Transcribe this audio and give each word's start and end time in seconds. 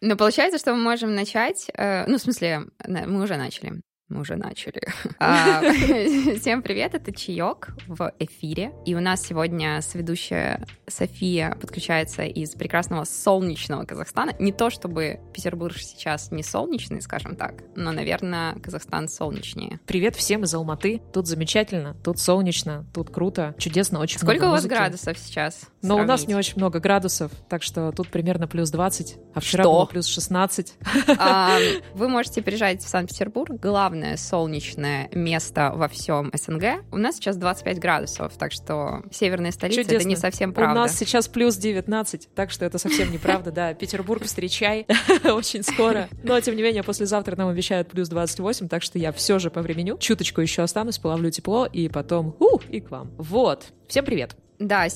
Ну, 0.00 0.16
получается, 0.16 0.58
что 0.58 0.74
мы 0.74 0.82
можем 0.82 1.14
начать... 1.14 1.70
Э, 1.74 2.06
ну, 2.06 2.18
в 2.18 2.20
смысле, 2.20 2.66
мы 2.86 3.22
уже 3.22 3.36
начали. 3.36 3.80
Мы 4.08 4.20
уже 4.20 4.36
начали. 4.36 4.80
А, 5.18 5.62
всем 6.38 6.62
привет, 6.62 6.94
это 6.94 7.12
Чаек 7.12 7.74
в 7.88 8.12
эфире. 8.20 8.70
И 8.84 8.94
у 8.94 9.00
нас 9.00 9.26
сегодня 9.26 9.80
сведущая 9.82 10.64
София 10.86 11.56
подключается 11.60 12.22
из 12.22 12.50
прекрасного 12.50 13.02
солнечного 13.02 13.84
Казахстана. 13.84 14.32
Не 14.38 14.52
то 14.52 14.70
чтобы 14.70 15.18
Петербург 15.34 15.76
сейчас 15.76 16.30
не 16.30 16.44
солнечный, 16.44 17.02
скажем 17.02 17.34
так, 17.34 17.64
но, 17.74 17.90
наверное, 17.90 18.54
Казахстан 18.60 19.08
солнечнее. 19.08 19.80
Привет 19.86 20.14
всем 20.14 20.44
из 20.44 20.54
Алматы. 20.54 21.02
Тут 21.12 21.26
замечательно, 21.26 21.96
тут 22.04 22.20
солнечно, 22.20 22.86
тут 22.94 23.10
круто, 23.10 23.56
чудесно, 23.58 23.98
очень 23.98 24.20
Сколько 24.20 24.44
у 24.44 24.50
вас 24.50 24.62
музыки. 24.62 24.72
градусов 24.72 25.18
сейчас? 25.18 25.62
Но 25.82 25.96
у 25.96 26.04
нас 26.04 26.28
не 26.28 26.36
очень 26.36 26.54
много 26.58 26.78
градусов, 26.78 27.32
так 27.48 27.64
что 27.64 27.90
тут 27.90 28.08
примерно 28.08 28.46
плюс 28.46 28.70
20, 28.70 29.16
а 29.34 29.40
вчера 29.40 29.64
Что? 29.64 29.72
было 29.72 29.84
плюс 29.86 30.06
16. 30.06 30.74
А, 31.18 31.58
Вы 31.94 32.08
можете 32.08 32.40
приезжать 32.40 32.82
в 32.84 32.88
Санкт-Петербург, 32.88 33.50
главное 33.60 33.95
солнечное 34.16 35.08
место 35.12 35.72
во 35.74 35.88
всем 35.88 36.30
СНГ. 36.34 36.84
У 36.92 36.96
нас 36.96 37.16
сейчас 37.16 37.36
25 37.36 37.78
градусов, 37.78 38.32
так 38.38 38.52
что 38.52 39.02
северная 39.10 39.50
столица 39.52 39.80
это 39.80 39.90
Чудесно. 39.90 40.08
не 40.08 40.16
совсем 40.16 40.50
У 40.50 40.52
правда. 40.52 40.80
нас 40.80 40.96
сейчас 40.96 41.28
плюс 41.28 41.56
19, 41.56 42.28
так 42.34 42.50
что 42.50 42.64
это 42.64 42.78
совсем 42.78 43.12
неправда, 43.12 43.50
да. 43.50 43.74
Петербург, 43.86 44.22
встречай 44.24 44.86
очень 45.24 45.62
скоро. 45.62 46.08
Но, 46.22 46.40
тем 46.40 46.56
не 46.56 46.62
менее, 46.62 46.82
послезавтра 46.82 47.36
нам 47.36 47.48
обещают 47.48 47.88
плюс 47.88 48.08
28, 48.08 48.68
так 48.68 48.82
что 48.82 48.98
я 48.98 49.12
все 49.12 49.38
же 49.38 49.50
по 49.50 49.62
времени 49.62 49.94
чуточку 49.98 50.40
еще 50.40 50.62
останусь, 50.62 50.98
половлю 50.98 51.30
тепло, 51.30 51.66
и 51.66 51.88
потом 51.88 52.36
у, 52.38 52.58
и 52.70 52.80
к 52.80 52.90
вам. 52.90 53.12
Вот. 53.18 53.66
Всем 53.88 54.04
привет. 54.04 54.36
Да, 54.58 54.88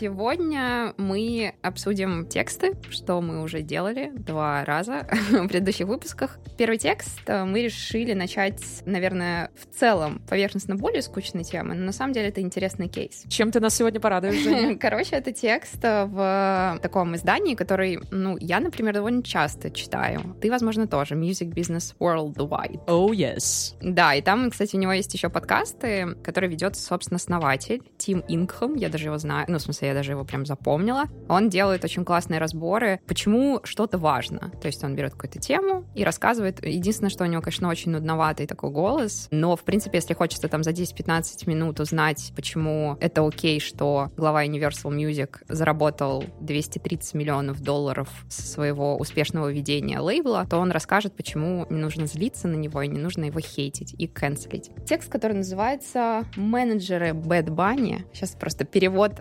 сегодня 0.00 0.94
мы 0.96 1.52
обсудим 1.60 2.26
тексты, 2.26 2.74
что 2.88 3.20
мы 3.20 3.42
уже 3.42 3.60
делали 3.60 4.10
два 4.14 4.64
раза 4.64 5.06
в 5.30 5.46
предыдущих 5.46 5.86
выпусках. 5.86 6.38
Первый 6.56 6.78
текст 6.78 7.20
э, 7.26 7.44
мы 7.44 7.60
решили 7.60 8.14
начать, 8.14 8.62
наверное, 8.86 9.50
в 9.54 9.78
целом 9.78 10.22
поверхностно 10.26 10.74
более 10.76 11.02
скучной 11.02 11.44
темы, 11.44 11.74
но 11.74 11.84
на 11.84 11.92
самом 11.92 12.14
деле 12.14 12.28
это 12.28 12.40
интересный 12.40 12.88
кейс. 12.88 13.24
Чем 13.28 13.50
ты 13.50 13.60
нас 13.60 13.76
сегодня 13.76 14.00
порадуешь, 14.00 14.42
Женя? 14.42 14.78
Короче, 14.80 15.16
это 15.16 15.32
текст 15.32 15.84
э, 15.84 16.06
в 16.06 16.78
таком 16.80 17.14
издании, 17.14 17.54
который, 17.54 17.98
ну, 18.10 18.38
я, 18.40 18.60
например, 18.60 18.94
довольно 18.94 19.22
часто 19.22 19.70
читаю. 19.70 20.34
Ты, 20.40 20.50
возможно, 20.50 20.86
тоже. 20.86 21.14
Music 21.14 21.52
Business 21.52 21.94
Worldwide. 22.00 22.86
Oh, 22.86 23.10
yes. 23.10 23.74
Да, 23.82 24.14
и 24.14 24.22
там, 24.22 24.50
кстати, 24.50 24.76
у 24.76 24.78
него 24.78 24.92
есть 24.92 25.12
еще 25.12 25.28
подкасты, 25.28 26.16
которые 26.24 26.50
ведет, 26.50 26.76
собственно, 26.76 27.16
основатель 27.16 27.82
Тим 27.98 28.24
Ингхэм. 28.26 28.76
Я 28.76 28.88
даже 28.88 29.04
его 29.04 29.18
знаю, 29.18 29.44
ну, 29.50 29.58
в 29.58 29.62
смысле, 29.62 29.89
я 29.90 29.94
даже 29.94 30.12
его 30.12 30.24
прям 30.24 30.46
запомнила. 30.46 31.04
Он 31.28 31.48
делает 31.48 31.84
очень 31.84 32.04
классные 32.04 32.40
разборы, 32.40 33.00
почему 33.06 33.60
что-то 33.64 33.98
важно. 33.98 34.52
То 34.60 34.66
есть 34.66 34.82
он 34.82 34.94
берет 34.94 35.12
какую-то 35.12 35.38
тему 35.38 35.84
и 35.94 36.04
рассказывает. 36.04 36.64
Единственное, 36.64 37.10
что 37.10 37.24
у 37.24 37.26
него, 37.26 37.42
конечно, 37.42 37.68
очень 37.68 37.92
нудноватый 37.92 38.46
такой 38.46 38.70
голос, 38.70 39.28
но, 39.30 39.56
в 39.56 39.64
принципе, 39.64 39.98
если 39.98 40.14
хочется 40.14 40.48
там 40.48 40.62
за 40.62 40.70
10-15 40.70 41.48
минут 41.48 41.80
узнать, 41.80 42.32
почему 42.34 42.96
это 43.00 43.26
окей, 43.26 43.60
что 43.60 44.10
глава 44.16 44.44
Universal 44.44 44.90
Music 44.90 45.38
заработал 45.48 46.24
230 46.40 47.14
миллионов 47.14 47.60
долларов 47.60 48.08
со 48.28 48.42
своего 48.42 48.96
успешного 48.96 49.52
ведения 49.52 50.00
лейбла, 50.00 50.46
то 50.48 50.58
он 50.58 50.70
расскажет, 50.70 51.16
почему 51.16 51.66
не 51.70 51.78
нужно 51.78 52.06
злиться 52.06 52.48
на 52.48 52.56
него 52.56 52.82
и 52.82 52.88
не 52.88 52.98
нужно 52.98 53.24
его 53.24 53.40
хейтить 53.40 53.94
и 53.98 54.06
канцелить. 54.06 54.70
Текст, 54.86 55.10
который 55.10 55.36
называется 55.36 56.24
«Менеджеры 56.36 57.10
Bad 57.10 57.48
Bunny». 57.48 58.04
Сейчас 58.12 58.30
просто 58.30 58.64
перевод 58.64 59.12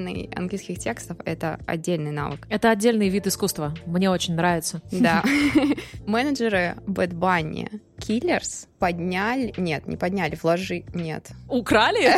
спонтанный 0.00 0.30
английских 0.34 0.78
текстов— 0.78 1.18
это 1.24 1.60
отдельный 1.66 2.10
навык. 2.10 2.46
Это 2.48 2.70
отдельный 2.70 3.08
вид 3.08 3.26
искусства. 3.26 3.74
Мне 3.86 4.10
очень 4.10 4.34
нравится. 4.34 4.80
Да. 4.90 5.22
Менеджеры 6.06 6.76
Bad 6.86 7.12
Bunny 7.12 7.80
Killers 7.98 8.66
подняли... 8.78 9.52
Нет, 9.56 9.86
не 9.86 9.96
подняли, 9.96 10.38
вложи... 10.40 10.84
Нет. 10.94 11.30
Украли? 11.48 12.14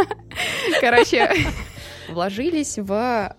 Короче, 0.80 1.30
вложились 2.08 2.78
в... 2.78 2.92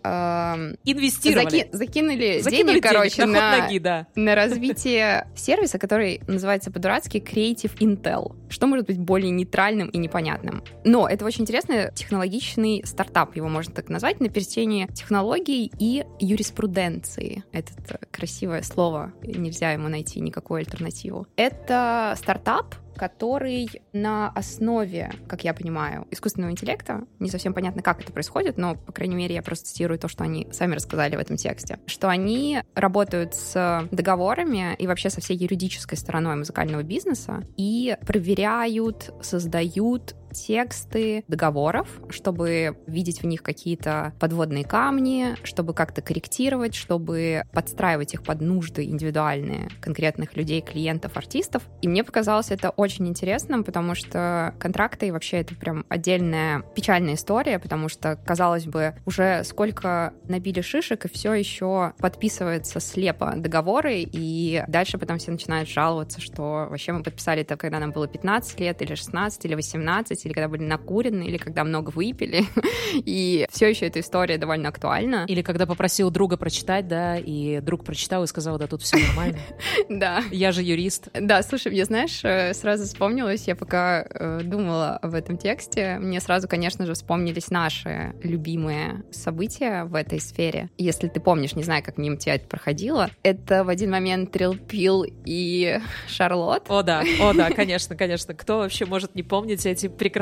эм, 0.03 0.77
Инвестировали. 0.85 1.49
заки- 1.49 1.69
Закинули, 1.71 2.39
Закинули 2.41 2.73
денег, 2.79 2.83
короче, 2.83 3.25
на 3.25 3.37
на, 3.37 3.57
ноги, 3.61 3.79
да. 3.79 4.07
на 4.15 4.35
развитие 4.35 5.27
сервиса, 5.35 5.77
который 5.79 6.21
называется 6.27 6.71
по-дурацки 6.71 7.17
Creative 7.17 7.77
Intel. 7.79 8.35
Что 8.49 8.67
может 8.67 8.87
быть 8.87 8.97
более 8.99 9.31
нейтральным 9.31 9.89
и 9.89 9.97
непонятным? 9.97 10.63
Но 10.83 11.07
это 11.07 11.25
очень 11.25 11.41
интересный 11.43 11.91
технологичный 11.93 12.83
стартап, 12.85 13.35
его 13.35 13.47
можно 13.49 13.73
так 13.73 13.89
назвать, 13.89 14.19
на 14.19 14.29
пересечении 14.29 14.87
технологий 14.87 15.71
и 15.79 16.03
юриспруденции. 16.19 17.43
Это 17.51 17.71
э, 17.89 17.97
красивое 18.11 18.61
слово, 18.63 19.13
нельзя 19.23 19.71
ему 19.71 19.87
найти 19.89 20.19
никакую 20.19 20.59
альтернативу. 20.59 21.27
Это 21.35 22.15
стартап, 22.17 22.75
который 22.97 23.69
на 23.93 24.29
основе, 24.29 25.11
как 25.27 25.43
я 25.43 25.53
понимаю, 25.53 26.07
искусственного 26.11 26.51
интеллекта, 26.51 27.03
не 27.19 27.29
совсем 27.29 27.53
понятно, 27.53 27.81
как 27.81 28.01
это 28.01 28.11
происходит, 28.11 28.57
но, 28.57 28.75
по 28.75 28.91
крайней 28.91 29.15
мере, 29.15 29.35
я 29.35 29.41
просто 29.41 29.67
цитирую 29.67 29.99
то, 29.99 30.07
что 30.07 30.23
они 30.23 30.47
сами 30.51 30.75
рассказали 30.75 31.15
в 31.15 31.19
этом 31.19 31.37
тексте, 31.37 31.79
что 31.85 32.09
они 32.09 32.61
работают 32.75 33.35
с 33.35 33.87
договорами 33.91 34.75
и 34.77 34.87
вообще 34.87 35.09
со 35.09 35.21
всей 35.21 35.37
юридической 35.37 35.95
стороной 35.95 36.35
музыкального 36.35 36.83
бизнеса 36.83 37.43
и 37.55 37.97
проверяют, 38.05 39.13
создают 39.21 40.15
тексты 40.37 41.23
договоров, 41.27 41.87
чтобы 42.09 42.77
видеть 42.85 43.21
в 43.21 43.25
них 43.25 43.41
какие-то 43.41 44.13
подводные 44.19 44.63
камни, 44.63 45.35
чтобы 45.43 45.73
как-то 45.73 46.01
корректировать, 46.01 46.75
чтобы 46.75 47.43
подстраивать 47.51 48.13
их 48.13 48.23
под 48.23 48.41
нужды 48.41 48.85
индивидуальные 48.85 49.69
конкретных 49.81 50.35
людей, 50.35 50.61
клиентов, 50.61 51.17
артистов. 51.17 51.63
И 51.81 51.87
мне 51.87 52.03
показалось 52.03 52.51
это 52.51 52.69
очень 52.69 53.07
интересным, 53.07 53.63
потому 53.63 53.95
что 53.95 54.53
контракты 54.59 55.07
и 55.07 55.11
вообще 55.11 55.37
это 55.37 55.55
прям 55.55 55.85
отдельная 55.89 56.63
печальная 56.75 57.15
история, 57.15 57.59
потому 57.59 57.89
что, 57.89 58.15
казалось 58.25 58.65
бы, 58.65 58.95
уже 59.05 59.43
сколько 59.43 60.13
набили 60.27 60.61
шишек, 60.61 61.05
и 61.05 61.09
все 61.09 61.33
еще 61.33 61.93
подписывается 61.99 62.79
слепо 62.79 63.33
договоры, 63.35 64.01
и 64.01 64.63
дальше 64.67 64.97
потом 64.97 65.17
все 65.17 65.31
начинают 65.31 65.69
жаловаться, 65.69 66.21
что 66.21 66.67
вообще 66.69 66.91
мы 66.91 67.03
подписали 67.03 67.41
это, 67.41 67.57
когда 67.57 67.79
нам 67.79 67.91
было 67.91 68.07
15 68.07 68.59
лет, 68.59 68.81
или 68.81 68.95
16, 68.95 69.45
или 69.45 69.55
18, 69.55 70.25
или 70.27 70.33
когда 70.33 70.47
были 70.47 70.63
накурены, 70.63 71.23
или 71.23 71.37
когда 71.37 71.63
много 71.63 71.89
выпили. 71.89 72.45
И 72.93 73.47
все 73.49 73.69
еще 73.69 73.87
эта 73.87 73.99
история 73.99 74.37
довольно 74.37 74.69
актуальна. 74.69 75.25
Или 75.27 75.41
когда 75.41 75.65
попросил 75.65 76.11
друга 76.11 76.37
прочитать, 76.37 76.87
да, 76.87 77.17
и 77.17 77.59
друг 77.61 77.83
прочитал 77.83 78.23
и 78.23 78.27
сказал, 78.27 78.57
да 78.57 78.67
тут 78.67 78.81
все 78.81 78.97
нормально. 78.97 79.39
Да. 79.89 80.23
Я 80.31 80.51
же 80.51 80.61
юрист. 80.63 81.09
Да, 81.13 81.41
слушай, 81.43 81.71
мне, 81.71 81.85
знаешь, 81.85 82.21
э, 82.23 82.53
сразу 82.53 82.85
вспомнилось, 82.85 83.47
я 83.47 83.55
пока 83.55 84.05
э, 84.09 84.41
думала 84.43 84.97
об 84.97 85.13
этом 85.13 85.37
тексте, 85.37 85.97
мне 85.99 86.19
сразу, 86.19 86.47
конечно 86.47 86.85
же, 86.85 86.93
вспомнились 86.93 87.49
наши 87.49 88.13
любимые 88.21 89.03
события 89.11 89.85
в 89.85 89.95
этой 89.95 90.19
сфере. 90.19 90.69
Если 90.77 91.07
ты 91.07 91.19
помнишь, 91.19 91.55
не 91.55 91.63
знаю, 91.63 91.83
как 91.83 91.97
мимо 91.97 92.17
тебя 92.17 92.35
это 92.35 92.47
проходило, 92.47 93.09
это 93.23 93.63
в 93.63 93.69
один 93.69 93.91
момент 93.91 94.31
Трил 94.31 94.55
Пил 94.55 95.05
и 95.25 95.79
Шарлотт. 96.07 96.65
О, 96.69 96.83
да, 96.83 97.03
о, 97.21 97.33
да, 97.33 97.49
конечно, 97.51 97.95
конечно. 97.95 98.33
Кто 98.33 98.59
вообще 98.59 98.85
может 98.85 99.15
не 99.15 99.23
помнить 99.23 99.65
эти 99.65 99.87
прекрасные 99.87 100.16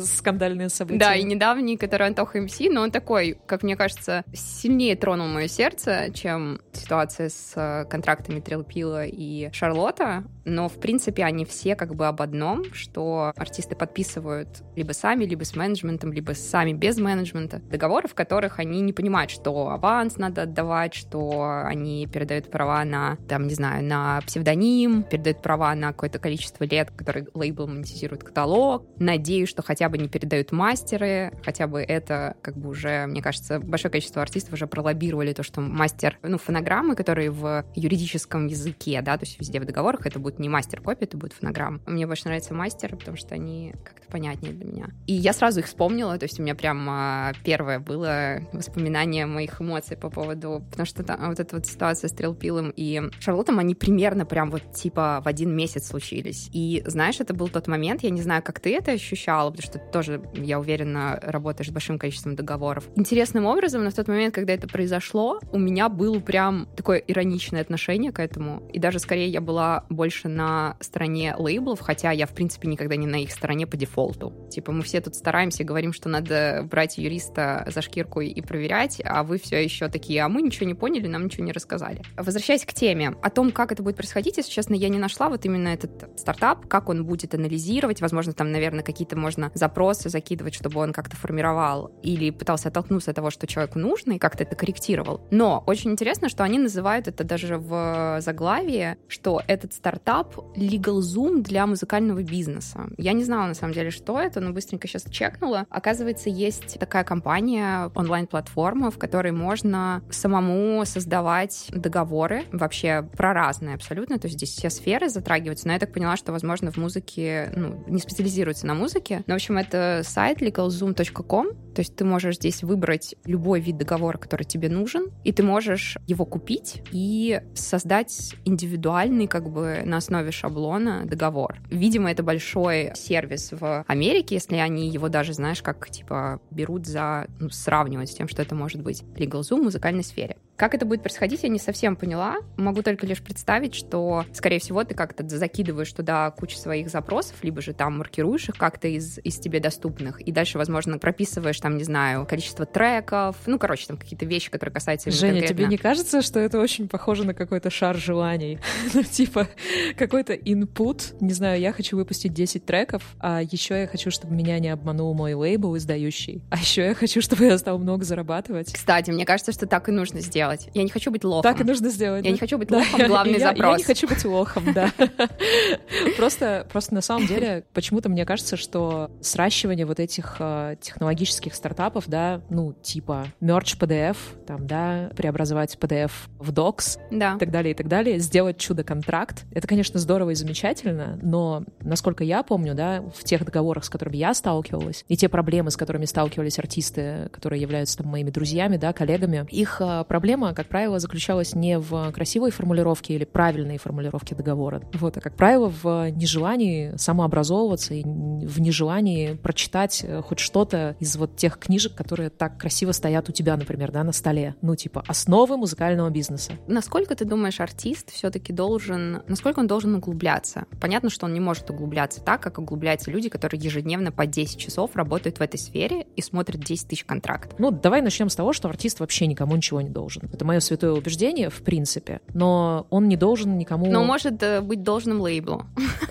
скандальные 0.00 0.68
события? 0.68 0.98
Да, 0.98 1.14
и 1.14 1.22
недавний, 1.22 1.76
который 1.76 2.06
Антоха 2.06 2.40
МС, 2.40 2.58
но 2.60 2.82
он 2.82 2.90
такой, 2.90 3.38
как 3.46 3.62
мне 3.62 3.76
кажется, 3.76 4.24
сильнее 4.32 4.96
тронул 4.96 5.28
мое 5.28 5.48
сердце, 5.48 6.10
чем 6.14 6.60
ситуация 6.72 7.28
с 7.28 7.52
э, 7.56 7.84
контрактами 7.88 8.40
Трилпила 8.40 9.04
и 9.06 9.50
Шарлотта. 9.52 10.24
Но, 10.44 10.68
в 10.68 10.80
принципе, 10.80 11.24
они 11.24 11.44
все 11.44 11.76
как 11.76 11.94
бы 11.94 12.06
об 12.06 12.22
одном, 12.22 12.64
что 12.72 13.32
артисты 13.36 13.76
подписывают 13.76 14.48
либо 14.74 14.92
сами, 14.92 15.24
либо 15.24 15.44
с 15.44 15.54
менеджментом, 15.54 16.12
либо 16.12 16.32
сами 16.32 16.72
без 16.72 16.98
менеджмента 16.98 17.58
договоры, 17.58 18.08
в 18.08 18.14
которых 18.14 18.58
они 18.58 18.80
не 18.80 18.92
понимают, 18.92 19.30
что 19.30 19.70
аванс 19.70 20.16
надо 20.16 20.42
отдавать, 20.42 20.94
что 20.94 21.62
они 21.64 22.06
передают 22.06 22.50
права 22.50 22.84
на, 22.84 23.16
там, 23.28 23.46
не 23.46 23.54
знаю, 23.54 23.84
на 23.84 24.20
псевдоним, 24.26 25.02
передают 25.02 25.42
права 25.42 25.74
на 25.74 25.88
какое-то 25.88 26.18
количество 26.18 26.64
лет, 26.64 26.90
который 26.90 27.28
лейбл 27.34 27.66
монетизирует 27.66 28.24
каталог. 28.24 28.84
Надеюсь, 29.30 29.48
что 29.48 29.62
хотя 29.62 29.88
бы 29.88 29.96
не 29.96 30.08
передают 30.08 30.50
мастеры, 30.50 31.32
хотя 31.44 31.68
бы 31.68 31.80
это 31.80 32.34
как 32.42 32.56
бы 32.56 32.68
уже, 32.68 33.06
мне 33.06 33.22
кажется, 33.22 33.60
большое 33.60 33.92
количество 33.92 34.20
артистов 34.22 34.54
уже 34.54 34.66
пролоббировали 34.66 35.32
то, 35.32 35.44
что 35.44 35.60
мастер, 35.60 36.18
ну, 36.24 36.36
фонограммы, 36.36 36.96
которые 36.96 37.30
в 37.30 37.64
юридическом 37.76 38.48
языке, 38.48 39.00
да, 39.02 39.16
то 39.16 39.24
есть 39.24 39.38
везде 39.38 39.60
в 39.60 39.64
договорах 39.64 40.04
это 40.04 40.18
будет 40.18 40.40
не 40.40 40.48
мастер-копия, 40.48 41.04
это 41.04 41.16
будет 41.16 41.32
фонограмма. 41.34 41.78
Мне 41.86 42.08
больше 42.08 42.24
нравятся 42.24 42.54
мастеры, 42.54 42.96
потому 42.96 43.16
что 43.16 43.36
они 43.36 43.72
как-то 43.84 44.10
понятнее 44.10 44.52
для 44.52 44.64
меня. 44.64 44.88
И 45.06 45.12
я 45.12 45.32
сразу 45.32 45.60
их 45.60 45.66
вспомнила, 45.66 46.18
то 46.18 46.24
есть 46.24 46.40
у 46.40 46.42
меня 46.42 46.56
прям 46.56 46.84
а, 46.90 47.32
первое 47.44 47.78
было 47.78 48.40
воспоминание 48.52 49.26
моих 49.26 49.60
эмоций 49.60 49.96
по 49.96 50.10
поводу, 50.10 50.64
потому 50.72 50.86
что 50.86 51.04
там, 51.04 51.28
вот 51.28 51.38
эта 51.38 51.54
вот 51.54 51.66
ситуация 51.66 52.08
с 52.08 52.12
Трилпилом 52.12 52.72
и 52.74 53.00
Шарлоттом, 53.20 53.60
они 53.60 53.76
примерно 53.76 54.26
прям 54.26 54.50
вот 54.50 54.72
типа 54.72 55.22
в 55.24 55.28
один 55.28 55.54
месяц 55.54 55.86
случились. 55.86 56.50
И 56.52 56.82
знаешь, 56.84 57.20
это 57.20 57.32
был 57.32 57.46
тот 57.46 57.68
момент, 57.68 58.02
я 58.02 58.10
не 58.10 58.22
знаю, 58.22 58.42
как 58.42 58.58
ты 58.58 58.74
это 58.74 58.90
ощущаешь, 58.90 59.19
смущало, 59.20 59.50
потому 59.50 59.66
что 59.66 59.78
ты 59.78 59.90
тоже, 59.92 60.22
я 60.34 60.58
уверена, 60.58 61.18
работаешь 61.22 61.68
с 61.68 61.72
большим 61.72 61.98
количеством 61.98 62.36
договоров. 62.36 62.84
Интересным 62.96 63.46
образом, 63.46 63.88
в 63.88 63.94
тот 63.94 64.08
момент, 64.08 64.34
когда 64.34 64.54
это 64.54 64.66
произошло, 64.66 65.40
у 65.52 65.58
меня 65.58 65.88
было 65.88 66.18
прям 66.20 66.68
такое 66.76 66.98
ироничное 66.98 67.60
отношение 67.60 68.12
к 68.12 68.18
этому. 68.20 68.68
И 68.72 68.78
даже 68.78 68.98
скорее 68.98 69.28
я 69.28 69.40
была 69.40 69.84
больше 69.90 70.28
на 70.28 70.76
стороне 70.80 71.34
лейблов, 71.36 71.80
хотя 71.80 72.10
я, 72.12 72.26
в 72.26 72.30
принципе, 72.30 72.68
никогда 72.68 72.96
не 72.96 73.06
на 73.06 73.22
их 73.22 73.30
стороне 73.30 73.66
по 73.66 73.76
дефолту. 73.76 74.32
Типа 74.50 74.72
мы 74.72 74.82
все 74.82 75.00
тут 75.00 75.14
стараемся, 75.14 75.64
говорим, 75.64 75.92
что 75.92 76.08
надо 76.08 76.66
брать 76.70 76.98
юриста 76.98 77.66
за 77.66 77.82
шкирку 77.82 78.20
и 78.20 78.40
проверять, 78.40 79.00
а 79.04 79.22
вы 79.22 79.38
все 79.38 79.62
еще 79.62 79.88
такие, 79.88 80.22
а 80.22 80.28
мы 80.28 80.42
ничего 80.42 80.66
не 80.66 80.74
поняли, 80.74 81.06
нам 81.06 81.24
ничего 81.24 81.44
не 81.44 81.52
рассказали. 81.52 82.02
Возвращаясь 82.16 82.64
к 82.64 82.72
теме, 82.72 83.14
о 83.22 83.30
том, 83.30 83.50
как 83.50 83.72
это 83.72 83.82
будет 83.82 83.96
происходить, 83.96 84.36
если 84.38 84.50
честно, 84.50 84.74
я 84.74 84.88
не 84.88 84.98
нашла 84.98 85.28
вот 85.28 85.44
именно 85.44 85.68
этот 85.68 86.18
стартап, 86.18 86.66
как 86.66 86.88
он 86.88 87.04
будет 87.04 87.34
анализировать, 87.34 88.00
возможно, 88.00 88.32
там, 88.32 88.50
наверное, 88.52 88.82
какие-то 88.82 89.09
можно 89.16 89.50
запросы 89.54 90.08
закидывать, 90.08 90.54
чтобы 90.54 90.80
он 90.80 90.92
как-то 90.92 91.16
формировал 91.16 91.92
или 92.02 92.30
пытался 92.30 92.68
оттолкнуться 92.68 93.10
от 93.10 93.16
того, 93.16 93.30
что 93.30 93.46
человеку 93.46 93.78
нужно, 93.78 94.12
и 94.12 94.18
как-то 94.18 94.44
это 94.44 94.56
корректировал. 94.56 95.20
Но 95.30 95.62
очень 95.66 95.90
интересно, 95.90 96.28
что 96.28 96.44
они 96.44 96.58
называют 96.58 97.08
это 97.08 97.24
даже 97.24 97.58
в 97.58 98.18
заглавии, 98.20 98.96
что 99.08 99.42
этот 99.46 99.72
стартап 99.72 100.36
Legal 100.56 101.00
Zoom 101.00 101.42
для 101.42 101.66
музыкального 101.66 102.22
бизнеса. 102.22 102.88
Я 102.96 103.12
не 103.12 103.24
знала, 103.24 103.46
на 103.46 103.54
самом 103.54 103.74
деле, 103.74 103.90
что 103.90 104.20
это, 104.20 104.40
но 104.40 104.52
быстренько 104.52 104.88
сейчас 104.88 105.04
чекнула. 105.10 105.66
Оказывается, 105.70 106.30
есть 106.30 106.78
такая 106.78 107.04
компания, 107.04 107.90
онлайн-платформа, 107.94 108.90
в 108.90 108.98
которой 108.98 109.32
можно 109.32 110.02
самому 110.10 110.84
создавать 110.84 111.68
договоры 111.70 112.44
вообще 112.52 113.08
про 113.16 113.32
разные 113.32 113.74
абсолютно. 113.74 114.18
То 114.18 114.26
есть 114.26 114.36
здесь 114.36 114.50
все 114.50 114.70
сферы 114.70 115.08
затрагиваются, 115.08 115.66
но 115.66 115.72
я 115.72 115.78
так 115.78 115.92
поняла, 115.92 116.16
что, 116.16 116.32
возможно, 116.32 116.70
в 116.70 116.76
музыке, 116.76 117.52
ну, 117.56 117.84
не 117.86 117.98
специализируется 117.98 118.66
на 118.66 118.74
музыке. 118.74 118.99
Но, 119.08 119.34
в 119.34 119.36
общем, 119.36 119.58
это 119.58 120.02
сайт 120.04 120.42
legalzoom.com, 120.42 121.48
то 121.74 121.80
есть 121.80 121.96
ты 121.96 122.04
можешь 122.04 122.36
здесь 122.36 122.62
выбрать 122.62 123.14
любой 123.24 123.60
вид 123.60 123.78
договора, 123.78 124.18
который 124.18 124.44
тебе 124.44 124.68
нужен, 124.68 125.10
и 125.24 125.32
ты 125.32 125.42
можешь 125.42 125.96
его 126.06 126.24
купить 126.24 126.82
и 126.92 127.40
создать 127.54 128.34
индивидуальный, 128.44 129.26
как 129.26 129.50
бы 129.50 129.82
на 129.84 129.98
основе 129.98 130.30
шаблона 130.30 131.04
договор. 131.06 131.58
Видимо, 131.70 132.10
это 132.10 132.22
большой 132.22 132.92
сервис 132.94 133.52
в 133.52 133.84
Америке, 133.86 134.36
если 134.36 134.56
они 134.56 134.88
его 134.88 135.08
даже, 135.08 135.32
знаешь, 135.32 135.62
как 135.62 135.90
типа 135.90 136.40
берут 136.50 136.86
за, 136.86 137.26
ну, 137.38 137.50
сравнивать 137.50 138.10
с 138.10 138.14
тем, 138.14 138.28
что 138.28 138.42
это 138.42 138.54
может 138.54 138.82
быть 138.82 139.02
LegalZoom 139.16 139.60
в 139.60 139.64
музыкальной 139.64 140.04
сфере. 140.04 140.36
Как 140.60 140.74
это 140.74 140.84
будет 140.84 141.00
происходить, 141.00 141.42
я 141.42 141.48
не 141.48 141.58
совсем 141.58 141.96
поняла. 141.96 142.36
Могу 142.58 142.82
только 142.82 143.06
лишь 143.06 143.22
представить, 143.22 143.74
что, 143.74 144.26
скорее 144.34 144.58
всего, 144.58 144.84
ты 144.84 144.94
как-то 144.94 145.26
закидываешь 145.26 145.90
туда 145.90 146.30
кучу 146.32 146.58
своих 146.58 146.90
запросов, 146.90 147.36
либо 147.40 147.62
же 147.62 147.72
там 147.72 147.96
маркируешь 147.96 148.50
их 148.50 148.56
как-то 148.58 148.86
из, 148.86 149.18
из 149.24 149.38
тебе 149.38 149.58
доступных, 149.60 150.20
и 150.20 150.30
дальше, 150.30 150.58
возможно, 150.58 150.98
прописываешь 150.98 151.58
там, 151.60 151.78
не 151.78 151.84
знаю, 151.84 152.26
количество 152.26 152.66
треков, 152.66 153.36
ну, 153.46 153.58
короче, 153.58 153.86
там 153.86 153.96
какие-то 153.96 154.26
вещи, 154.26 154.50
которые 154.50 154.74
касаются 154.74 155.08
именно 155.08 155.18
Женя, 155.18 155.32
конкретно... 155.32 155.56
тебе 155.56 155.66
не 155.66 155.78
кажется, 155.78 156.20
что 156.20 156.38
это 156.38 156.60
очень 156.60 156.90
похоже 156.90 157.24
на 157.24 157.32
какой-то 157.32 157.70
шар 157.70 157.96
желаний? 157.96 158.58
ну, 158.92 159.02
типа, 159.02 159.48
какой-то 159.96 160.34
input, 160.34 161.16
не 161.20 161.32
знаю, 161.32 161.58
я 161.58 161.72
хочу 161.72 161.96
выпустить 161.96 162.34
10 162.34 162.66
треков, 162.66 163.02
а 163.18 163.40
еще 163.40 163.80
я 163.80 163.86
хочу, 163.86 164.10
чтобы 164.10 164.34
меня 164.34 164.58
не 164.58 164.68
обманул 164.68 165.14
мой 165.14 165.32
лейбл 165.32 165.74
издающий, 165.78 166.42
а 166.50 166.58
еще 166.58 166.84
я 166.84 166.94
хочу, 166.94 167.22
чтобы 167.22 167.46
я 167.46 167.56
стал 167.56 167.78
много 167.78 168.04
зарабатывать. 168.04 168.74
Кстати, 168.74 169.10
мне 169.10 169.24
кажется, 169.24 169.52
что 169.52 169.66
так 169.66 169.88
и 169.88 169.92
нужно 169.92 170.20
сделать 170.20 170.49
сделать. 170.56 170.76
Я 170.76 170.82
не 170.82 170.90
хочу 170.90 171.10
быть 171.10 171.24
лохом. 171.24 171.42
Так 171.42 171.60
и 171.60 171.64
нужно 171.64 171.88
сделать. 171.90 172.24
Я 172.24 172.30
да? 172.30 172.34
не 172.34 172.38
хочу 172.38 172.58
быть 172.58 172.70
лохом, 172.70 173.06
главный 173.06 173.32
я, 173.38 173.48
запрос. 173.48 173.72
Я 173.72 173.76
не 173.76 173.84
хочу 173.84 174.08
быть 174.08 174.24
лохом, 174.24 174.72
да. 174.72 174.92
Просто, 176.16 176.66
просто 176.70 176.94
на 176.94 177.00
самом 177.00 177.26
деле, 177.26 177.64
почему-то 177.72 178.08
мне 178.08 178.24
кажется, 178.24 178.56
что 178.56 179.10
сращивание 179.20 179.86
вот 179.86 180.00
этих 180.00 180.36
э, 180.38 180.76
технологических 180.80 181.54
стартапов, 181.54 182.08
да, 182.08 182.42
ну, 182.50 182.72
типа 182.72 183.26
merge 183.40 183.78
PDF, 183.78 184.16
там, 184.46 184.66
да, 184.66 185.10
преобразовать 185.16 185.76
PDF 185.80 186.10
в 186.38 186.52
Docs, 186.52 186.98
да. 187.10 187.34
и 187.34 187.38
так 187.38 187.50
далее, 187.50 187.72
и 187.72 187.74
так 187.74 187.88
далее, 187.88 188.18
сделать 188.18 188.58
чудо-контракт, 188.58 189.44
это, 189.52 189.66
конечно, 189.66 189.98
здорово 189.98 190.30
и 190.30 190.34
замечательно, 190.34 191.18
но, 191.22 191.64
насколько 191.80 192.24
я 192.24 192.42
помню, 192.42 192.74
да, 192.74 193.02
в 193.14 193.24
тех 193.24 193.44
договорах, 193.44 193.84
с 193.84 193.88
которыми 193.88 194.16
я 194.16 194.34
сталкивалась, 194.34 195.04
и 195.08 195.16
те 195.16 195.28
проблемы, 195.28 195.70
с 195.70 195.76
которыми 195.76 196.04
сталкивались 196.04 196.58
артисты, 196.58 197.28
которые 197.32 197.60
являются 197.60 197.98
там 197.98 198.08
моими 198.08 198.30
друзьями, 198.30 198.76
да, 198.76 198.92
коллегами, 198.92 199.46
их 199.50 199.80
э, 199.80 200.04
проблема 200.30 200.54
как 200.54 200.68
правило, 200.68 200.98
заключалась 200.98 201.54
не 201.54 201.78
в 201.78 202.12
красивой 202.12 202.50
формулировке 202.50 203.14
или 203.14 203.24
правильной 203.24 203.78
формулировке 203.78 204.34
договора, 204.34 204.82
вот, 204.92 205.16
а, 205.16 205.20
как 205.20 205.34
правило, 205.34 205.72
в 205.82 206.10
нежелании 206.10 206.92
самообразовываться 206.96 207.94
и 207.94 208.04
в 208.04 208.60
нежелании 208.60 209.34
прочитать 209.34 210.04
э, 210.04 210.22
хоть 210.22 210.38
что-то 210.38 210.96
из 211.00 211.16
вот 211.16 211.36
тех 211.36 211.58
книжек, 211.58 211.94
которые 211.94 212.30
так 212.30 212.58
красиво 212.58 212.92
стоят 212.92 213.28
у 213.28 213.32
тебя, 213.32 213.56
например, 213.56 213.90
да, 213.90 214.04
на 214.04 214.12
столе. 214.12 214.54
Ну, 214.62 214.76
типа, 214.76 215.02
основы 215.06 215.56
музыкального 215.56 216.10
бизнеса. 216.10 216.52
Насколько 216.66 217.16
ты 217.16 217.24
думаешь, 217.24 217.60
артист 217.60 218.10
все-таки 218.10 218.52
должен, 218.52 219.22
насколько 219.26 219.60
он 219.60 219.66
должен 219.66 219.94
углубляться? 219.94 220.66
Понятно, 220.80 221.10
что 221.10 221.26
он 221.26 221.32
не 221.32 221.40
может 221.40 221.70
углубляться 221.70 222.20
так, 222.20 222.40
как 222.40 222.58
углубляются 222.58 223.10
люди, 223.10 223.28
которые 223.28 223.60
ежедневно 223.60 224.12
по 224.12 224.26
10 224.26 224.58
часов 224.58 224.94
работают 224.94 225.38
в 225.38 225.42
этой 225.42 225.58
сфере 225.58 226.06
и 226.16 226.22
смотрят 226.22 226.60
10 226.60 226.88
тысяч 226.88 227.04
контрактов. 227.04 227.58
Ну, 227.58 227.70
давай 227.70 228.02
начнем 228.02 228.28
с 228.28 228.36
того, 228.36 228.52
что 228.52 228.68
артист 228.68 229.00
вообще 229.00 229.26
никому 229.26 229.56
ничего 229.56 229.80
не 229.80 229.90
должен. 229.90 230.19
Это 230.32 230.44
мое 230.44 230.60
святое 230.60 230.92
убеждение, 230.92 231.50
в 231.50 231.62
принципе. 231.62 232.20
Но 232.34 232.86
он 232.90 233.08
не 233.08 233.16
должен 233.16 233.58
никому... 233.58 233.86
Но 233.86 234.04
может 234.04 234.42
э, 234.42 234.60
быть 234.60 234.82
должным 234.82 235.20
лейблу. 235.20 235.64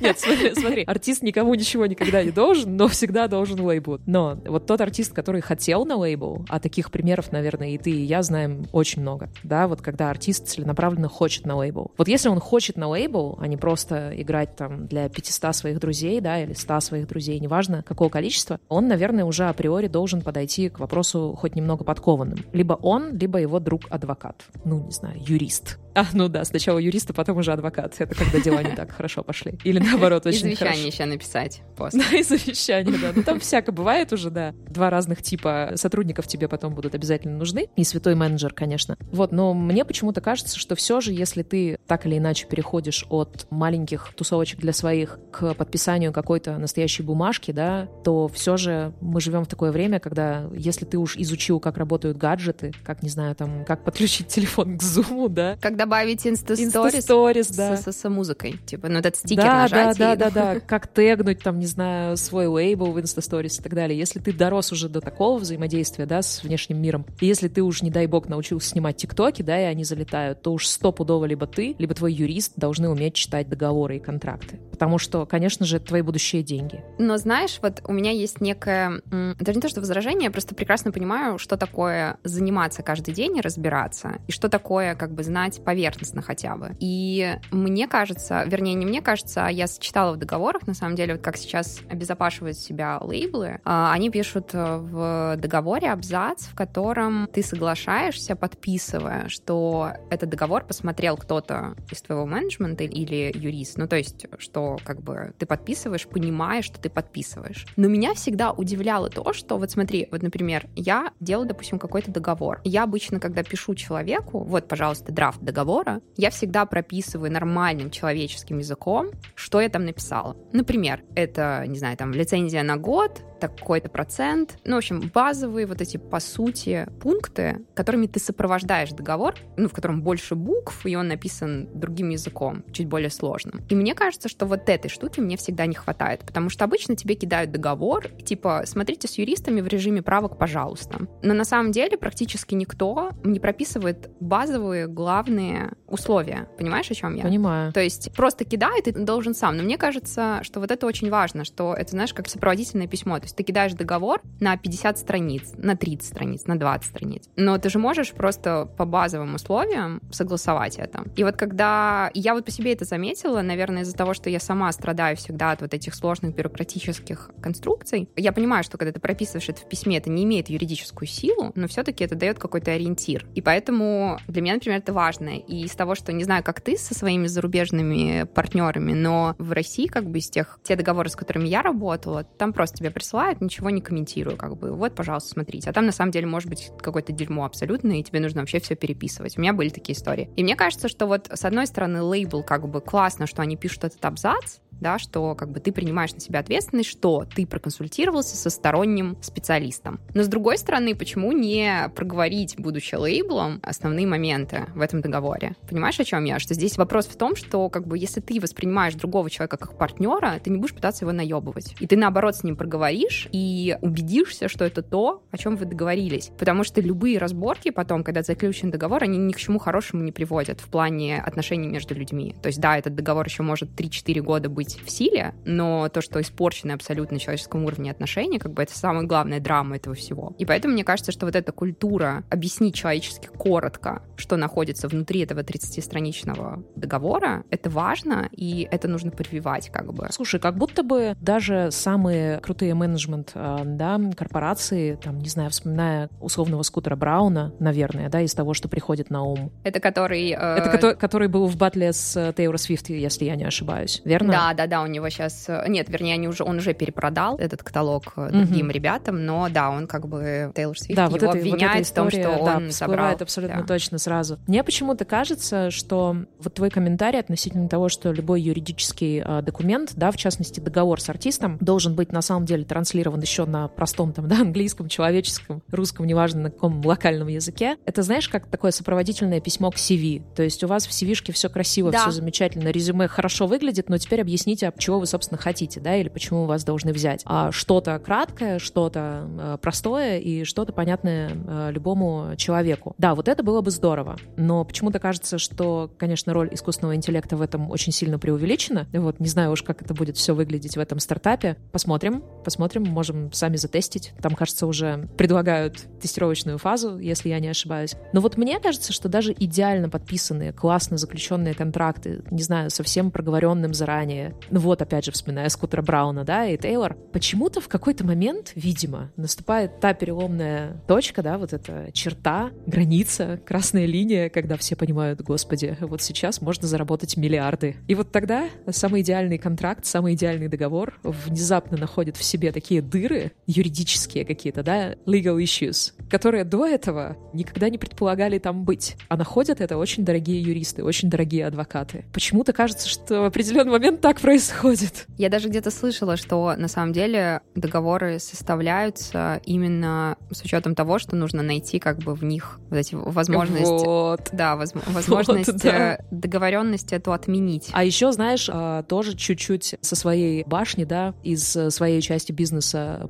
Нет, 0.00 0.18
смотри, 0.18 0.54
смотри, 0.54 0.84
артист 0.84 1.22
никому 1.22 1.54
ничего 1.54 1.86
никогда 1.86 2.22
не 2.22 2.30
должен, 2.30 2.76
но 2.76 2.88
всегда 2.88 3.28
должен 3.28 3.60
лейблу. 3.60 4.00
Но 4.06 4.38
вот 4.46 4.66
тот 4.66 4.80
артист, 4.80 5.12
который 5.12 5.40
хотел 5.40 5.84
на 5.84 5.96
лейбл, 5.96 6.44
а 6.48 6.60
таких 6.60 6.90
примеров, 6.90 7.32
наверное, 7.32 7.70
и 7.70 7.78
ты, 7.78 7.90
и 7.90 8.02
я 8.02 8.22
знаем 8.22 8.66
очень 8.72 9.02
много, 9.02 9.30
да, 9.42 9.68
вот 9.68 9.82
когда 9.82 10.10
артист 10.10 10.48
целенаправленно 10.48 11.08
хочет 11.08 11.46
на 11.46 11.56
лейбл. 11.56 11.92
Вот 11.96 12.08
если 12.08 12.28
он 12.28 12.40
хочет 12.40 12.76
на 12.76 12.88
лейбл, 12.88 13.38
а 13.40 13.46
не 13.46 13.56
просто 13.56 14.12
играть 14.16 14.56
там 14.56 14.86
для 14.86 15.08
500 15.08 15.54
своих 15.54 15.80
друзей, 15.80 16.20
да, 16.20 16.42
или 16.42 16.52
100 16.52 16.80
своих 16.80 17.08
друзей, 17.08 17.38
неважно 17.40 17.82
какого 17.82 18.08
количества, 18.08 18.60
он, 18.68 18.88
наверное, 18.88 19.24
уже 19.24 19.48
априори 19.48 19.86
должен 19.86 20.22
подойти 20.22 20.68
к 20.68 20.78
вопросу 20.78 21.36
хоть 21.38 21.54
немного 21.54 21.84
подкованным. 21.84 22.38
Либо 22.60 22.74
он, 22.74 23.16
либо 23.16 23.38
его 23.38 23.58
друг-адвокат. 23.58 24.44
Ну, 24.66 24.84
не 24.84 24.90
знаю, 24.90 25.16
юрист. 25.18 25.78
А, 25.94 26.06
ну 26.12 26.28
да, 26.28 26.44
сначала 26.44 26.78
юрист, 26.78 27.10
а 27.10 27.12
потом 27.12 27.38
уже 27.38 27.52
адвокат. 27.52 27.94
Это 27.98 28.14
когда 28.14 28.40
дела 28.40 28.62
не 28.62 28.74
так 28.74 28.92
хорошо 28.92 29.22
пошли. 29.22 29.58
Или 29.64 29.78
наоборот, 29.78 30.26
очень 30.26 30.38
И 30.38 30.42
завещание 30.42 30.82
хорошо. 30.82 30.86
еще 30.88 31.04
написать 31.04 31.62
после. 31.76 32.00
Да, 32.10 32.16
и 32.16 32.22
завещание, 32.22 32.98
да. 32.98 33.12
Ну 33.14 33.22
там 33.22 33.40
всяко 33.40 33.72
бывает 33.72 34.12
уже, 34.12 34.30
да. 34.30 34.54
Два 34.68 34.90
разных 34.90 35.22
типа 35.22 35.72
сотрудников 35.74 36.26
тебе 36.26 36.48
потом 36.48 36.74
будут 36.74 36.94
обязательно 36.94 37.36
нужны. 37.36 37.68
И 37.76 37.84
святой 37.84 38.14
менеджер, 38.14 38.52
конечно. 38.52 38.96
Вот, 39.12 39.32
но 39.32 39.54
мне 39.54 39.84
почему-то 39.84 40.20
кажется, 40.20 40.58
что 40.58 40.74
все 40.74 41.00
же, 41.00 41.12
если 41.12 41.42
ты 41.42 41.78
так 41.86 42.06
или 42.06 42.18
иначе 42.18 42.46
переходишь 42.46 43.04
от 43.10 43.46
маленьких 43.50 44.12
тусовочек 44.16 44.60
для 44.60 44.72
своих 44.72 45.18
к 45.32 45.54
подписанию 45.54 46.12
какой-то 46.12 46.56
настоящей 46.58 47.02
бумажки, 47.02 47.50
да, 47.50 47.88
то 48.04 48.28
все 48.28 48.56
же 48.56 48.92
мы 49.00 49.20
живем 49.20 49.44
в 49.44 49.48
такое 49.48 49.72
время, 49.72 50.00
когда 50.00 50.48
если 50.54 50.84
ты 50.84 50.98
уж 50.98 51.16
изучил, 51.16 51.60
как 51.60 51.76
работают 51.76 52.16
гаджеты, 52.16 52.72
как, 52.84 53.02
не 53.02 53.08
знаю, 53.08 53.34
там, 53.34 53.64
как 53.64 53.84
подключить 53.84 54.28
телефон 54.28 54.78
к 54.78 54.82
зуму, 54.82 55.28
да. 55.28 55.56
Как 55.60 55.76
добавить 55.80 56.26
инста-сторис 56.26 56.74
Инста-сторис, 56.74 57.50
да. 57.52 57.76
с, 57.76 57.84
с, 57.84 58.00
с 58.00 58.08
музыкой. 58.08 58.56
Типа, 58.66 58.88
ну 58.88 58.98
этот 58.98 59.16
стикер 59.16 59.44
да, 59.44 59.62
нажать. 59.62 59.96
Да, 59.96 60.12
и- 60.12 60.16
да, 60.16 60.30
да, 60.30 60.54
да. 60.54 60.60
Как 60.66 60.86
тегнуть, 60.88 61.42
там, 61.42 61.58
не 61.58 61.66
знаю, 61.66 62.18
свой 62.18 62.46
лейбл 62.46 62.92
в 62.92 63.00
инстасторис 63.00 63.58
и 63.58 63.62
так 63.62 63.74
далее. 63.74 63.98
Если 63.98 64.18
ты 64.18 64.32
дорос 64.32 64.72
уже 64.72 64.90
до 64.90 65.00
такого 65.00 65.38
взаимодействия, 65.38 66.04
да, 66.04 66.20
с 66.20 66.42
внешним 66.42 66.82
миром, 66.82 67.06
и 67.20 67.26
если 67.26 67.48
ты 67.48 67.62
уж, 67.62 67.80
не 67.80 67.90
дай 67.90 68.06
бог, 68.06 68.28
научился 68.28 68.68
снимать 68.68 68.96
тиктоки, 68.96 69.40
да, 69.40 69.58
и 69.58 69.64
они 69.64 69.84
залетают, 69.84 70.42
то 70.42 70.52
уж 70.52 70.66
стопудово 70.66 71.24
либо 71.24 71.46
ты, 71.46 71.74
либо 71.78 71.94
твой 71.94 72.12
юрист 72.12 72.52
должны 72.56 72.90
уметь 72.90 73.14
читать 73.14 73.48
договоры 73.48 73.96
и 73.96 74.00
контракты. 74.00 74.60
Потому 74.70 74.98
что, 74.98 75.24
конечно 75.24 75.64
же, 75.64 75.78
это 75.78 75.86
твои 75.86 76.02
будущие 76.02 76.42
деньги. 76.42 76.84
Но 76.98 77.16
знаешь, 77.16 77.58
вот 77.62 77.80
у 77.86 77.92
меня 77.92 78.10
есть 78.10 78.42
некое, 78.42 79.00
даже 79.10 79.54
не 79.54 79.62
то, 79.62 79.68
что 79.70 79.80
возражение, 79.80 80.24
я 80.24 80.30
просто 80.30 80.54
прекрасно 80.54 80.92
понимаю, 80.92 81.38
что 81.38 81.56
такое 81.56 82.18
заниматься 82.22 82.82
каждый 82.82 83.14
день 83.14 83.38
и 83.38 83.40
разбираться, 83.40 84.18
и 84.28 84.32
что 84.32 84.50
такое 84.50 84.94
как 84.94 85.14
бы 85.14 85.22
знать 85.22 85.62
поверхностно 85.70 86.20
хотя 86.20 86.56
бы. 86.56 86.74
И 86.80 87.36
мне 87.52 87.86
кажется, 87.86 88.42
вернее, 88.44 88.74
не 88.74 88.84
мне 88.84 89.00
кажется, 89.00 89.46
а 89.46 89.50
я 89.50 89.68
читала 89.68 90.14
в 90.14 90.16
договорах, 90.16 90.66
на 90.66 90.74
самом 90.74 90.96
деле, 90.96 91.14
вот 91.14 91.22
как 91.22 91.36
сейчас 91.36 91.78
обезопашивают 91.88 92.58
себя 92.58 92.98
лейблы, 93.00 93.60
а, 93.64 93.92
они 93.92 94.10
пишут 94.10 94.50
э, 94.52 94.78
в 94.78 95.36
договоре 95.36 95.92
абзац, 95.92 96.46
в 96.46 96.56
котором 96.56 97.28
ты 97.32 97.44
соглашаешься, 97.44 98.34
подписывая, 98.34 99.28
что 99.28 99.92
этот 100.10 100.30
договор 100.30 100.64
посмотрел 100.64 101.16
кто-то 101.16 101.76
из 101.88 102.02
твоего 102.02 102.26
менеджмента 102.26 102.82
или 102.82 103.30
юрист, 103.32 103.78
ну 103.78 103.86
то 103.86 103.94
есть, 103.94 104.26
что 104.38 104.76
как 104.84 105.00
бы 105.02 105.32
ты 105.38 105.46
подписываешь, 105.46 106.08
понимая, 106.08 106.62
что 106.62 106.80
ты 106.80 106.90
подписываешь. 106.90 107.64
Но 107.76 107.86
меня 107.86 108.14
всегда 108.14 108.50
удивляло 108.50 109.08
то, 109.08 109.32
что 109.32 109.56
вот 109.56 109.70
смотри, 109.70 110.08
вот, 110.10 110.22
например, 110.22 110.66
я 110.74 111.12
делаю, 111.20 111.46
допустим, 111.46 111.78
какой-то 111.78 112.10
договор. 112.10 112.60
Я 112.64 112.82
обычно, 112.82 113.20
когда 113.20 113.44
пишу 113.44 113.76
человеку, 113.76 114.40
вот, 114.40 114.66
пожалуйста, 114.66 115.12
драфт 115.12 115.40
договора, 115.40 115.59
договора, 115.60 116.00
я 116.16 116.30
всегда 116.30 116.64
прописываю 116.66 117.30
нормальным 117.30 117.90
человеческим 117.90 118.58
языком, 118.58 119.10
что 119.34 119.60
я 119.60 119.68
там 119.68 119.84
написала. 119.84 120.36
Например, 120.52 121.02
это, 121.14 121.64
не 121.66 121.78
знаю, 121.78 121.96
там, 121.96 122.12
лицензия 122.12 122.62
на 122.62 122.76
год, 122.76 123.22
такой-то 123.40 123.88
процент. 123.88 124.58
Ну, 124.64 124.74
в 124.74 124.78
общем, 124.78 125.10
базовые 125.12 125.66
вот 125.66 125.80
эти, 125.80 125.96
по 125.96 126.20
сути, 126.20 126.86
пункты, 127.00 127.64
которыми 127.74 128.06
ты 128.06 128.20
сопровождаешь 128.20 128.90
договор, 128.90 129.34
ну, 129.56 129.68
в 129.68 129.72
котором 129.72 130.02
больше 130.02 130.34
букв, 130.34 130.86
и 130.86 130.94
он 130.96 131.08
написан 131.08 131.68
другим 131.74 132.10
языком, 132.10 132.64
чуть 132.72 132.86
более 132.86 133.10
сложным. 133.10 133.62
И 133.68 133.74
мне 133.74 133.94
кажется, 133.94 134.28
что 134.28 134.46
вот 134.46 134.68
этой 134.68 134.88
штуки 134.88 135.20
мне 135.20 135.36
всегда 135.36 135.66
не 135.66 135.74
хватает, 135.74 136.20
потому 136.20 136.50
что 136.50 136.64
обычно 136.64 136.96
тебе 136.96 137.14
кидают 137.14 137.50
договор, 137.50 138.08
типа, 138.08 138.62
смотрите 138.66 139.08
с 139.08 139.18
юристами 139.18 139.60
в 139.60 139.66
режиме 139.66 140.02
правок, 140.02 140.38
пожалуйста. 140.38 141.08
Но 141.22 141.34
на 141.34 141.44
самом 141.44 141.72
деле 141.72 141.96
практически 141.96 142.54
никто 142.54 143.10
не 143.24 143.40
прописывает 143.40 144.10
базовые, 144.20 144.86
главные 144.86 145.72
условия. 145.86 146.48
Понимаешь, 146.58 146.90
о 146.90 146.94
чем 146.94 147.16
я? 147.16 147.22
Понимаю. 147.22 147.72
То 147.72 147.80
есть 147.80 148.12
просто 148.14 148.44
кидает, 148.44 148.86
и 148.86 148.92
ты 148.92 149.00
должен 149.00 149.34
сам. 149.34 149.56
Но 149.56 149.62
мне 149.62 149.78
кажется, 149.78 150.40
что 150.42 150.60
вот 150.60 150.70
это 150.70 150.86
очень 150.86 151.10
важно, 151.10 151.44
что 151.44 151.74
это, 151.74 151.90
знаешь, 151.90 152.14
как 152.14 152.28
сопроводительное 152.28 152.86
письмо. 152.86 153.18
То 153.18 153.24
есть 153.30 153.36
ты 153.36 153.42
кидаешь 153.42 153.72
договор 153.72 154.20
на 154.40 154.56
50 154.56 154.98
страниц, 154.98 155.52
на 155.56 155.76
30 155.76 156.08
страниц, 156.08 156.46
на 156.46 156.58
20 156.58 156.88
страниц. 156.88 157.28
Но 157.36 157.58
ты 157.58 157.70
же 157.70 157.78
можешь 157.78 158.12
просто 158.12 158.68
по 158.76 158.84
базовым 158.84 159.34
условиям 159.34 160.00
согласовать 160.10 160.76
это. 160.76 161.04
И 161.16 161.24
вот 161.24 161.36
когда 161.36 162.10
я 162.14 162.34
вот 162.34 162.44
по 162.44 162.50
себе 162.50 162.72
это 162.72 162.84
заметила, 162.84 163.40
наверное, 163.42 163.82
из-за 163.82 163.96
того, 163.96 164.14
что 164.14 164.28
я 164.30 164.40
сама 164.40 164.70
страдаю 164.72 165.16
всегда 165.16 165.52
от 165.52 165.60
вот 165.62 165.74
этих 165.74 165.94
сложных 165.94 166.34
бюрократических 166.34 167.30
конструкций, 167.40 168.08
я 168.16 168.32
понимаю, 168.32 168.64
что 168.64 168.78
когда 168.78 168.92
ты 168.92 169.00
прописываешь 169.00 169.48
это 169.48 169.60
в 169.60 169.68
письме, 169.68 169.98
это 169.98 170.10
не 170.10 170.24
имеет 170.24 170.48
юридическую 170.48 171.08
силу, 171.08 171.52
но 171.54 171.68
все-таки 171.68 172.04
это 172.04 172.14
дает 172.14 172.38
какой-то 172.38 172.72
ориентир. 172.72 173.26
И 173.34 173.40
поэтому 173.40 174.18
для 174.26 174.42
меня, 174.42 174.54
например, 174.54 174.78
это 174.78 174.92
важно. 174.92 175.38
И 175.38 175.64
из 175.64 175.72
того, 175.72 175.94
что 175.94 176.12
не 176.12 176.24
знаю, 176.24 176.42
как 176.42 176.60
ты 176.60 176.76
со 176.76 176.94
своими 176.94 177.26
зарубежными 177.26 178.24
партнерами, 178.24 178.92
но 178.92 179.34
в 179.38 179.52
России 179.52 179.86
как 179.86 180.08
бы 180.08 180.18
из 180.18 180.28
тех, 180.30 180.58
те 180.62 180.76
договоры, 180.76 181.08
с 181.08 181.16
которыми 181.16 181.46
я 181.48 181.62
работала, 181.62 182.24
там 182.24 182.52
просто 182.52 182.78
тебе 182.78 182.90
присылают 182.90 183.19
присылают, 183.20 183.40
ничего 183.40 183.70
не 183.70 183.80
комментирую, 183.80 184.36
как 184.36 184.56
бы, 184.56 184.72
вот, 184.72 184.94
пожалуйста, 184.94 185.30
смотрите. 185.30 185.70
А 185.70 185.72
там, 185.72 185.86
на 185.86 185.92
самом 185.92 186.10
деле, 186.10 186.26
может 186.26 186.48
быть 186.48 186.70
какое-то 186.80 187.12
дерьмо 187.12 187.44
абсолютно, 187.44 187.98
и 187.98 188.02
тебе 188.02 188.20
нужно 188.20 188.40
вообще 188.40 188.60
все 188.60 188.74
переписывать. 188.74 189.36
У 189.36 189.40
меня 189.40 189.52
были 189.52 189.68
такие 189.68 189.96
истории. 189.96 190.30
И 190.36 190.42
мне 190.42 190.56
кажется, 190.56 190.88
что 190.88 191.06
вот, 191.06 191.28
с 191.32 191.44
одной 191.44 191.66
стороны, 191.66 192.02
лейбл, 192.02 192.42
как 192.42 192.68
бы, 192.68 192.80
классно, 192.80 193.26
что 193.26 193.42
они 193.42 193.56
пишут 193.56 193.84
этот 193.84 194.04
абзац, 194.04 194.58
да, 194.80 194.98
что 194.98 195.34
как 195.34 195.50
бы 195.50 195.60
ты 195.60 195.72
принимаешь 195.72 196.12
на 196.12 196.20
себя 196.20 196.40
ответственность, 196.40 196.88
что 196.88 197.26
ты 197.34 197.46
проконсультировался 197.46 198.36
со 198.36 198.50
сторонним 198.50 199.16
специалистом. 199.22 200.00
Но 200.14 200.22
с 200.22 200.28
другой 200.28 200.58
стороны, 200.58 200.94
почему 200.94 201.32
не 201.32 201.90
проговорить, 201.94 202.54
будучи 202.58 202.94
лейблом, 202.94 203.60
основные 203.62 204.06
моменты 204.06 204.66
в 204.74 204.80
этом 204.80 205.00
договоре? 205.00 205.54
Понимаешь, 205.68 206.00
о 206.00 206.04
чем 206.04 206.24
я? 206.24 206.38
Что 206.38 206.54
здесь 206.54 206.78
вопрос 206.78 207.06
в 207.06 207.16
том, 207.16 207.36
что 207.36 207.68
как 207.68 207.86
бы 207.86 207.98
если 207.98 208.20
ты 208.20 208.40
воспринимаешь 208.40 208.94
другого 208.94 209.28
человека 209.30 209.56
как 209.56 209.76
партнера, 209.76 210.40
ты 210.42 210.50
не 210.50 210.58
будешь 210.58 210.74
пытаться 210.74 211.04
его 211.04 211.12
наебывать. 211.12 211.74
И 211.78 211.86
ты 211.86 211.96
наоборот 211.96 212.36
с 212.36 212.42
ним 212.42 212.56
проговоришь 212.56 213.09
и 213.32 213.76
убедишься, 213.80 214.48
что 214.48 214.64
это 214.64 214.82
то, 214.82 215.22
о 215.30 215.38
чем 215.38 215.56
вы 215.56 215.66
договорились. 215.66 216.30
Потому 216.38 216.64
что 216.64 216.80
любые 216.80 217.18
разборки 217.18 217.70
потом, 217.70 218.04
когда 218.04 218.22
заключен 218.22 218.70
договор, 218.70 219.02
они 219.02 219.18
ни 219.18 219.32
к 219.32 219.36
чему 219.36 219.58
хорошему 219.58 220.02
не 220.02 220.12
приводят 220.12 220.60
в 220.60 220.68
плане 220.68 221.20
отношений 221.20 221.68
между 221.68 221.94
людьми. 221.94 222.34
То 222.42 222.48
есть 222.48 222.60
да, 222.60 222.76
этот 222.78 222.94
договор 222.94 223.26
еще 223.26 223.42
может 223.42 223.70
3-4 223.70 224.20
года 224.20 224.48
быть 224.48 224.80
в 224.84 224.90
силе, 224.90 225.34
но 225.44 225.88
то, 225.88 226.00
что 226.00 226.20
испорчены 226.20 226.72
абсолютно 226.72 227.18
человеческом 227.18 227.64
уровне 227.64 227.90
отношения, 227.90 228.38
как 228.38 228.52
бы 228.52 228.62
это 228.62 228.76
самая 228.76 229.04
главная 229.04 229.40
драма 229.40 229.76
этого 229.76 229.94
всего. 229.94 230.34
И 230.38 230.44
поэтому 230.44 230.74
мне 230.74 230.84
кажется, 230.84 231.12
что 231.12 231.26
вот 231.26 231.36
эта 231.36 231.52
культура 231.52 232.24
объяснить 232.30 232.74
человечески 232.74 233.26
коротко, 233.26 234.02
что 234.16 234.36
находится 234.36 234.88
внутри 234.88 235.20
этого 235.20 235.40
30-страничного 235.40 236.64
договора, 236.76 237.44
это 237.50 237.70
важно, 237.70 238.28
и 238.32 238.68
это 238.70 238.88
нужно 238.88 239.10
прививать 239.10 239.70
как 239.70 239.92
бы. 239.92 240.08
Слушай, 240.10 240.40
как 240.40 240.56
будто 240.56 240.82
бы 240.82 241.16
даже 241.20 241.70
самые 241.70 242.38
крутые 242.38 242.74
менеджмент, 243.00 243.32
а, 243.34 243.62
да, 243.64 244.00
корпорации, 244.16 244.98
там, 245.02 245.18
не 245.18 245.28
знаю, 245.28 245.50
вспоминая 245.50 246.08
условного 246.20 246.62
скутера 246.62 246.96
Брауна, 246.96 247.52
наверное, 247.58 248.08
да, 248.08 248.20
из 248.20 248.34
того, 248.34 248.54
что 248.54 248.68
приходит 248.68 249.10
на 249.10 249.22
ум. 249.22 249.52
Это 249.64 249.80
который... 249.80 250.30
Э... 250.30 250.56
Это 250.58 250.70
который, 250.70 250.96
который 250.96 251.28
был 251.28 251.46
в 251.46 251.56
батле 251.56 251.92
с 251.92 252.32
Тейлор 252.36 252.58
Свифт, 252.58 252.90
если 252.90 253.24
я 253.24 253.36
не 253.36 253.44
ошибаюсь, 253.44 254.02
верно? 254.04 254.32
Да, 254.32 254.54
да, 254.54 254.66
да, 254.66 254.82
у 254.82 254.86
него 254.86 255.08
сейчас... 255.08 255.48
Э, 255.48 255.64
нет, 255.68 255.88
вернее, 255.88 256.14
они 256.14 256.28
уже, 256.28 256.44
он 256.44 256.58
уже 256.58 256.74
перепродал 256.74 257.38
этот 257.38 257.62
каталог 257.62 258.12
э, 258.16 258.30
другим 258.30 258.68
mm-hmm. 258.68 258.72
ребятам, 258.72 259.24
но 259.24 259.48
да, 259.48 259.70
он 259.70 259.86
как 259.86 260.08
бы 260.08 260.52
Тейлор 260.54 260.78
Свифт 260.78 260.96
да, 260.96 261.04
его 261.04 261.12
вот 261.12 261.22
это, 261.22 261.32
обвиняет 261.32 261.78
вот 261.78 261.86
история, 261.86 262.22
в 262.22 262.24
том, 262.24 262.34
что 262.36 262.44
да, 262.44 262.56
он 262.56 262.70
собрал. 262.70 263.16
абсолютно 263.20 263.60
да. 263.60 263.66
точно 263.66 263.98
сразу. 263.98 264.38
Мне 264.46 264.64
почему-то 264.64 265.04
кажется, 265.04 265.70
что 265.70 266.16
вот 266.38 266.54
твой 266.54 266.70
комментарий 266.70 267.20
относительно 267.20 267.68
того, 267.68 267.88
что 267.88 268.12
любой 268.12 268.42
юридический 268.42 269.22
э, 269.24 269.42
документ, 269.42 269.92
да, 269.96 270.10
в 270.10 270.16
частности 270.16 270.60
договор 270.60 271.00
с 271.00 271.08
артистом, 271.08 271.58
должен 271.60 271.94
быть 271.94 272.12
на 272.12 272.22
самом 272.22 272.46
деле 272.46 272.64
транслирован 272.90 273.20
еще 273.20 273.44
на 273.44 273.68
простом 273.68 274.12
там, 274.12 274.28
да, 274.28 274.40
английском, 274.40 274.88
человеческом, 274.88 275.62
русском, 275.70 276.06
неважно 276.06 276.42
на 276.42 276.50
каком 276.50 276.84
локальном 276.84 277.28
языке. 277.28 277.76
Это 277.84 278.02
знаешь, 278.02 278.28
как 278.28 278.46
такое 278.46 278.72
сопроводительное 278.72 279.40
письмо 279.40 279.70
к 279.70 279.76
CV. 279.76 280.22
То 280.34 280.42
есть 280.42 280.62
у 280.64 280.66
вас 280.66 280.86
в 280.86 280.90
CV-шке 280.90 281.32
все 281.32 281.48
красиво, 281.48 281.90
да. 281.90 282.00
все 282.00 282.10
замечательно, 282.10 282.68
резюме 282.68 283.08
хорошо 283.08 283.46
выглядит, 283.46 283.88
но 283.88 283.98
теперь 283.98 284.20
объясните, 284.20 284.68
от 284.68 284.78
чего 284.78 284.98
вы, 284.98 285.06
собственно, 285.06 285.20
собственно, 285.20 285.38
хотите, 285.38 285.80
да, 285.80 285.96
или 285.96 286.08
почему 286.08 286.46
вас 286.46 286.64
должны 286.64 286.92
взять. 286.92 287.22
А 287.26 287.52
что-то 287.52 287.98
краткое, 287.98 288.58
что-то 288.58 289.28
э, 289.38 289.58
простое 289.60 290.18
и 290.18 290.44
что-то 290.44 290.72
понятное 290.72 291.30
э, 291.30 291.70
любому 291.72 292.34
человеку. 292.36 292.94
Да, 292.98 293.14
вот 293.14 293.28
это 293.28 293.42
было 293.42 293.60
бы 293.60 293.70
здорово, 293.70 294.16
но 294.36 294.64
почему-то 294.64 294.98
кажется, 294.98 295.38
что, 295.38 295.90
конечно, 295.98 296.32
роль 296.32 296.48
искусственного 296.52 296.96
интеллекта 296.96 297.36
в 297.36 297.42
этом 297.42 297.70
очень 297.70 297.92
сильно 297.92 298.18
преувеличена. 298.18 298.88
Вот 298.94 299.20
не 299.20 299.28
знаю 299.28 299.52
уж, 299.52 299.62
как 299.62 299.82
это 299.82 299.94
будет 299.94 300.16
все 300.16 300.34
выглядеть 300.34 300.76
в 300.76 300.80
этом 300.80 300.98
стартапе. 300.98 301.56
Посмотрим, 301.70 302.24
посмотрим, 302.44 302.79
можем 302.84 303.32
сами 303.32 303.56
затестить. 303.56 304.12
Там, 304.20 304.34
кажется, 304.34 304.66
уже 304.66 305.08
предлагают 305.16 305.84
тестировочную 306.00 306.58
фазу, 306.58 306.98
если 306.98 307.28
я 307.28 307.40
не 307.40 307.48
ошибаюсь. 307.48 307.94
Но 308.12 308.20
вот 308.20 308.36
мне 308.36 308.58
кажется, 308.60 308.92
что 308.92 309.08
даже 309.08 309.34
идеально 309.38 309.88
подписанные, 309.88 310.52
классно 310.52 310.96
заключенные 310.96 311.54
контракты, 311.54 312.22
не 312.30 312.42
знаю, 312.42 312.70
совсем 312.70 313.10
проговоренным 313.10 313.74
заранее, 313.74 314.34
ну 314.50 314.60
вот, 314.60 314.82
опять 314.82 315.04
же, 315.04 315.12
вспоминая 315.12 315.48
Скутера 315.48 315.82
Брауна, 315.82 316.24
да, 316.24 316.46
и 316.46 316.56
Тейлор, 316.56 316.96
почему-то 317.12 317.60
в 317.60 317.68
какой-то 317.68 318.04
момент, 318.04 318.52
видимо, 318.54 319.10
наступает 319.16 319.80
та 319.80 319.94
переломная 319.94 320.82
точка, 320.86 321.22
да, 321.22 321.38
вот 321.38 321.52
эта 321.52 321.90
черта, 321.92 322.50
граница, 322.66 323.40
красная 323.44 323.86
линия, 323.86 324.28
когда 324.28 324.56
все 324.56 324.76
понимают, 324.76 325.20
господи, 325.20 325.76
вот 325.80 326.02
сейчас 326.02 326.40
можно 326.40 326.66
заработать 326.66 327.16
миллиарды. 327.16 327.76
И 327.88 327.94
вот 327.94 328.12
тогда 328.12 328.48
самый 328.70 329.02
идеальный 329.02 329.38
контракт, 329.38 329.84
самый 329.86 330.14
идеальный 330.14 330.48
договор 330.48 330.98
внезапно 331.02 331.76
находит 331.76 332.16
в 332.16 332.22
себе 332.22 332.52
такие 332.52 332.59
дыры 332.80 333.32
юридические 333.46 334.24
какие-то, 334.24 334.62
да, 334.62 334.92
legal 335.06 335.38
issues, 335.38 335.92
которые 336.08 336.44
до 336.44 336.66
этого 336.66 337.16
никогда 337.32 337.68
не 337.68 337.78
предполагали 337.78 338.38
там 338.38 338.64
быть. 338.64 338.96
А 339.08 339.16
находят 339.16 339.60
это 339.60 339.76
очень 339.76 340.04
дорогие 340.04 340.40
юристы, 340.40 340.84
очень 340.84 341.10
дорогие 341.10 341.46
адвокаты. 341.46 342.04
Почему-то 342.12 342.52
кажется, 342.52 342.88
что 342.88 343.22
в 343.22 343.24
определенный 343.24 343.72
момент 343.72 344.00
так 344.00 344.20
происходит. 344.20 345.06
Я 345.18 345.28
даже 345.28 345.48
где-то 345.48 345.70
слышала, 345.70 346.16
что 346.16 346.54
на 346.56 346.68
самом 346.68 346.92
деле 346.92 347.40
договоры 347.54 348.18
составляются 348.18 349.40
именно 349.44 350.16
с 350.30 350.42
учетом 350.42 350.74
того, 350.74 350.98
что 350.98 351.16
нужно 351.16 351.42
найти 351.42 351.78
как 351.78 351.98
бы 351.98 352.14
в 352.14 352.24
них 352.24 352.60
вот 352.70 352.76
эти 352.76 352.94
возможности. 352.94 353.84
Вот. 353.84 354.28
Да, 354.32 354.56
воз, 354.56 354.72
возможность 354.86 355.52
вот, 355.52 355.62
да. 355.62 355.98
договоренности 356.10 356.94
эту 356.94 357.12
отменить. 357.12 357.70
А 357.72 357.84
еще, 357.84 358.12
знаешь, 358.12 358.48
а, 358.52 358.82
тоже 358.84 359.16
чуть-чуть 359.16 359.76
со 359.80 359.96
своей 359.96 360.44
башни, 360.44 360.84
да, 360.84 361.14
из 361.22 361.44
своей 361.44 362.00
части 362.00 362.32
бизнеса 362.32 362.49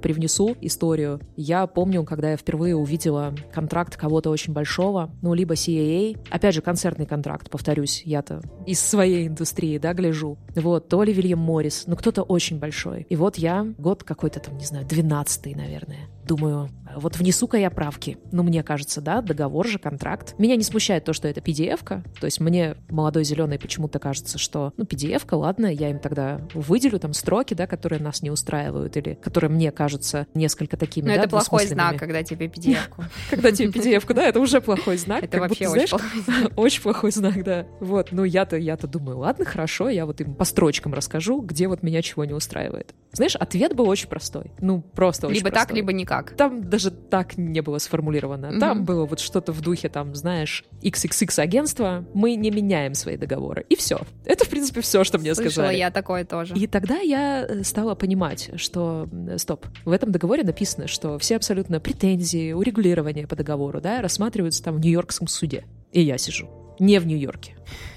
привнесу 0.02 0.56
историю. 0.60 1.20
Я 1.36 1.66
помню, 1.66 2.04
когда 2.04 2.32
я 2.32 2.36
впервые 2.36 2.76
увидела 2.76 3.34
контракт 3.52 3.96
кого-то 3.96 4.30
очень 4.30 4.52
большого, 4.52 5.10
ну, 5.22 5.34
либо 5.34 5.54
CAA, 5.54 6.18
опять 6.30 6.54
же, 6.54 6.60
концертный 6.62 7.06
контракт, 7.06 7.50
повторюсь, 7.50 8.02
я-то 8.04 8.42
из 8.66 8.80
своей 8.80 9.28
индустрии, 9.28 9.78
да, 9.78 9.94
гляжу. 9.94 10.38
Вот, 10.54 10.88
то 10.88 11.02
ли 11.02 11.12
Вильям 11.12 11.38
Моррис, 11.38 11.84
ну 11.86 11.96
кто-то 11.96 12.22
очень 12.22 12.58
большой. 12.58 13.06
И 13.08 13.16
вот 13.16 13.36
я 13.36 13.66
год 13.78 14.04
какой-то 14.04 14.40
там, 14.40 14.56
не 14.56 14.64
знаю, 14.64 14.86
двенадцатый, 14.86 15.54
наверное. 15.54 16.08
Думаю, 16.26 16.70
вот 16.94 17.16
внесу-ка 17.16 17.56
я 17.56 17.70
правки. 17.70 18.18
Ну, 18.32 18.42
мне 18.42 18.62
кажется, 18.62 19.00
да, 19.00 19.20
договор 19.20 19.66
же, 19.66 19.78
контракт. 19.78 20.34
Меня 20.38 20.56
не 20.56 20.62
смущает 20.62 21.04
то, 21.04 21.12
что 21.12 21.28
это 21.28 21.40
PDF-ка. 21.40 22.04
То 22.20 22.26
есть 22.26 22.40
мне, 22.40 22.76
молодой 22.88 23.24
зеленый, 23.24 23.58
почему-то 23.58 23.98
кажется, 23.98 24.38
что, 24.38 24.72
ну, 24.76 24.84
PDF-ка, 24.84 25.34
ладно, 25.34 25.66
я 25.66 25.90
им 25.90 25.98
тогда 25.98 26.40
выделю 26.54 26.98
там 26.98 27.12
строки, 27.14 27.54
да, 27.54 27.66
которые 27.66 28.00
нас 28.00 28.22
не 28.22 28.30
устраивают 28.30 28.96
или 28.96 29.14
которые 29.14 29.50
мне 29.50 29.70
кажутся 29.72 30.26
несколько 30.34 30.76
такими, 30.76 31.08
Но 31.08 31.14
да, 31.14 31.22
это 31.22 31.30
плохой 31.30 31.66
знак, 31.66 31.96
когда 31.96 32.22
тебе 32.22 32.46
PDF-ку. 32.46 33.04
Когда 33.30 33.52
тебе 33.52 33.68
PDF-ку, 33.68 34.14
да, 34.14 34.26
это 34.26 34.40
уже 34.40 34.60
плохой 34.60 34.96
знак. 34.96 35.24
Это 35.24 35.38
вообще 35.38 35.68
очень 35.68 35.88
плохой 35.88 36.52
Очень 36.56 36.82
плохой 36.82 37.10
знак, 37.12 37.42
да. 37.44 37.66
Вот, 37.80 38.12
ну 38.12 38.24
я-то, 38.24 38.56
я-то 38.56 38.86
думаю, 38.86 39.18
ладно, 39.18 39.44
хорошо, 39.44 39.88
я 39.88 40.06
вот 40.06 40.20
им 40.20 40.34
по 40.34 40.44
строчкам 40.44 40.94
расскажу, 40.94 41.40
где 41.40 41.68
вот 41.68 41.82
меня 41.82 42.02
чего 42.02 42.24
не 42.24 42.34
устраивает. 42.34 42.94
Знаешь, 43.12 43.36
ответ 43.36 43.74
был 43.74 43.88
очень 43.88 44.08
простой. 44.08 44.52
Ну, 44.60 44.82
просто 44.82 45.26
очень 45.26 45.38
Либо 45.38 45.50
так, 45.50 45.72
либо 45.72 45.92
никак 45.92 46.09
как? 46.10 46.32
Там 46.34 46.68
даже 46.68 46.90
так 46.90 47.38
не 47.38 47.60
было 47.60 47.78
сформулировано. 47.78 48.46
Mm-hmm. 48.46 48.58
Там 48.58 48.84
было 48.84 49.06
вот 49.06 49.20
что-то 49.20 49.52
в 49.52 49.60
духе, 49.60 49.88
там, 49.88 50.16
знаешь, 50.16 50.64
XXX 50.82 51.40
агентство, 51.40 52.04
мы 52.14 52.34
не 52.34 52.50
меняем 52.50 52.94
свои 52.94 53.16
договоры. 53.16 53.64
И 53.68 53.76
все. 53.76 54.00
Это, 54.24 54.44
в 54.44 54.48
принципе, 54.48 54.80
все, 54.80 55.04
что 55.04 55.18
мне 55.18 55.36
Слышала 55.36 55.52
сказали. 55.52 55.76
я 55.76 55.92
такое 55.92 56.24
тоже. 56.24 56.54
И 56.56 56.66
тогда 56.66 56.98
я 56.98 57.46
э, 57.46 57.62
стала 57.62 57.94
понимать, 57.94 58.50
что, 58.56 59.08
стоп, 59.36 59.66
в 59.84 59.92
этом 59.92 60.10
договоре 60.10 60.42
написано, 60.42 60.88
что 60.88 61.16
все 61.20 61.36
абсолютно 61.36 61.78
претензии, 61.78 62.54
урегулирования 62.54 63.28
по 63.28 63.36
договору, 63.36 63.80
да, 63.80 64.02
рассматриваются 64.02 64.64
там 64.64 64.78
в 64.78 64.80
Нью-Йоркском 64.80 65.28
суде. 65.28 65.64
И 65.92 66.00
я 66.00 66.18
сижу. 66.18 66.50
Не 66.80 66.98
в 66.98 67.06
Нью-Йорке. 67.06 67.54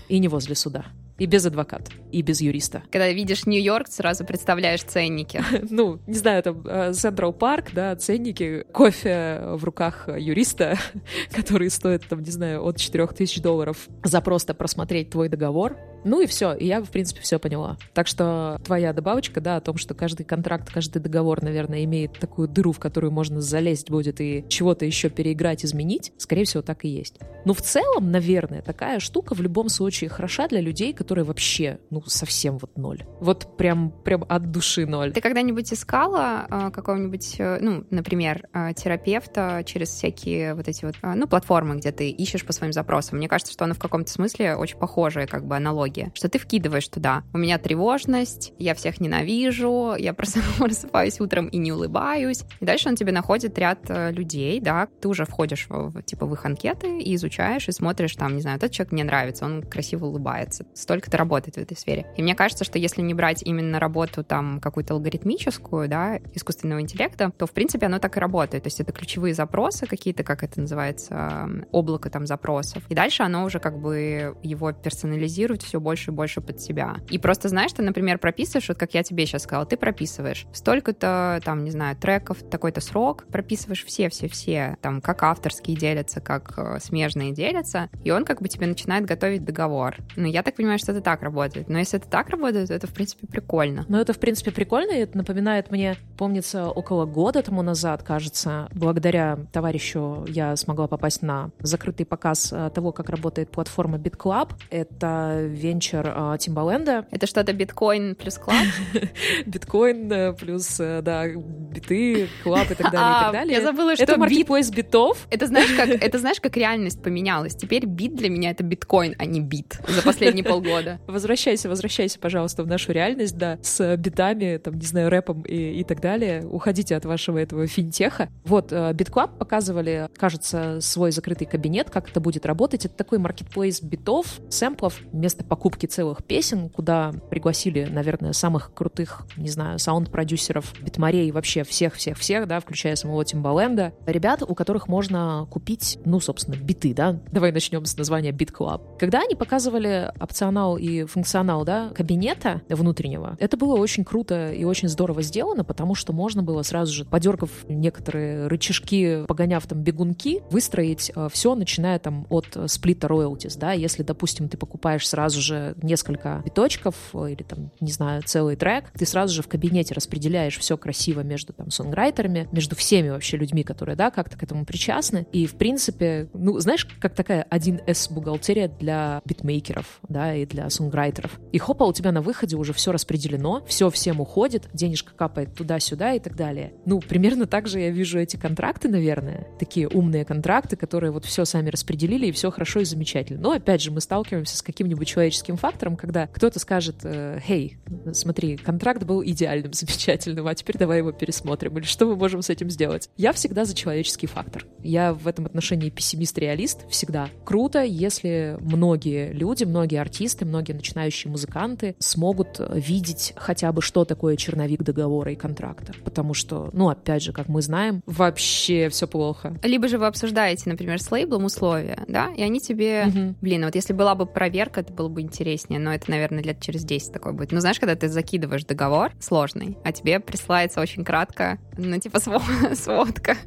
И 0.07 0.19
не 0.19 0.27
возле 0.27 0.53
суда. 0.53 0.85
И 1.19 1.25
без 1.25 1.45
адвоката, 1.45 1.91
и 2.11 2.21
без 2.21 2.41
юриста. 2.41 2.83
Когда 2.91 3.09
видишь 3.09 3.45
Нью-Йорк, 3.45 3.87
сразу 3.87 4.25
представляешь 4.25 4.83
ценники. 4.83 5.43
ну, 5.69 5.99
не 6.07 6.15
знаю, 6.15 6.41
там 6.43 6.93
Централ 6.93 7.33
Парк, 7.33 7.71
да, 7.73 7.95
ценники, 7.95 8.65
кофе 8.71 9.41
в 9.43 9.63
руках 9.63 10.09
юриста, 10.17 10.77
который 11.31 11.69
стоит, 11.69 12.07
там, 12.07 12.23
не 12.23 12.31
знаю, 12.31 12.65
от 12.65 12.77
4000 12.77 13.41
долларов 13.41 13.87
за 14.03 14.21
просто 14.21 14.53
просмотреть 14.53 15.11
твой 15.11 15.29
договор, 15.29 15.77
ну 16.03 16.21
и 16.21 16.27
все, 16.27 16.53
и 16.53 16.65
я, 16.65 16.81
в 16.81 16.89
принципе, 16.89 17.21
все 17.21 17.39
поняла. 17.39 17.77
Так 17.93 18.07
что 18.07 18.59
твоя 18.63 18.93
добавочка, 18.93 19.41
да, 19.41 19.57
о 19.57 19.61
том, 19.61 19.77
что 19.77 19.93
каждый 19.93 20.23
контракт, 20.23 20.69
каждый 20.71 20.99
договор, 20.99 21.41
наверное, 21.41 21.83
имеет 21.83 22.19
такую 22.19 22.47
дыру, 22.47 22.71
в 22.71 22.79
которую 22.79 23.11
можно 23.11 23.41
залезть 23.41 23.89
будет 23.89 24.21
и 24.21 24.45
чего-то 24.49 24.85
еще 24.85 25.09
переиграть, 25.09 25.65
изменить, 25.65 26.11
скорее 26.17 26.45
всего, 26.45 26.61
так 26.61 26.85
и 26.85 26.89
есть. 26.89 27.19
Но 27.45 27.53
в 27.53 27.61
целом, 27.61 28.11
наверное, 28.11 28.61
такая 28.61 28.99
штука 28.99 29.35
в 29.35 29.41
любом 29.41 29.69
случае 29.69 30.09
хороша 30.09 30.47
для 30.47 30.61
людей, 30.61 30.93
которые 30.93 31.25
вообще, 31.25 31.79
ну, 31.89 32.01
совсем 32.05 32.57
вот 32.57 32.77
ноль. 32.77 33.03
Вот 33.19 33.57
прям, 33.57 33.91
прям 34.03 34.25
от 34.27 34.51
души 34.51 34.85
ноль. 34.85 35.13
Ты 35.13 35.21
когда-нибудь 35.21 35.71
искала 35.73 36.47
э, 36.49 36.71
какого-нибудь, 36.71 37.35
ну, 37.39 37.85
например, 37.89 38.47
э, 38.53 38.73
терапевта 38.75 39.63
через 39.65 39.89
всякие 39.89 40.53
вот 40.53 40.67
эти 40.67 40.85
вот, 40.85 40.95
э, 41.01 41.13
ну, 41.15 41.27
платформы, 41.27 41.75
где 41.75 41.91
ты 41.91 42.09
ищешь 42.09 42.45
по 42.45 42.53
своим 42.53 42.73
запросам? 42.73 43.17
Мне 43.17 43.27
кажется, 43.27 43.53
что 43.53 43.65
она 43.65 43.73
в 43.73 43.79
каком-то 43.79 44.11
смысле 44.11 44.55
очень 44.55 44.77
похожая, 44.77 45.27
как 45.27 45.45
бы, 45.45 45.55
аналогия 45.55 45.92
психологи, 45.93 46.11
что 46.13 46.29
ты 46.29 46.39
вкидываешь 46.39 46.87
туда. 46.87 47.23
У 47.33 47.37
меня 47.37 47.57
тревожность, 47.57 48.53
я 48.57 48.73
всех 48.73 48.99
ненавижу, 48.99 49.95
я 49.97 50.13
просыпаюсь 50.13 51.19
утром 51.19 51.47
и 51.47 51.57
не 51.57 51.71
улыбаюсь. 51.71 52.43
И 52.59 52.65
дальше 52.65 52.89
он 52.89 52.95
тебе 52.95 53.11
находит 53.11 53.57
ряд 53.57 53.79
э, 53.89 54.11
людей, 54.11 54.59
да, 54.59 54.87
ты 55.01 55.07
уже 55.07 55.25
входишь 55.25 55.67
в, 55.69 56.01
типа 56.03 56.25
в 56.25 56.33
их 56.33 56.45
анкеты 56.45 56.99
и 56.99 57.15
изучаешь, 57.15 57.67
и 57.67 57.71
смотришь 57.71 58.15
там, 58.15 58.35
не 58.35 58.41
знаю, 58.41 58.57
этот 58.57 58.71
человек 58.71 58.91
мне 58.91 59.03
нравится, 59.03 59.45
он 59.45 59.63
красиво 59.63 60.05
улыбается. 60.05 60.65
Столько-то 60.73 61.17
работает 61.17 61.55
в 61.55 61.59
этой 61.59 61.77
сфере. 61.77 62.05
И 62.17 62.23
мне 62.23 62.35
кажется, 62.35 62.63
что 62.63 62.79
если 62.79 63.01
не 63.01 63.13
брать 63.13 63.43
именно 63.43 63.79
работу 63.79 64.23
там 64.23 64.59
какую-то 64.59 64.93
алгоритмическую, 64.93 65.87
да, 65.87 66.19
искусственного 66.33 66.81
интеллекта, 66.81 67.31
то, 67.37 67.45
в 67.45 67.51
принципе, 67.51 67.85
оно 67.85 67.99
так 67.99 68.17
и 68.17 68.19
работает. 68.19 68.63
То 68.63 68.67
есть 68.67 68.79
это 68.79 68.91
ключевые 68.91 69.33
запросы 69.33 69.85
какие-то, 69.85 70.23
как 70.23 70.43
это 70.43 70.61
называется, 70.61 71.65
облако 71.71 72.09
там 72.09 72.25
запросов. 72.25 72.83
И 72.89 72.95
дальше 72.95 73.23
оно 73.23 73.43
уже 73.43 73.59
как 73.59 73.79
бы 73.79 74.35
его 74.43 74.71
персонализирует 74.71 75.61
все 75.61 75.79
больше 75.83 76.11
и 76.11 76.13
больше 76.13 76.41
под 76.41 76.59
себя. 76.59 76.95
И 77.09 77.17
просто 77.17 77.49
знаешь, 77.49 77.71
ты, 77.73 77.83
например, 77.83 78.17
прописываешь, 78.17 78.69
вот 78.69 78.77
как 78.77 78.93
я 78.93 79.03
тебе 79.03 79.25
сейчас 79.25 79.43
сказала, 79.43 79.65
ты 79.65 79.77
прописываешь 79.77 80.45
столько-то, 80.53 81.41
там, 81.43 81.63
не 81.63 81.71
знаю, 81.71 81.95
треков, 81.95 82.37
такой-то 82.49 82.81
срок, 82.81 83.25
прописываешь 83.27 83.85
все-все-все, 83.85 84.77
там, 84.81 85.01
как 85.01 85.23
авторские 85.23 85.77
делятся, 85.77 86.21
как 86.21 86.53
э, 86.57 86.79
смежные 86.79 87.33
делятся, 87.33 87.89
и 88.03 88.11
он 88.11 88.25
как 88.25 88.41
бы 88.41 88.47
тебе 88.47 88.67
начинает 88.67 89.05
готовить 89.05 89.43
договор. 89.43 89.97
Ну, 90.15 90.27
я 90.27 90.43
так 90.43 90.55
понимаю, 90.55 90.79
что 90.79 90.91
это 90.91 91.01
так 91.01 91.21
работает. 91.21 91.69
Но 91.69 91.77
если 91.77 91.99
это 91.99 92.07
так 92.07 92.29
работает, 92.29 92.69
то 92.69 92.73
это, 92.73 92.87
в 92.87 92.93
принципе, 92.93 93.27
прикольно. 93.27 93.85
Ну, 93.87 93.97
это, 93.97 94.13
в 94.13 94.19
принципе, 94.19 94.51
прикольно, 94.51 94.91
и 94.91 94.99
это 94.99 95.17
напоминает 95.17 95.71
мне, 95.71 95.95
помнится, 96.17 96.69
около 96.69 97.05
года 97.05 97.41
тому 97.41 97.61
назад, 97.61 98.03
кажется, 98.03 98.69
благодаря 98.73 99.37
товарищу 99.51 100.25
я 100.27 100.55
смогла 100.55 100.87
попасть 100.87 101.21
на 101.21 101.51
закрытый 101.59 102.05
показ 102.05 102.51
э, 102.51 102.69
того, 102.73 102.91
как 102.91 103.09
работает 103.09 103.49
платформа 103.49 103.97
BitClub. 103.97 104.51
Это 104.69 105.45
венчер 105.47 106.37
Тимбаленда. 106.39 107.05
Это 107.11 107.27
что-то 107.27 107.53
биткоин 107.53 108.15
плюс 108.15 108.37
клаб? 108.37 108.57
биткоин 109.45 110.11
э, 110.11 110.33
плюс, 110.33 110.79
э, 110.79 111.01
да, 111.01 111.27
биты, 111.27 112.27
клаб 112.43 112.71
и 112.71 112.75
так 112.75 112.91
далее, 112.91 113.09
и 113.09 113.19
так 113.19 113.29
а, 113.29 113.31
далее. 113.31 113.57
Я 113.57 113.63
забыла, 113.63 113.95
что 113.95 114.03
Это 114.03 114.17
маркетплейс 114.17 114.69
битов. 114.71 115.27
Это 115.29 115.47
знаешь, 115.47 115.71
как, 115.73 115.89
это 115.89 116.19
знаешь, 116.19 116.39
как 116.39 116.57
реальность 116.57 117.01
поменялась. 117.01 117.55
Теперь 117.55 117.85
бит 117.85 118.15
для 118.15 118.29
меня 118.29 118.51
это 118.51 118.63
биткоин, 118.63 119.15
а 119.17 119.25
не 119.25 119.41
бит 119.41 119.79
за 119.87 120.01
последние 120.01 120.43
полгода. 120.43 120.99
Возвращайся, 121.07 121.69
возвращайся, 121.69 122.19
пожалуйста, 122.19 122.63
в 122.63 122.67
нашу 122.67 122.91
реальность, 122.91 123.37
да, 123.37 123.57
с 123.61 123.97
битами, 123.97 124.57
там, 124.57 124.75
не 124.75 124.85
знаю, 124.85 125.09
рэпом 125.09 125.41
и, 125.41 125.79
и 125.79 125.83
так 125.83 126.01
далее. 126.01 126.12
Уходите 126.45 126.95
от 126.95 127.05
вашего 127.05 127.37
этого 127.37 127.67
финтеха. 127.67 128.29
Вот, 128.45 128.71
BitClub 128.71 129.35
э, 129.35 129.37
показывали, 129.37 130.09
кажется, 130.17 130.79
свой 130.81 131.11
закрытый 131.11 131.47
кабинет, 131.47 131.89
как 131.89 132.09
это 132.09 132.19
будет 132.19 132.45
работать. 132.45 132.85
Это 132.85 132.95
такой 132.95 133.17
маркетплейс 133.17 133.81
битов, 133.81 134.39
сэмплов, 134.49 134.99
вместо 135.11 135.43
покупки 135.43 135.85
целых 135.85 136.23
песен, 136.23 136.69
куда 136.69 137.13
пригласили, 137.29 137.85
наверное, 137.85 138.33
самых 138.33 138.73
крутых, 138.73 139.25
не 139.37 139.49
знаю, 139.49 139.79
саунд-продюсеров, 139.79 140.73
битмарей, 140.81 141.31
вообще 141.31 141.63
всех-всех-всех, 141.63 142.47
да, 142.47 142.59
включая 142.59 142.95
самого 142.95 143.25
Тимбаленда. 143.25 143.93
Ребят, 144.05 144.43
у 144.43 144.53
которых 144.55 144.87
можно 144.87 145.47
купить, 145.49 145.99
ну, 146.05 146.19
собственно, 146.19 146.55
биты, 146.55 146.93
да. 146.93 147.19
Давай 147.31 147.51
начнем 147.51 147.85
с 147.85 147.97
названия 147.97 148.31
Beat 148.31 148.53
Club. 148.53 148.97
Когда 148.99 149.21
они 149.21 149.35
показывали 149.35 150.11
опционал 150.19 150.77
и 150.77 151.05
функционал, 151.05 151.65
да, 151.65 151.89
кабинета 151.89 152.61
внутреннего, 152.69 153.37
это 153.39 153.57
было 153.57 153.75
очень 153.75 154.03
круто 154.03 154.51
и 154.51 154.63
очень 154.63 154.87
здорово 154.87 155.21
сделано, 155.21 155.63
потому 155.63 155.92
что 155.95 156.13
можно 156.13 156.43
было 156.43 156.61
сразу 156.61 156.93
же, 156.93 157.05
подергав 157.05 157.49
некоторые 157.67 158.47
рычажки, 158.47 159.25
погоняв 159.27 159.65
там 159.67 159.81
бегунки, 159.81 160.41
выстроить 160.49 161.11
э, 161.15 161.29
все, 161.31 161.55
начиная 161.55 161.99
там 161.99 162.25
от 162.29 162.57
сплита 162.67 163.07
роялтис, 163.07 163.55
да, 163.55 163.73
если, 163.73 164.03
допустим, 164.03 164.49
ты 164.49 164.57
покупаешь 164.57 165.07
сразу 165.07 165.41
же 165.41 165.75
несколько 165.81 166.41
биточков 166.45 166.95
э, 167.13 167.31
или 167.31 167.43
там, 167.43 167.71
не 167.79 167.91
знаю, 167.91 168.23
целый 168.25 168.55
трек, 168.55 168.91
ты 168.91 169.05
сразу 169.05 169.33
же 169.33 169.41
в 169.41 169.47
кабинете 169.47 169.93
распределяешь 169.93 170.57
все 170.57 170.77
красиво 170.77 171.21
между 171.21 171.53
там 171.53 171.71
сонграйтерами, 171.71 172.47
между 172.51 172.75
всеми 172.75 173.09
вообще 173.09 173.37
людьми, 173.37 173.63
которые, 173.63 173.95
да, 173.95 174.11
как-то 174.11 174.37
к 174.37 174.43
этому 174.43 174.65
причастны. 174.65 175.25
И, 175.31 175.45
в 175.45 175.55
принципе, 175.55 176.29
ну, 176.33 176.59
знаешь, 176.59 176.85
как 176.85 177.15
такая 177.15 177.45
1С 177.49 178.11
бухгалтерия 178.11 178.67
для 178.67 179.21
битмейкеров, 179.25 179.99
да, 180.07 180.35
и 180.35 180.45
для 180.45 180.69
сонграйтеров. 180.69 181.39
И 181.51 181.57
хопа, 181.57 181.83
у 181.83 181.93
тебя 181.93 182.11
на 182.11 182.21
выходе 182.21 182.55
уже 182.55 182.73
все 182.73 182.91
распределено, 182.91 183.63
все 183.67 183.89
всем 183.89 184.19
уходит, 184.19 184.69
денежка 184.73 185.13
капает 185.13 185.53
туда-сюда 185.83 186.13
и 186.13 186.19
так 186.19 186.35
далее. 186.35 186.73
Ну, 186.85 186.99
примерно 186.99 187.45
так 187.45 187.67
же 187.67 187.79
я 187.79 187.89
вижу 187.89 188.19
эти 188.19 188.37
контракты, 188.37 188.89
наверное, 188.89 189.47
такие 189.59 189.87
умные 189.87 190.25
контракты, 190.25 190.75
которые 190.75 191.11
вот 191.11 191.25
все 191.25 191.45
сами 191.45 191.69
распределили, 191.69 192.27
и 192.27 192.31
все 192.31 192.51
хорошо 192.51 192.81
и 192.81 192.85
замечательно. 192.85 193.41
Но, 193.41 193.51
опять 193.51 193.81
же, 193.81 193.91
мы 193.91 194.01
сталкиваемся 194.01 194.57
с 194.57 194.61
каким-нибудь 194.61 195.07
человеческим 195.07 195.57
фактором, 195.57 195.95
когда 195.95 196.27
кто-то 196.27 196.59
скажет, 196.59 197.05
«Хей, 197.45 197.77
смотри, 198.13 198.57
контракт 198.57 199.03
был 199.03 199.23
идеальным, 199.23 199.73
замечательным, 199.73 200.47
а 200.47 200.55
теперь 200.55 200.77
давай 200.77 200.99
его 200.99 201.11
пересмотрим», 201.11 201.77
или 201.77 201.85
что 201.85 202.05
мы 202.05 202.15
можем 202.15 202.41
с 202.41 202.49
этим 202.49 202.69
сделать? 202.69 203.09
Я 203.17 203.33
всегда 203.33 203.65
за 203.65 203.75
человеческий 203.75 204.27
фактор. 204.27 204.65
Я 204.81 205.13
в 205.13 205.27
этом 205.27 205.45
отношении 205.45 205.89
пессимист-реалист 205.89 206.89
всегда. 206.89 207.29
Круто, 207.43 207.83
если 207.83 208.57
многие 208.59 209.31
люди, 209.33 209.63
многие 209.63 209.99
артисты, 209.99 210.45
многие 210.45 210.73
начинающие 210.73 211.31
музыканты 211.31 211.95
смогут 211.99 212.59
видеть 212.73 213.33
хотя 213.35 213.71
бы, 213.71 213.81
что 213.81 214.05
такое 214.05 214.35
черновик 214.35 214.83
договора 214.83 215.31
и 215.31 215.35
контракта. 215.35 215.72
Потому 216.03 216.33
что, 216.33 216.69
ну, 216.73 216.89
опять 216.89 217.23
же, 217.23 217.33
как 217.33 217.47
мы 217.47 217.61
знаем, 217.61 218.01
вообще 218.05 218.89
все 218.89 219.07
плохо. 219.07 219.57
Либо 219.63 219.87
же 219.87 219.97
вы 219.97 220.07
обсуждаете, 220.07 220.69
например, 220.69 221.01
с 221.01 221.11
лейблом 221.11 221.45
условия, 221.45 222.03
да, 222.07 222.31
и 222.35 222.41
они 222.41 222.59
тебе, 222.59 223.05
угу. 223.07 223.35
блин, 223.41 223.65
вот 223.65 223.75
если 223.75 223.93
была 223.93 224.15
бы 224.15 224.25
проверка, 224.25 224.81
это 224.81 224.93
было 224.93 225.09
бы 225.09 225.21
интереснее, 225.21 225.79
но 225.79 225.93
это, 225.93 226.09
наверное, 226.09 226.43
лет 226.43 226.59
через 226.61 226.83
10 226.83 227.13
такое 227.13 227.33
будет. 227.33 227.51
Ну, 227.51 227.59
знаешь, 227.59 227.79
когда 227.79 227.95
ты 227.95 228.07
закидываешь 228.07 228.65
договор 228.65 229.11
сложный, 229.19 229.77
а 229.83 229.91
тебе 229.91 230.19
присылается 230.19 230.81
очень 230.81 231.03
кратко, 231.03 231.59
ну, 231.77 231.99
типа 231.99 232.19
сводка 232.75 233.37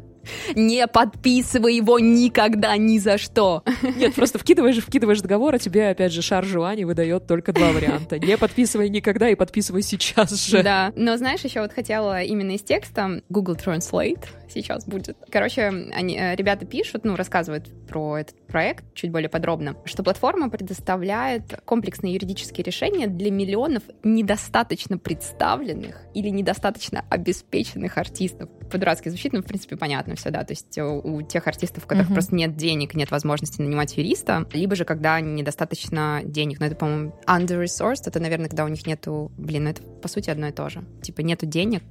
не 0.54 0.86
подписывай 0.86 1.76
его 1.76 1.98
никогда, 1.98 2.76
ни 2.76 2.98
за 2.98 3.18
что. 3.18 3.62
Нет, 3.82 4.14
просто 4.14 4.38
вкидываешь, 4.38 4.78
вкидываешь 4.78 5.20
договор, 5.20 5.54
а 5.54 5.58
тебе, 5.58 5.90
опять 5.90 6.12
же, 6.12 6.22
шар 6.22 6.44
желаний 6.44 6.84
выдает 6.84 7.26
только 7.26 7.52
два 7.52 7.72
варианта. 7.72 8.18
Не 8.18 8.36
подписывай 8.36 8.88
никогда 8.88 9.28
и 9.28 9.34
подписывай 9.34 9.82
сейчас 9.82 10.32
же. 10.32 10.62
Да, 10.62 10.92
но 10.96 11.16
знаешь, 11.16 11.40
еще 11.40 11.60
вот 11.60 11.72
хотела 11.72 12.22
именно 12.22 12.52
из 12.52 12.62
текста 12.62 13.22
Google 13.28 13.54
Translate 13.54 14.24
сейчас 14.48 14.86
будет. 14.86 15.16
Короче, 15.30 15.66
они, 15.92 16.16
э, 16.16 16.34
ребята 16.34 16.66
пишут, 16.66 17.04
ну, 17.04 17.16
рассказывают 17.16 17.68
про 17.86 18.18
этот 18.18 18.46
проект 18.46 18.84
чуть 18.94 19.10
более 19.10 19.28
подробно, 19.28 19.76
что 19.84 20.02
платформа 20.02 20.50
предоставляет 20.50 21.60
комплексные 21.64 22.14
юридические 22.14 22.64
решения 22.64 23.06
для 23.06 23.30
миллионов 23.30 23.82
недостаточно 24.02 24.98
представленных 24.98 26.02
или 26.14 26.28
недостаточно 26.28 27.04
обеспеченных 27.10 27.98
артистов. 27.98 28.48
По-дурацки 28.70 29.08
звучит, 29.08 29.32
но, 29.32 29.40
в 29.42 29.44
принципе, 29.44 29.76
понятно 29.76 30.16
все, 30.16 30.30
да, 30.30 30.44
то 30.44 30.52
есть 30.52 30.76
у, 30.78 31.00
у 31.02 31.22
тех 31.22 31.46
артистов, 31.46 31.84
у 31.84 31.86
которых 31.86 32.10
mm-hmm. 32.10 32.14
просто 32.14 32.34
нет 32.34 32.56
денег, 32.56 32.94
нет 32.94 33.10
возможности 33.10 33.60
нанимать 33.60 33.96
юриста, 33.96 34.46
либо 34.52 34.76
же 34.76 34.84
когда 34.84 35.20
недостаточно 35.20 36.22
денег, 36.24 36.60
но 36.60 36.66
это, 36.66 36.76
по-моему, 36.76 37.14
under-resourced, 37.26 38.02
это, 38.06 38.20
наверное, 38.20 38.48
когда 38.48 38.64
у 38.64 38.68
них 38.68 38.86
нету, 38.86 39.32
блин, 39.36 39.64
ну 39.64 39.70
это, 39.70 39.82
по 39.82 40.08
сути, 40.08 40.30
одно 40.30 40.48
и 40.48 40.52
то 40.52 40.68
же. 40.68 40.84
Типа, 41.02 41.20
нету 41.20 41.46
денег, 41.46 41.82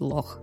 лох. 0.00 0.40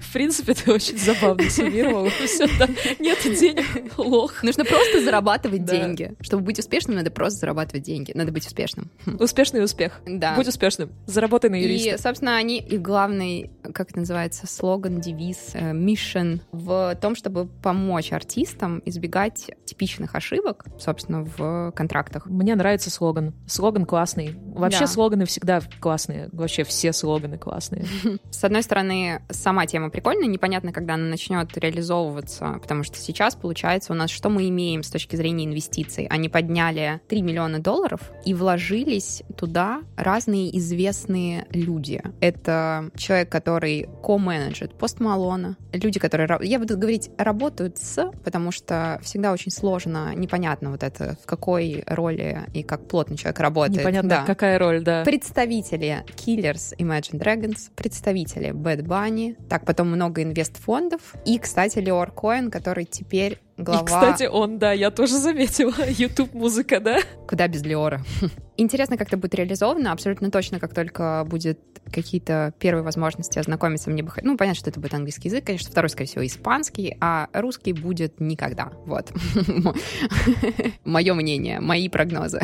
В 0.00 0.12
принципе, 0.12 0.54
ты 0.54 0.72
очень 0.72 0.98
забавно. 0.98 1.42
Все, 1.44 2.48
да, 2.58 2.68
нет 2.98 3.18
денег, 3.22 3.98
лох. 3.98 4.42
Нужно 4.42 4.64
просто 4.64 5.02
зарабатывать 5.04 5.64
деньги. 5.64 6.14
Чтобы 6.20 6.42
быть 6.42 6.58
успешным, 6.58 6.96
надо 6.96 7.10
просто 7.10 7.40
зарабатывать 7.40 7.82
деньги. 7.82 8.12
Надо 8.14 8.32
быть 8.32 8.46
успешным. 8.46 8.90
Успешный 9.18 9.62
успех. 9.62 10.00
Да. 10.06 10.34
Будь 10.34 10.48
успешным. 10.48 10.92
Заработай 11.06 11.50
на 11.50 11.56
юриста. 11.56 11.94
И, 11.94 11.98
собственно, 11.98 12.36
они, 12.36 12.58
и 12.58 12.78
главный, 12.78 13.50
как 13.74 13.90
это 13.90 14.00
называется, 14.00 14.46
слоган, 14.46 15.00
девиз, 15.00 15.54
миссион 15.54 16.40
в 16.52 16.96
том, 17.00 17.14
чтобы 17.14 17.46
помочь 17.46 18.12
артистам 18.12 18.82
избегать 18.84 19.50
типичных 19.64 20.14
ошибок, 20.14 20.64
собственно, 20.78 21.24
в 21.24 21.72
контрактах. 21.72 22.26
Мне 22.26 22.54
нравится 22.54 22.90
слоган. 22.90 23.34
Слоган 23.46 23.84
классный. 23.84 24.34
Вообще 24.54 24.80
да. 24.80 24.86
слоганы 24.86 25.24
всегда 25.26 25.60
классные. 25.80 26.28
Вообще 26.32 26.64
все 26.64 26.92
слоганы 26.92 27.31
классные. 27.38 27.86
С 28.30 28.44
одной 28.44 28.62
стороны, 28.62 29.22
сама 29.30 29.66
тема 29.66 29.90
прикольная, 29.90 30.28
непонятно, 30.28 30.72
когда 30.72 30.94
она 30.94 31.04
начнет 31.04 31.56
реализовываться, 31.56 32.58
потому 32.60 32.82
что 32.82 32.98
сейчас, 32.98 33.34
получается, 33.34 33.92
у 33.92 33.96
нас 33.96 34.10
что 34.10 34.28
мы 34.28 34.48
имеем 34.48 34.82
с 34.82 34.90
точки 34.90 35.16
зрения 35.16 35.44
инвестиций? 35.44 36.06
Они 36.06 36.28
подняли 36.28 37.00
3 37.08 37.22
миллиона 37.22 37.58
долларов 37.58 38.00
и 38.24 38.34
вложились 38.34 39.22
туда 39.36 39.82
разные 39.96 40.56
известные 40.58 41.46
люди. 41.50 42.02
Это 42.20 42.90
человек, 42.96 43.28
который 43.30 43.88
ко-менеджет 44.02 44.74
Пост 44.74 45.00
Малона, 45.00 45.56
люди, 45.72 45.98
которые, 45.98 46.28
я 46.42 46.58
буду 46.58 46.76
говорить, 46.76 47.10
работают 47.18 47.78
с, 47.78 48.10
потому 48.24 48.52
что 48.52 48.98
всегда 49.02 49.32
очень 49.32 49.50
сложно, 49.50 50.14
непонятно 50.14 50.70
вот 50.70 50.82
это, 50.82 51.16
в 51.22 51.26
какой 51.26 51.84
роли 51.86 52.42
и 52.52 52.62
как 52.62 52.88
плотно 52.88 53.16
человек 53.16 53.40
работает. 53.40 53.80
Непонятно, 53.80 54.08
да. 54.08 54.24
какая 54.24 54.58
роль, 54.58 54.82
да. 54.82 55.04
Представители 55.04 56.04
Killers, 56.16 56.76
Imagine 56.78 57.21
Dragons, 57.22 57.70
представители 57.76 58.50
Bad 58.50 58.82
Bunny, 58.82 59.36
так, 59.48 59.64
потом 59.64 59.88
много 59.88 60.24
инвестфондов, 60.24 61.14
и, 61.24 61.38
кстати, 61.38 61.78
Леор 61.78 62.10
Коэн, 62.10 62.50
который 62.50 62.84
теперь 62.84 63.38
глава... 63.56 63.82
И, 63.82 63.84
кстати, 63.84 64.24
он, 64.24 64.58
да, 64.58 64.72
я 64.72 64.90
тоже 64.90 65.16
заметила. 65.18 65.74
YouTube 65.88 66.34
музыка, 66.34 66.80
да? 66.80 66.98
Куда 67.28 67.48
без 67.48 67.62
Леора? 67.62 68.02
Интересно, 68.56 68.96
как 68.96 69.08
это 69.08 69.16
будет 69.16 69.34
реализовано. 69.34 69.92
Абсолютно 69.92 70.30
точно, 70.30 70.60
как 70.60 70.74
только 70.74 71.24
будет 71.26 71.58
какие-то 71.90 72.54
первые 72.58 72.84
возможности 72.84 73.38
ознакомиться, 73.38 73.90
мне 73.90 74.02
бы... 74.02 74.12
Ну, 74.22 74.36
понятно, 74.36 74.58
что 74.58 74.70
это 74.70 74.80
будет 74.80 74.94
английский 74.94 75.28
язык, 75.28 75.44
конечно, 75.44 75.70
второй, 75.70 75.90
скорее 75.90 76.08
всего, 76.08 76.26
испанский, 76.26 76.96
а 77.00 77.28
русский 77.32 77.72
будет 77.72 78.20
никогда. 78.20 78.72
Вот. 78.86 79.12
Мое 80.84 81.14
мнение, 81.14 81.60
мои 81.60 81.88
прогнозы. 81.88 82.40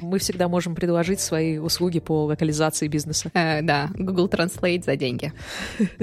Мы 0.00 0.18
всегда 0.18 0.48
можем 0.48 0.74
предложить 0.74 1.20
свои 1.20 1.58
услуги 1.58 2.00
по 2.00 2.24
локализации 2.24 2.88
бизнеса. 2.88 3.30
Э, 3.34 3.62
да, 3.62 3.88
Google 3.94 4.28
Translate 4.28 4.84
за 4.84 4.96
деньги. 4.96 5.32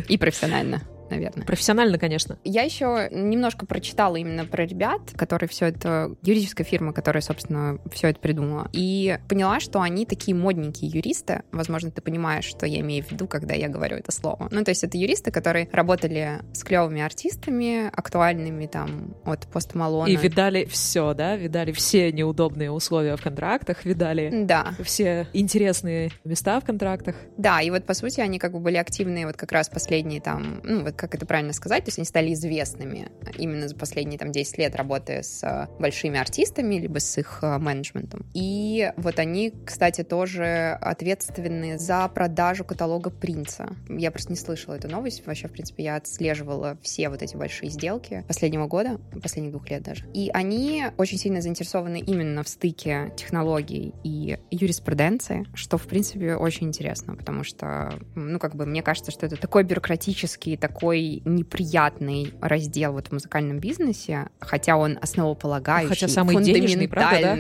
И 0.07 0.17
профессионально 0.17 0.81
наверное. 1.09 1.45
Профессионально, 1.45 1.97
конечно. 1.97 2.37
Я 2.43 2.63
еще 2.63 3.09
немножко 3.11 3.65
прочитала 3.65 4.15
именно 4.15 4.45
про 4.45 4.65
ребят, 4.65 5.01
которые 5.15 5.49
все 5.49 5.67
это, 5.67 6.15
юридическая 6.23 6.65
фирма, 6.65 6.93
которая, 6.93 7.21
собственно, 7.21 7.79
все 7.91 8.09
это 8.09 8.19
придумала, 8.19 8.69
и 8.73 9.17
поняла, 9.27 9.59
что 9.59 9.81
они 9.81 10.05
такие 10.05 10.35
модненькие 10.35 10.91
юристы. 10.91 11.43
Возможно, 11.51 11.91
ты 11.91 12.01
понимаешь, 12.01 12.45
что 12.45 12.65
я 12.65 12.79
имею 12.79 13.03
в 13.03 13.11
виду, 13.11 13.27
когда 13.27 13.53
я 13.55 13.69
говорю 13.69 13.97
это 13.97 14.11
слово. 14.11 14.47
Ну, 14.51 14.63
то 14.63 14.71
есть 14.71 14.83
это 14.83 14.97
юристы, 14.97 15.31
которые 15.31 15.69
работали 15.71 16.41
с 16.53 16.63
клевыми 16.63 17.01
артистами, 17.01 17.87
актуальными 17.87 18.65
там 18.67 19.15
от 19.25 19.47
Пост 19.47 19.75
Малона. 19.75 20.09
И 20.09 20.15
видали 20.15 20.65
все, 20.65 21.13
да? 21.13 21.35
Видали 21.35 21.71
все 21.71 22.11
неудобные 22.11 22.71
условия 22.71 23.15
в 23.15 23.21
контрактах, 23.21 23.85
видали 23.85 24.45
да. 24.45 24.73
все 24.83 25.27
интересные 25.33 26.11
места 26.23 26.59
в 26.59 26.65
контрактах. 26.65 27.15
Да, 27.37 27.61
и 27.61 27.69
вот, 27.69 27.85
по 27.85 27.93
сути, 27.93 28.19
они 28.19 28.39
как 28.39 28.51
бы 28.51 28.59
были 28.59 28.77
активные 28.77 29.25
вот 29.25 29.37
как 29.37 29.51
раз 29.51 29.69
последние 29.69 30.21
там, 30.21 30.61
ну, 30.63 30.83
вот 30.83 30.95
как 30.97 31.15
это 31.15 31.25
правильно 31.25 31.53
сказать, 31.53 31.85
то 31.85 31.89
есть 31.89 31.99
они 31.99 32.05
стали 32.05 32.33
известными 32.33 33.09
именно 33.37 33.67
за 33.67 33.75
последние 33.75 34.17
там 34.17 34.31
10 34.31 34.57
лет 34.57 34.75
работая 34.75 35.21
с 35.21 35.43
э, 35.43 35.67
большими 35.79 36.19
артистами, 36.19 36.75
либо 36.75 36.99
с 36.99 37.17
их 37.17 37.39
э, 37.41 37.57
менеджментом. 37.57 38.25
И 38.33 38.91
вот 38.97 39.19
они, 39.19 39.53
кстати, 39.65 40.03
тоже 40.03 40.77
ответственны 40.81 41.77
за 41.77 42.07
продажу 42.07 42.63
каталога 42.63 43.09
Принца. 43.09 43.75
Я 43.89 44.11
просто 44.11 44.31
не 44.31 44.37
слышала 44.37 44.75
эту 44.75 44.87
новость. 44.89 45.25
Вообще, 45.25 45.47
в 45.47 45.51
принципе, 45.51 45.83
я 45.83 45.95
отслеживала 45.95 46.77
все 46.81 47.09
вот 47.09 47.21
эти 47.21 47.35
большие 47.35 47.69
сделки 47.69 48.23
последнего 48.27 48.67
года, 48.67 48.99
последних 49.21 49.51
двух 49.51 49.69
лет 49.69 49.83
даже. 49.83 50.05
И 50.13 50.29
они 50.33 50.85
очень 50.97 51.17
сильно 51.17 51.41
заинтересованы 51.41 51.99
именно 51.99 52.43
в 52.43 52.49
стыке 52.49 53.13
технологий 53.15 53.93
и 54.03 54.37
юриспруденции, 54.51 55.45
что, 55.53 55.77
в 55.77 55.87
принципе, 55.87 56.35
очень 56.35 56.67
интересно, 56.67 57.15
потому 57.15 57.43
что, 57.43 57.93
ну, 58.15 58.39
как 58.39 58.55
бы, 58.55 58.65
мне 58.65 58.81
кажется, 58.81 59.11
что 59.11 59.25
это 59.25 59.35
такой 59.35 59.63
бюрократический, 59.63 60.57
такой 60.57 60.86
такой 60.87 61.21
неприятный 61.25 62.33
раздел 62.39 62.93
вот 62.93 63.07
в 63.07 63.11
музыкальном 63.11 63.59
бизнесе, 63.59 64.29
хотя 64.39 64.77
он 64.77 64.97
основополагающий, 65.01 65.89
хотя 65.89 66.07
самый 66.07 66.35
фундаментальный, 66.35 66.87
правда, 66.87 67.37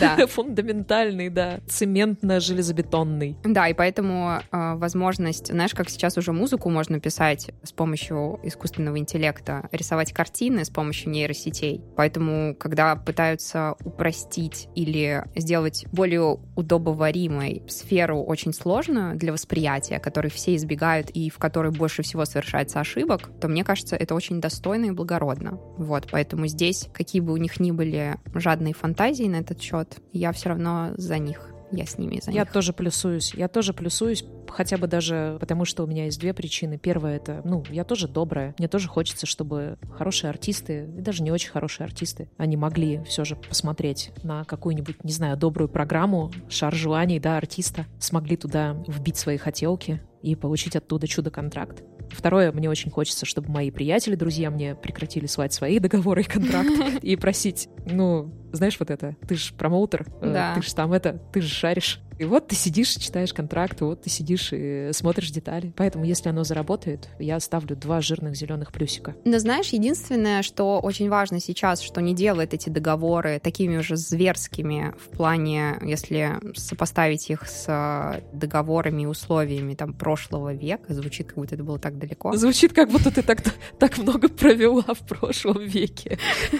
да? 0.00 0.16
да. 0.16 0.26
фундаментальный, 0.26 1.28
да, 1.28 1.60
цементно-железобетонный. 1.68 3.36
Да, 3.44 3.68
и 3.68 3.74
поэтому 3.74 4.40
э, 4.50 4.74
возможность, 4.74 5.52
знаешь, 5.52 5.72
как 5.72 5.88
сейчас 5.88 6.18
уже 6.18 6.32
музыку 6.32 6.68
можно 6.68 6.98
писать 6.98 7.52
с 7.62 7.70
помощью 7.70 8.40
искусственного 8.42 8.98
интеллекта, 8.98 9.68
рисовать 9.70 10.12
картины 10.12 10.64
с 10.64 10.70
помощью 10.70 11.12
нейросетей. 11.12 11.80
Поэтому, 11.96 12.56
когда 12.56 12.96
пытаются 12.96 13.76
упростить 13.84 14.68
или 14.74 15.22
сделать 15.36 15.86
более 15.92 16.40
удобоваримой 16.56 17.62
сферу 17.68 18.24
очень 18.24 18.52
сложную 18.52 19.16
для 19.16 19.32
восприятия, 19.32 20.00
которой 20.00 20.32
все 20.32 20.56
избегают 20.56 21.10
и 21.10 21.30
в 21.30 21.38
которой 21.38 21.70
больше 21.70 22.02
всего 22.02 22.24
совершается 22.24 22.79
ошибок, 22.80 23.30
то 23.40 23.48
мне 23.48 23.64
кажется, 23.64 23.96
это 23.96 24.14
очень 24.14 24.40
достойно 24.40 24.86
и 24.86 24.90
благородно. 24.90 25.58
Вот, 25.76 26.08
поэтому 26.10 26.46
здесь, 26.46 26.88
какие 26.92 27.20
бы 27.20 27.32
у 27.32 27.36
них 27.36 27.60
ни 27.60 27.70
были 27.70 28.16
жадные 28.34 28.74
фантазии 28.74 29.24
на 29.24 29.36
этот 29.36 29.60
счет, 29.60 29.98
я 30.12 30.32
все 30.32 30.50
равно 30.50 30.90
за 30.96 31.18
них 31.18 31.50
я 31.72 31.86
с 31.86 31.98
ними 31.98 32.20
за 32.22 32.30
Я 32.30 32.40
них. 32.42 32.52
тоже 32.52 32.72
плюсуюсь. 32.72 33.34
Я 33.34 33.48
тоже 33.48 33.72
плюсуюсь, 33.72 34.24
хотя 34.48 34.76
бы 34.76 34.86
даже 34.86 35.36
потому, 35.40 35.64
что 35.64 35.84
у 35.84 35.86
меня 35.86 36.06
есть 36.06 36.18
две 36.20 36.34
причины. 36.34 36.78
Первая— 36.78 37.16
это, 37.18 37.42
ну, 37.44 37.64
я 37.70 37.84
тоже 37.84 38.08
добрая. 38.08 38.54
Мне 38.58 38.68
тоже 38.68 38.88
хочется, 38.88 39.26
чтобы 39.26 39.78
хорошие 39.92 40.30
артисты, 40.30 40.88
и 40.96 41.00
даже 41.00 41.22
не 41.22 41.30
очень 41.30 41.50
хорошие 41.50 41.84
артисты, 41.84 42.28
они 42.36 42.56
могли 42.56 43.02
все 43.04 43.24
же 43.24 43.36
посмотреть 43.36 44.10
на 44.22 44.44
какую-нибудь, 44.44 45.04
не 45.04 45.12
знаю, 45.12 45.36
добрую 45.36 45.68
программу, 45.68 46.30
шар 46.48 46.74
желаний, 46.74 47.20
да, 47.20 47.36
артиста, 47.36 47.86
смогли 47.98 48.36
туда 48.36 48.76
вбить 48.86 49.16
свои 49.16 49.36
хотелки 49.36 50.00
и 50.22 50.34
получить 50.34 50.76
оттуда 50.76 51.06
чудо-контракт. 51.06 51.82
Второе, 52.10 52.52
мне 52.52 52.68
очень 52.68 52.90
хочется, 52.90 53.26
чтобы 53.26 53.50
мои 53.50 53.70
приятели, 53.70 54.14
друзья 54.14 54.50
мне 54.50 54.74
прекратили 54.74 55.26
свать 55.26 55.52
свои 55.52 55.78
договоры 55.78 56.22
и 56.22 56.24
контракты 56.24 56.98
и 57.02 57.16
просить, 57.16 57.68
ну, 57.86 58.32
знаешь, 58.52 58.76
вот 58.78 58.90
это, 58.90 59.16
ты 59.26 59.34
же 59.34 59.54
промоутер, 59.54 60.06
э, 60.20 60.32
да. 60.32 60.54
ты 60.54 60.62
же 60.62 60.74
там 60.74 60.92
это, 60.92 61.20
ты 61.32 61.40
же 61.40 61.48
шаришь. 61.48 62.00
И 62.20 62.24
вот 62.24 62.48
ты 62.48 62.54
сидишь, 62.54 62.90
читаешь 62.96 63.32
контракт, 63.32 63.80
вот 63.80 64.02
ты 64.02 64.10
сидишь 64.10 64.50
и 64.52 64.90
смотришь 64.92 65.30
детали. 65.30 65.72
Поэтому, 65.74 66.04
если 66.04 66.28
оно 66.28 66.44
заработает, 66.44 67.08
я 67.18 67.40
ставлю 67.40 67.74
два 67.74 68.02
жирных 68.02 68.36
зеленых 68.36 68.72
плюсика. 68.72 69.16
Но 69.24 69.38
знаешь, 69.38 69.70
единственное, 69.70 70.42
что 70.42 70.80
очень 70.80 71.08
важно 71.08 71.40
сейчас, 71.40 71.80
что 71.80 72.02
не 72.02 72.14
делает 72.14 72.52
эти 72.52 72.68
договоры 72.68 73.40
такими 73.42 73.78
уже 73.78 73.96
зверскими 73.96 74.92
в 74.98 75.16
плане, 75.16 75.78
если 75.80 76.34
сопоставить 76.54 77.30
их 77.30 77.46
с 77.46 78.20
договорами 78.34 79.04
и 79.04 79.06
условиями 79.06 79.72
там 79.72 79.94
прошлого 79.94 80.52
века, 80.52 80.92
звучит, 80.92 81.28
как 81.28 81.38
будто 81.38 81.54
это 81.54 81.64
было 81.64 81.78
так 81.78 81.96
далеко. 81.96 82.36
Звучит, 82.36 82.74
как 82.74 82.90
будто 82.90 83.10
ты 83.10 83.22
так, 83.22 83.42
так 83.78 83.96
много 83.96 84.28
провела 84.28 84.84
в 84.92 85.06
прошлом 85.06 85.64
веке. 85.64 86.18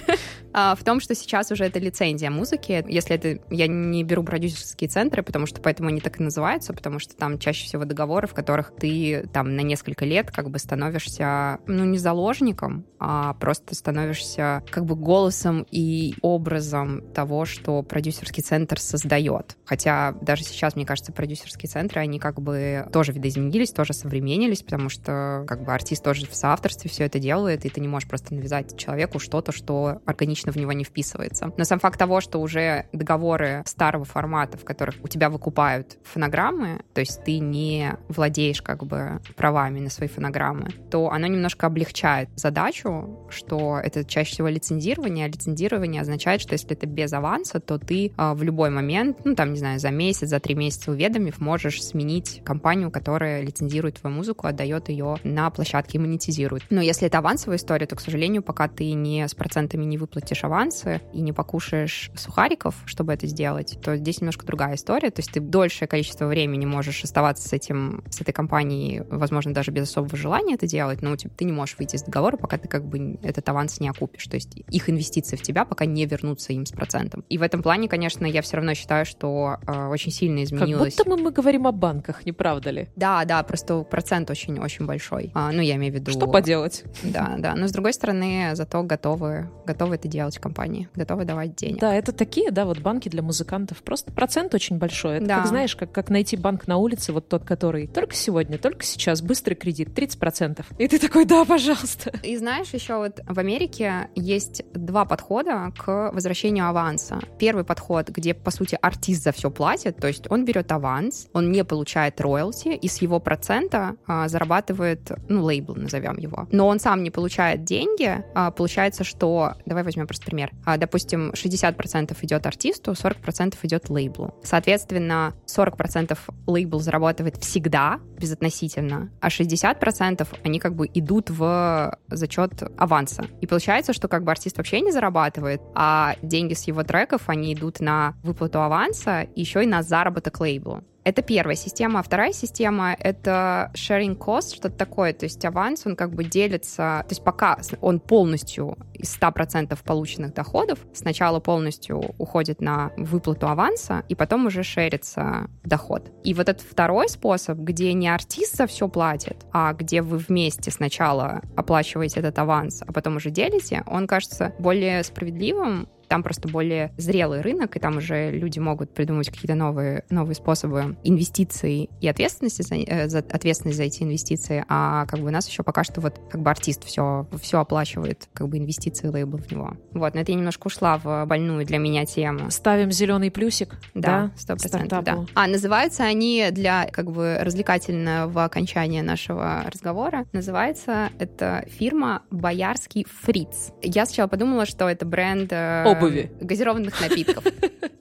А, 0.53 0.75
в 0.75 0.83
том, 0.83 0.99
что 0.99 1.15
сейчас 1.15 1.49
уже 1.51 1.63
это 1.63 1.79
лицензия 1.81 2.29
музыки. 2.29 2.83
Если 2.87 3.15
это... 3.15 3.39
Я 3.49 3.67
не 3.67 4.03
беру 4.03 4.23
продюсерские 4.23 4.89
центры, 4.89 5.23
потому 5.23 5.45
что 5.45 5.61
поэтому 5.61 5.89
они 5.89 5.99
так 5.99 6.19
и 6.19 6.23
называются, 6.23 6.73
потому 6.73 6.99
что 6.99 7.15
там 7.15 7.39
чаще 7.39 7.65
всего 7.65 7.85
договоры, 7.85 8.27
в 8.27 8.33
которых 8.33 8.73
ты 8.75 9.27
там 9.33 9.55
на 9.55 9.61
несколько 9.61 10.05
лет 10.05 10.31
как 10.31 10.49
бы 10.49 10.59
становишься, 10.59 11.59
ну, 11.67 11.85
не 11.85 11.97
заложником, 11.97 12.85
а 13.03 13.33
просто 13.33 13.73
становишься 13.73 14.63
как 14.69 14.85
бы 14.85 14.95
голосом 14.95 15.65
и 15.71 16.13
образом 16.21 17.01
того, 17.15 17.45
что 17.45 17.81
продюсерский 17.81 18.43
центр 18.43 18.79
создает. 18.79 19.57
Хотя 19.65 20.13
даже 20.21 20.43
сейчас, 20.43 20.75
мне 20.75 20.85
кажется, 20.85 21.11
продюсерские 21.11 21.67
центры, 21.67 21.99
они 21.99 22.19
как 22.19 22.39
бы 22.39 22.87
тоже 22.93 23.11
видоизменились, 23.11 23.71
тоже 23.71 23.93
современнились, 23.93 24.61
потому 24.61 24.89
что 24.89 25.45
как 25.47 25.63
бы 25.63 25.73
артист 25.73 26.03
тоже 26.03 26.27
в 26.27 26.35
соавторстве 26.35 26.91
все 26.91 27.05
это 27.05 27.17
делает, 27.17 27.65
и 27.65 27.69
ты 27.69 27.81
не 27.81 27.87
можешь 27.87 28.07
просто 28.07 28.35
навязать 28.35 28.77
человеку 28.77 29.17
что-то, 29.17 29.51
что 29.51 29.99
органично 30.05 30.51
в 30.51 30.55
него 30.55 30.71
не 30.71 30.83
вписывается. 30.83 31.51
Но 31.57 31.63
сам 31.63 31.79
факт 31.79 31.97
того, 31.97 32.21
что 32.21 32.39
уже 32.39 32.85
договоры 32.93 33.63
старого 33.65 34.05
формата, 34.05 34.59
в 34.59 34.63
которых 34.63 34.97
у 35.01 35.07
тебя 35.07 35.31
выкупают 35.31 35.97
фонограммы, 36.03 36.83
то 36.93 37.01
есть 37.01 37.23
ты 37.23 37.39
не 37.39 37.95
владеешь 38.09 38.61
как 38.61 38.85
бы 38.85 39.21
правами 39.35 39.79
на 39.79 39.89
свои 39.89 40.07
фонограммы, 40.07 40.69
то 40.91 41.09
оно 41.09 41.25
немножко 41.25 41.65
облегчает 41.65 42.29
задачу, 42.35 42.90
что 43.29 43.79
это 43.83 44.03
чаще 44.03 44.33
всего 44.33 44.47
лицензирование, 44.47 45.25
а 45.25 45.29
лицензирование 45.29 46.01
означает, 46.01 46.41
что 46.41 46.53
если 46.53 46.71
это 46.71 46.87
без 46.87 47.13
аванса, 47.13 47.59
то 47.59 47.77
ты 47.77 48.11
э, 48.15 48.33
в 48.33 48.43
любой 48.43 48.69
момент, 48.69 49.19
ну 49.23 49.35
там, 49.35 49.53
не 49.53 49.59
знаю, 49.59 49.79
за 49.79 49.89
месяц, 49.91 50.29
за 50.29 50.39
три 50.39 50.55
месяца 50.55 50.91
уведомив, 50.91 51.39
можешь 51.39 51.83
сменить 51.83 52.41
компанию, 52.43 52.91
которая 52.91 53.41
лицензирует 53.41 53.99
твою 53.99 54.15
музыку, 54.15 54.47
отдает 54.47 54.89
ее 54.89 55.17
на 55.23 55.49
площадке 55.49 55.97
и 55.97 56.01
монетизирует. 56.01 56.63
Но 56.69 56.81
если 56.81 57.07
это 57.07 57.19
авансовая 57.19 57.57
история, 57.57 57.85
то, 57.85 57.95
к 57.95 58.01
сожалению, 58.01 58.43
пока 58.43 58.67
ты 58.67 58.93
не 58.93 59.27
с 59.27 59.33
процентами 59.33 59.83
не 59.83 59.97
выплатишь 59.97 60.43
авансы 60.43 61.01
и 61.13 61.21
не 61.21 61.33
покушаешь 61.33 62.11
сухариков, 62.15 62.75
чтобы 62.85 63.13
это 63.13 63.27
сделать, 63.27 63.77
то 63.81 63.95
здесь 63.95 64.21
немножко 64.21 64.45
другая 64.45 64.75
история. 64.75 65.11
То 65.11 65.19
есть 65.19 65.31
ты 65.31 65.39
дольшее 65.39 65.87
количество 65.87 66.25
времени 66.25 66.65
можешь 66.65 67.03
оставаться 67.03 67.47
с 67.47 67.53
этим, 67.53 68.03
с 68.09 68.21
этой 68.21 68.31
компанией, 68.33 69.03
возможно, 69.09 69.53
даже 69.53 69.71
без 69.71 69.83
особого 69.89 70.15
желания 70.17 70.55
это 70.55 70.67
делать, 70.67 71.01
но 71.01 71.15
типа, 71.15 71.33
ты 71.35 71.45
не 71.45 71.51
можешь 71.51 71.77
выйти 71.77 71.95
из 71.95 72.03
договора, 72.03 72.37
пока 72.37 72.57
ты 72.57 72.67
как 72.67 72.80
бы 72.85 73.19
этот 73.23 73.47
аванс 73.49 73.79
не 73.79 73.89
окупишь. 73.89 74.25
То 74.27 74.35
есть 74.35 74.55
их 74.69 74.89
инвестиции 74.89 75.35
в 75.35 75.41
тебя 75.41 75.65
пока 75.65 75.85
не 75.85 76.05
вернутся 76.05 76.53
им 76.53 76.65
с 76.65 76.71
процентом. 76.71 77.23
И 77.29 77.37
в 77.37 77.41
этом 77.41 77.61
плане, 77.61 77.87
конечно, 77.87 78.25
я 78.25 78.41
все 78.41 78.57
равно 78.57 78.73
считаю, 78.73 79.05
что 79.05 79.57
э, 79.67 79.87
очень 79.87 80.11
сильно 80.11 80.43
изменилось. 80.43 80.95
Как 80.95 81.05
будто 81.05 81.17
мы, 81.17 81.23
мы 81.23 81.31
говорим 81.31 81.67
о 81.67 81.71
банках, 81.71 82.25
не 82.25 82.31
правда 82.31 82.71
ли? 82.71 82.89
Да, 82.95 83.23
да, 83.25 83.43
просто 83.43 83.81
процент 83.83 84.29
очень-очень 84.29 84.85
большой. 84.85 85.31
А, 85.33 85.51
ну, 85.51 85.61
я 85.61 85.75
имею 85.75 85.93
в 85.93 85.95
виду... 85.95 86.11
Что 86.11 86.27
поделать? 86.27 86.83
Да, 87.03 87.35
да. 87.37 87.55
Но 87.55 87.67
с 87.67 87.71
другой 87.71 87.93
стороны, 87.93 88.51
зато 88.53 88.83
готовы, 88.83 89.49
готовы 89.65 89.95
это 89.95 90.07
делать 90.07 90.37
компании, 90.39 90.89
готовы 90.95 91.25
давать 91.25 91.55
денег. 91.55 91.79
Да, 91.79 91.93
это 91.93 92.11
такие, 92.11 92.51
да, 92.51 92.65
вот 92.65 92.79
банки 92.79 93.09
для 93.09 93.21
музыкантов. 93.21 93.81
Просто 93.83 94.11
процент 94.11 94.53
очень 94.53 94.77
большой. 94.77 95.17
Это 95.17 95.25
Да. 95.25 95.37
как, 95.37 95.47
знаешь, 95.47 95.75
как, 95.75 95.91
как 95.91 96.09
найти 96.09 96.37
банк 96.37 96.67
на 96.67 96.77
улице, 96.77 97.13
вот 97.13 97.27
тот, 97.29 97.43
который 97.43 97.87
только 97.87 98.15
сегодня, 98.15 98.57
только 98.57 98.83
сейчас, 98.83 99.21
быстрый 99.21 99.55
кредит, 99.55 99.89
30%. 99.89 100.65
И 100.77 100.87
ты 100.87 100.99
такой, 100.99 101.25
да, 101.25 101.45
пожалуйста. 101.45 102.11
И 102.23 102.37
знаешь, 102.37 102.70
еще 102.73 102.97
вот 102.97 103.21
в 103.27 103.39
Америке 103.39 104.09
есть 104.15 104.63
два 104.73 105.05
подхода 105.05 105.71
к 105.77 106.11
возвращению 106.11 106.67
аванса. 106.67 107.19
Первый 107.39 107.63
подход, 107.63 108.09
где, 108.09 108.33
по 108.33 108.51
сути, 108.51 108.77
артист 108.81 109.23
за 109.23 109.31
все 109.31 109.49
платит, 109.49 109.97
то 109.97 110.07
есть 110.07 110.29
он 110.29 110.45
берет 110.45 110.71
аванс, 110.71 111.27
он 111.33 111.51
не 111.51 111.63
получает 111.63 112.19
роялти, 112.21 112.69
и 112.69 112.87
с 112.87 113.01
его 113.01 113.19
процента 113.19 113.95
а, 114.07 114.27
зарабатывает, 114.27 115.11
ну, 115.27 115.43
лейбл, 115.43 115.75
назовем 115.75 116.17
его. 116.17 116.47
Но 116.51 116.67
он 116.67 116.79
сам 116.79 117.03
не 117.03 117.11
получает 117.11 117.63
деньги, 117.63 118.23
а, 118.33 118.51
получается, 118.51 119.03
что... 119.03 119.53
Давай 119.65 119.83
возьмем 119.83 120.07
просто 120.07 120.25
пример. 120.25 120.51
А, 120.65 120.77
допустим, 120.77 121.31
60% 121.31 122.17
идет 122.21 122.45
артисту, 122.45 122.91
40% 122.91 123.55
идет 123.63 123.89
лейблу. 123.89 124.35
Соответственно, 124.43 125.33
40% 125.47 126.17
лейбл 126.47 126.79
зарабатывает 126.79 127.37
всегда, 127.37 127.99
безотносительно, 128.19 129.11
а 129.19 129.27
60% 129.27 130.27
они 130.43 130.59
как 130.59 130.75
бы 130.75 130.89
идут 130.93 131.29
в 131.29 131.97
зачет 132.07 132.60
аванса. 132.77 133.25
И 133.41 133.47
получается, 133.47 133.93
что 133.93 134.07
как 134.07 134.23
бы 134.23 134.31
артист 134.31 134.57
вообще 134.57 134.81
не 134.81 134.91
зарабатывает, 134.91 135.61
а 135.75 136.15
деньги 136.21 136.53
с 136.53 136.63
его 136.63 136.83
треков, 136.83 137.23
они 137.27 137.53
идут 137.53 137.79
на 137.79 138.15
выплату 138.23 138.61
аванса, 138.61 139.27
еще 139.35 139.63
и 139.63 139.67
на 139.67 139.83
заработок 139.83 140.39
лейблу. 140.39 140.83
Это 141.03 141.21
первая 141.21 141.55
система. 141.55 141.99
А 141.99 142.03
вторая 142.03 142.31
система— 142.31 142.95
это 142.99 143.71
sharing 143.73 144.17
cost, 144.17 144.55
что-то 144.55 144.75
такое. 144.75 145.13
То 145.13 145.25
есть 145.25 145.43
аванс, 145.43 145.85
он 145.85 145.95
как 145.95 146.13
бы 146.13 146.23
делится... 146.23 147.03
То 147.07 147.07
есть 147.09 147.23
пока 147.23 147.57
он 147.81 147.99
полностью 147.99 148.77
из 148.93 149.17
100% 149.17 149.77
полученных 149.83 150.33
доходов 150.33 150.79
сначала 150.93 151.39
полностью 151.39 152.13
уходит 152.17 152.61
на 152.61 152.91
выплату 152.97 153.47
аванса, 153.47 154.03
и 154.09 154.15
потом 154.15 154.45
уже 154.45 154.63
шерится 154.63 155.49
доход. 155.63 156.11
И 156.23 156.33
вот 156.33 156.49
этот 156.49 156.61
второй 156.61 157.09
способ, 157.09 157.57
где 157.57 157.93
не 157.93 158.07
артист 158.07 158.57
за 158.57 158.67
все 158.67 158.87
платит, 158.87 159.37
а 159.51 159.73
где 159.73 160.01
вы 160.01 160.17
вместе 160.17 160.69
сначала 160.69 161.41
оплачиваете 161.55 162.19
этот 162.19 162.37
аванс, 162.37 162.83
а 162.85 162.91
потом 162.93 163.15
уже 163.15 163.31
делите, 163.31 163.83
он 163.87 164.05
кажется 164.05 164.53
более 164.59 165.03
справедливым, 165.03 165.87
там 166.11 166.23
просто 166.23 166.49
более 166.49 166.91
зрелый 166.97 167.39
рынок, 167.39 167.77
и 167.77 167.79
там 167.79 167.95
уже 167.95 168.31
люди 168.31 168.59
могут 168.59 168.93
придумать 168.93 169.29
какие-то 169.29 169.55
новые, 169.55 170.03
новые 170.09 170.35
способы 170.35 170.97
инвестиций 171.05 171.89
и 172.01 172.07
ответственности 172.09 172.63
за, 172.63 172.75
э, 172.75 173.07
за 173.07 173.19
ответственность 173.19 173.77
за 173.77 173.83
эти 173.83 174.03
инвестиции, 174.03 174.65
а 174.67 175.05
как 175.05 175.21
бы 175.21 175.27
у 175.27 175.31
нас 175.31 175.47
еще 175.47 175.63
пока 175.63 175.85
что 175.85 176.01
вот 176.01 176.19
как 176.29 176.41
бы 176.41 176.49
артист 176.49 176.83
все, 176.83 177.25
все 177.41 177.61
оплачивает, 177.61 178.27
как 178.33 178.49
бы 178.49 178.57
инвестиции 178.57 179.07
лейбл 179.07 179.37
в 179.37 179.49
него. 179.49 179.77
Вот, 179.93 180.13
но 180.13 180.19
это 180.19 180.33
я 180.33 180.37
немножко 180.37 180.67
ушла 180.67 180.97
в 180.97 181.25
больную 181.25 181.65
для 181.65 181.77
меня 181.77 182.03
тему. 182.03 182.51
Ставим 182.51 182.91
зеленый 182.91 183.31
плюсик. 183.31 183.77
Да, 183.93 184.31
сто 184.35 184.57
процентов, 184.57 185.05
да. 185.05 185.25
А, 185.33 185.47
называются 185.47 186.03
они 186.03 186.47
для 186.51 186.87
как 186.87 187.09
бы 187.09 187.37
развлекательного 187.39 188.43
окончания 188.43 189.01
нашего 189.01 189.63
разговора. 189.65 190.25
Называется 190.33 191.07
эта 191.19 191.63
фирма 191.69 192.23
Боярский 192.31 193.07
Фриц. 193.21 193.71
Я 193.81 194.05
сначала 194.05 194.27
подумала, 194.27 194.65
что 194.65 194.89
это 194.89 195.05
бренд 195.05 195.53
э, 195.53 196.00
Обуви. 196.01 196.31
газированных 196.39 196.99
напитков. 197.01 197.43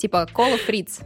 Типа 0.00 0.26
Кола 0.32 0.56
Фриц. 0.56 1.00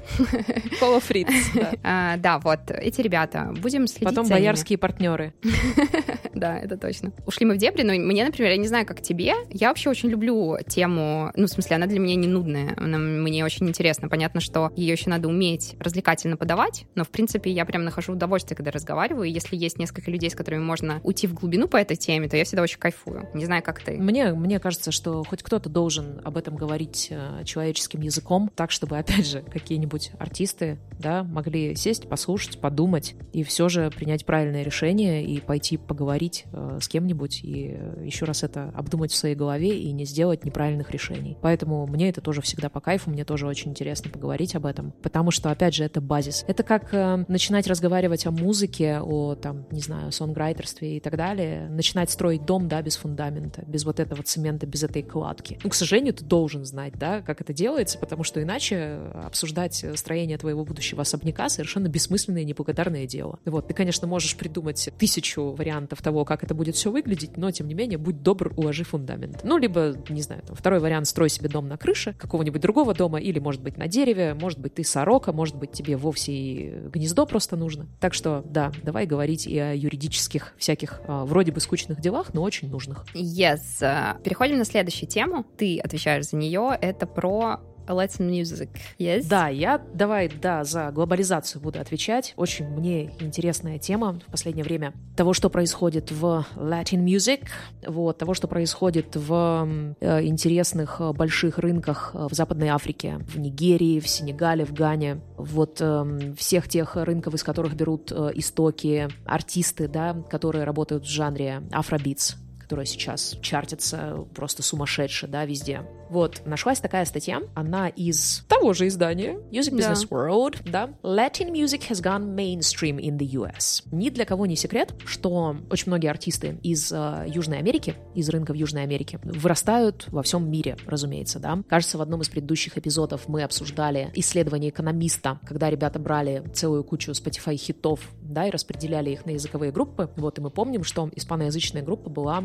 Кола 0.78 1.00
Фриц. 1.00 1.26
да. 1.54 1.72
А, 1.83 2.16
Да, 2.16 2.38
вот 2.38 2.70
эти 2.70 3.00
ребята. 3.00 3.52
Будем 3.61 3.88
следить 3.88 4.09
Потом 4.09 4.28
боярские 4.28 4.78
партнеры. 4.78 5.35
Да, 6.35 6.59
это 6.59 6.76
точно. 6.76 7.12
Ушли 7.26 7.46
мы 7.46 7.54
в 7.54 7.59
дебри, 7.59 7.83
но 7.83 7.92
мне, 7.92 8.24
например, 8.24 8.50
я 8.50 8.57
не 8.57 8.66
знаю, 8.66 8.85
как 8.85 9.00
тебе, 9.00 9.35
я 9.50 9.68
вообще 9.68 9.88
очень 9.88 10.09
люблю 10.09 10.59
тему, 10.66 11.30
ну, 11.37 11.46
в 11.46 11.48
смысле, 11.48 11.76
она 11.76 11.87
для 11.87 12.00
меня 12.00 12.16
не 12.16 12.26
нудная, 12.26 12.74
она 12.76 12.98
мне 12.98 13.44
очень 13.44 13.68
интересна. 13.68 14.09
Понятно, 14.09 14.40
что 14.40 14.72
ее 14.74 14.92
еще 14.92 15.09
надо 15.11 15.28
уметь 15.28 15.76
развлекательно 15.78 16.37
подавать, 16.37 16.87
но, 16.96 17.04
в 17.04 17.11
принципе, 17.11 17.52
я 17.52 17.64
прям 17.64 17.85
нахожу 17.85 18.14
удовольствие, 18.14 18.57
когда 18.57 18.72
разговариваю, 18.72 19.28
и 19.28 19.30
если 19.30 19.54
есть 19.57 19.78
несколько 19.78 20.11
людей, 20.11 20.28
с 20.28 20.35
которыми 20.35 20.62
можно 20.62 21.00
уйти 21.04 21.28
в 21.28 21.35
глубину 21.35 21.68
по 21.68 21.76
этой 21.76 21.96
теме, 21.96 22.28
то 22.28 22.37
я 22.37 22.44
всегда 22.44 22.62
очень 22.62 22.80
кайфую. 22.80 23.28
Не 23.33 23.44
знаю, 23.44 23.62
как 23.62 23.80
ты. 23.80 23.92
Мне, 23.92 24.33
мне 24.33 24.59
кажется, 24.59 24.90
что 24.90 25.22
хоть 25.22 25.42
кто-то 25.42 25.68
должен 25.68 26.20
об 26.24 26.37
этом 26.37 26.57
говорить 26.57 27.09
э, 27.11 27.44
человеческим 27.44 28.00
языком, 28.00 28.50
так, 28.54 28.72
чтобы, 28.85 28.99
опять 28.99 29.27
же, 29.27 29.40
какие-нибудь 29.40 30.11
артисты 30.18 30.79
да, 30.99 31.25
могли 31.25 31.75
сесть, 31.75 32.07
послушать, 32.07 32.61
подумать 32.61 33.14
и 33.33 33.42
все 33.42 33.70
же 33.70 33.90
принять 33.90 34.27
правильное 34.27 34.62
решение 34.62 35.25
и 35.25 35.40
пойти 35.40 35.79
поговорить 35.79 36.44
э, 36.53 36.79
с 36.83 36.87
кем-нибудь 36.87 37.40
и 37.42 37.77
э, 37.79 38.03
еще 38.05 38.27
раз 38.27 38.42
это 38.42 38.70
обдумать 38.75 39.11
в 39.11 39.16
своей 39.16 39.35
голове 39.35 39.79
и 39.81 39.90
не 39.92 40.05
сделать 40.05 40.44
неправильных 40.44 40.90
решений. 40.90 41.38
Поэтому 41.40 41.87
мне 41.87 42.11
это 42.11 42.20
тоже 42.20 42.42
всегда 42.42 42.68
по 42.68 42.81
кайфу, 42.81 43.09
мне 43.09 43.25
тоже 43.25 43.47
очень 43.47 43.70
интересно 43.70 44.11
поговорить 44.11 44.55
об 44.55 44.66
этом, 44.66 44.92
потому 45.03 45.31
что, 45.31 45.51
опять 45.51 45.75
же, 45.75 45.85
это 45.85 46.03
базис. 46.03 46.44
Это 46.47 46.62
как 46.62 46.92
э, 46.92 47.25
начинать 47.27 47.66
разговаривать 47.66 48.27
о 48.27 48.33
музыке, 48.33 49.01
о, 49.01 49.35
там, 49.35 49.66
не 49.70 49.81
знаю, 49.81 50.12
сонграйтерстве 50.12 50.99
и 50.99 51.01
так 51.01 51.16
далее, 51.16 51.70
начинать 51.70 52.11
строить 52.11 52.44
дом, 52.44 52.68
да, 52.68 52.83
без 52.83 52.97
фундамента, 52.97 53.62
без 53.66 53.87
вот 53.87 53.99
этого 53.99 54.23
цемента, 54.23 54.66
без 54.66 54.83
этой 54.83 55.03
кладки. 55.03 55.59
Ну, 55.64 55.70
к 55.70 55.75
сожалению, 55.75 56.12
ты 56.12 56.23
должен 56.23 56.66
знать, 56.66 56.92
да, 56.99 57.23
как 57.23 57.40
это 57.40 57.55
делается, 57.55 57.99
потому 57.99 58.25
что 58.25 58.42
иначе 58.42 58.73
обсуждать 58.74 59.84
строение 59.94 60.38
твоего 60.38 60.64
будущего 60.64 61.02
особняка 61.02 61.48
совершенно 61.48 61.88
бессмысленное 61.88 62.42
и 62.42 62.44
неблагодарное 62.44 63.06
дело. 63.06 63.38
Вот, 63.44 63.68
ты, 63.68 63.74
конечно, 63.74 64.06
можешь 64.06 64.37
придумать 64.37 64.90
тысячу 64.98 65.52
вариантов 65.52 66.02
того, 66.02 66.24
как 66.24 66.44
это 66.44 66.54
будет 66.54 66.74
все 66.76 66.90
выглядеть, 66.90 67.37
но, 67.37 67.50
тем 67.50 67.68
не 67.68 67.74
менее, 67.74 67.98
будь 67.98 68.22
добр, 68.22 68.52
уложи 68.56 68.84
фундамент. 68.84 69.40
Ну, 69.44 69.58
либо, 69.58 69.94
не 70.08 70.22
знаю, 70.22 70.42
там, 70.42 70.56
второй 70.56 70.80
вариант, 70.80 71.06
строй 71.06 71.28
себе 71.28 71.48
дом 71.48 71.68
на 71.68 71.76
крыше 71.76 72.14
какого-нибудь 72.14 72.60
другого 72.60 72.94
дома, 72.94 73.20
или, 73.20 73.38
может 73.38 73.62
быть, 73.62 73.76
на 73.76 73.87
дереве, 73.87 74.34
может 74.34 74.58
быть, 74.58 74.74
ты 74.74 74.84
сорока, 74.84 75.32
может 75.32 75.56
быть, 75.56 75.72
тебе 75.72 75.96
вовсе 75.96 76.32
и 76.32 76.88
гнездо 76.88 77.26
просто 77.26 77.56
нужно. 77.56 77.87
Так 78.00 78.14
что, 78.14 78.42
да, 78.44 78.72
давай 78.82 79.06
говорить 79.06 79.46
и 79.46 79.58
о 79.58 79.74
юридических 79.74 80.54
всяких 80.58 81.00
а, 81.06 81.24
вроде 81.24 81.52
бы 81.52 81.60
скучных 81.60 82.00
делах, 82.00 82.34
но 82.34 82.42
очень 82.42 82.70
нужных. 82.70 83.04
Yes. 83.14 83.82
А, 83.82 84.18
Переходим 84.24 84.58
на 84.58 84.64
следующую 84.64 85.08
тему. 85.08 85.44
Ты 85.56 85.78
отвечаешь 85.78 86.26
за 86.26 86.37
нее. 86.37 86.76
Это 86.80 87.06
про 87.06 87.60
Let's 87.87 88.18
Music. 88.18 88.68
Yes? 88.99 89.27
Да, 89.29 89.49
я 89.49 89.81
давай, 89.92 90.29
да, 90.29 90.64
за 90.64 90.90
глобализацию 90.90 91.61
буду 91.61 91.81
отвечать. 91.81 92.35
Очень 92.37 92.68
мне 92.68 93.11
интересная 93.20 93.79
тема 93.79 94.20
в 94.27 94.31
последнее 94.31 94.64
время 94.64 94.92
того, 95.16 95.33
что 95.33 95.51
происходит 95.51 96.11
в 96.11 96.44
Latin 96.57 97.05
Music, 97.05 97.47
вот, 97.87 98.18
того, 98.18 98.35
что 98.35 98.49
происходит 98.49 99.16
в 99.16 99.94
э, 100.01 100.25
интересных 100.25 101.01
э, 101.01 101.12
больших 101.12 101.59
рынках 101.59 102.12
э, 102.14 102.27
в 102.31 102.35
Западной 102.35 102.68
Африке, 102.68 103.18
в 103.27 103.38
Нигерии, 103.38 104.01
в 104.01 104.09
Сенегале, 104.09 104.64
в 104.64 104.73
Гане, 104.73 105.20
вот 105.37 105.81
эм, 105.81 106.35
всех 106.37 106.68
тех 106.68 106.97
рынков, 106.97 107.35
из 107.35 107.42
которых 107.42 107.75
берут 107.75 108.12
э, 108.12 108.33
истоки 108.35 109.09
артисты, 109.25 109.88
да, 109.88 110.14
которые 110.31 110.64
работают 110.64 111.05
в 111.05 111.09
жанре 111.09 111.62
афробитс, 111.70 112.37
которая 112.64 112.87
сейчас 112.87 113.37
чартится 113.42 114.27
просто 114.35 114.62
сумасшедше, 114.62 115.27
да, 115.27 115.44
везде. 115.44 115.83
Вот, 116.09 116.42
нашлась 116.46 116.81
такая 116.81 117.05
статья, 117.05 117.42
она 117.55 117.88
из 117.88 118.44
того 118.48 118.72
же 118.72 118.87
издания, 118.88 119.38
Music 119.50 119.72
Business 119.72 120.07
да. 120.09 120.16
World, 120.16 120.70
да. 120.70 120.90
Latin 121.03 121.53
music 121.53 121.88
has 121.90 122.03
gone 122.03 122.35
mainstream 122.35 122.98
in 122.98 123.18
the 123.18 123.27
US. 123.33 123.83
Ни 123.92 124.11
для 124.11 124.24
кого 124.24 124.46
не 124.46 124.57
секрет, 124.57 124.94
что 125.05 125.57
очень 125.70 125.88
многие 125.88 126.09
артисты 126.09 126.59
из 126.62 126.90
э, 126.92 127.24
Южной 127.29 127.59
Америки, 127.59 127.96
из 128.14 128.29
рынков 128.29 128.57
Южной 128.57 128.83
Америки, 128.83 129.18
вырастают 129.22 130.07
во 130.09 130.22
всем 130.22 130.50
мире, 130.50 130.77
разумеется, 130.87 131.38
да. 131.38 131.62
Кажется, 131.68 131.98
в 131.98 132.03
одном 132.03 132.22
из 132.22 132.29
предыдущих 132.29 132.79
эпизодов 132.79 133.29
мы 133.29 133.42
обсуждали 133.42 134.11
исследование 134.14 134.70
экономиста, 134.70 135.40
когда 135.46 135.68
ребята 135.68 135.98
брали 135.98 136.44
целую 136.55 136.85
кучу 136.85 137.12
Spotify 137.12 137.57
хитов, 137.57 138.00
да, 138.22 138.46
и 138.46 138.50
распределяли 138.50 139.11
их 139.11 139.27
на 139.27 139.31
языковые 139.31 139.72
группы. 139.72 140.11
Вот, 140.16 140.38
и 140.38 140.40
мы 140.40 140.50
помним, 140.50 140.85
что 140.85 141.11
испаноязычная 141.14 141.83
группа 141.83 142.09
была 142.09 142.44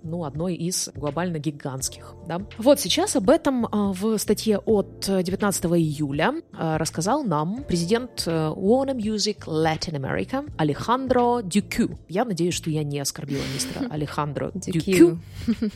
ну, 0.03 0.23
одной 0.25 0.55
из 0.55 0.89
глобально 0.95 1.37
гигантских. 1.37 2.13
Да? 2.27 2.41
Вот 2.57 2.79
сейчас 2.79 3.15
об 3.15 3.29
этом 3.29 3.67
а, 3.71 3.91
в 3.93 4.17
статье 4.17 4.57
от 4.59 5.05
19 5.07 5.65
июля 5.65 6.33
а, 6.53 6.77
рассказал 6.77 7.23
нам 7.23 7.63
президент 7.63 8.23
э, 8.25 8.31
Warner 8.31 8.95
Music 8.95 9.45
Latin 9.45 9.95
America 9.95 10.51
Алехандро 10.57 11.41
Дюкю. 11.41 11.97
Я 12.07 12.25
надеюсь, 12.25 12.53
что 12.53 12.69
я 12.69 12.83
не 12.83 12.99
оскорбила 12.99 13.43
мистера 13.53 13.87
Алехандро 13.91 14.51
Дюкю. 14.53 15.19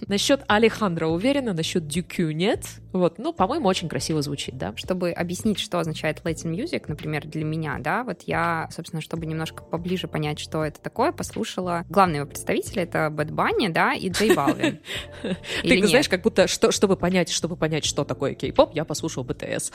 Насчет 0.07 0.43
Алехандро 0.47 1.07
уверена, 1.07 1.53
насчет 1.53 1.87
Дюкю 1.87 2.31
нет. 2.31 2.65
Вот, 2.93 3.17
ну, 3.17 3.33
по-моему, 3.33 3.67
очень 3.67 3.89
красиво 3.89 4.21
звучит, 4.21 4.57
да? 4.57 4.73
Чтобы 4.75 5.11
объяснить, 5.11 5.59
что 5.59 5.79
означает 5.79 6.21
Latin 6.23 6.55
Music, 6.55 6.85
например, 6.87 7.27
для 7.27 7.43
меня, 7.43 7.77
да, 7.79 8.03
вот 8.03 8.21
я, 8.25 8.69
собственно, 8.71 9.01
чтобы 9.01 9.25
немножко 9.25 9.63
поближе 9.63 10.07
понять, 10.07 10.39
что 10.39 10.63
это 10.63 10.79
такое, 10.79 11.11
послушала 11.11 11.83
главного 11.89 12.25
представителя, 12.25 12.83
это 12.83 13.09
Бэт 13.09 13.31
Банни, 13.31 13.67
да, 13.67 13.93
и 13.93 14.09
Джей 14.17 14.33
Балвин. 14.33 14.79
Ты 15.63 15.87
знаешь, 15.87 16.09
как 16.09 16.21
будто, 16.21 16.47
чтобы 16.47 16.95
понять, 16.97 17.29
чтобы 17.29 17.55
понять, 17.55 17.85
что 17.85 18.03
такое 18.03 18.33
кей-поп, 18.33 18.75
я 18.75 18.85
послушал 18.85 19.23
БТС. 19.23 19.71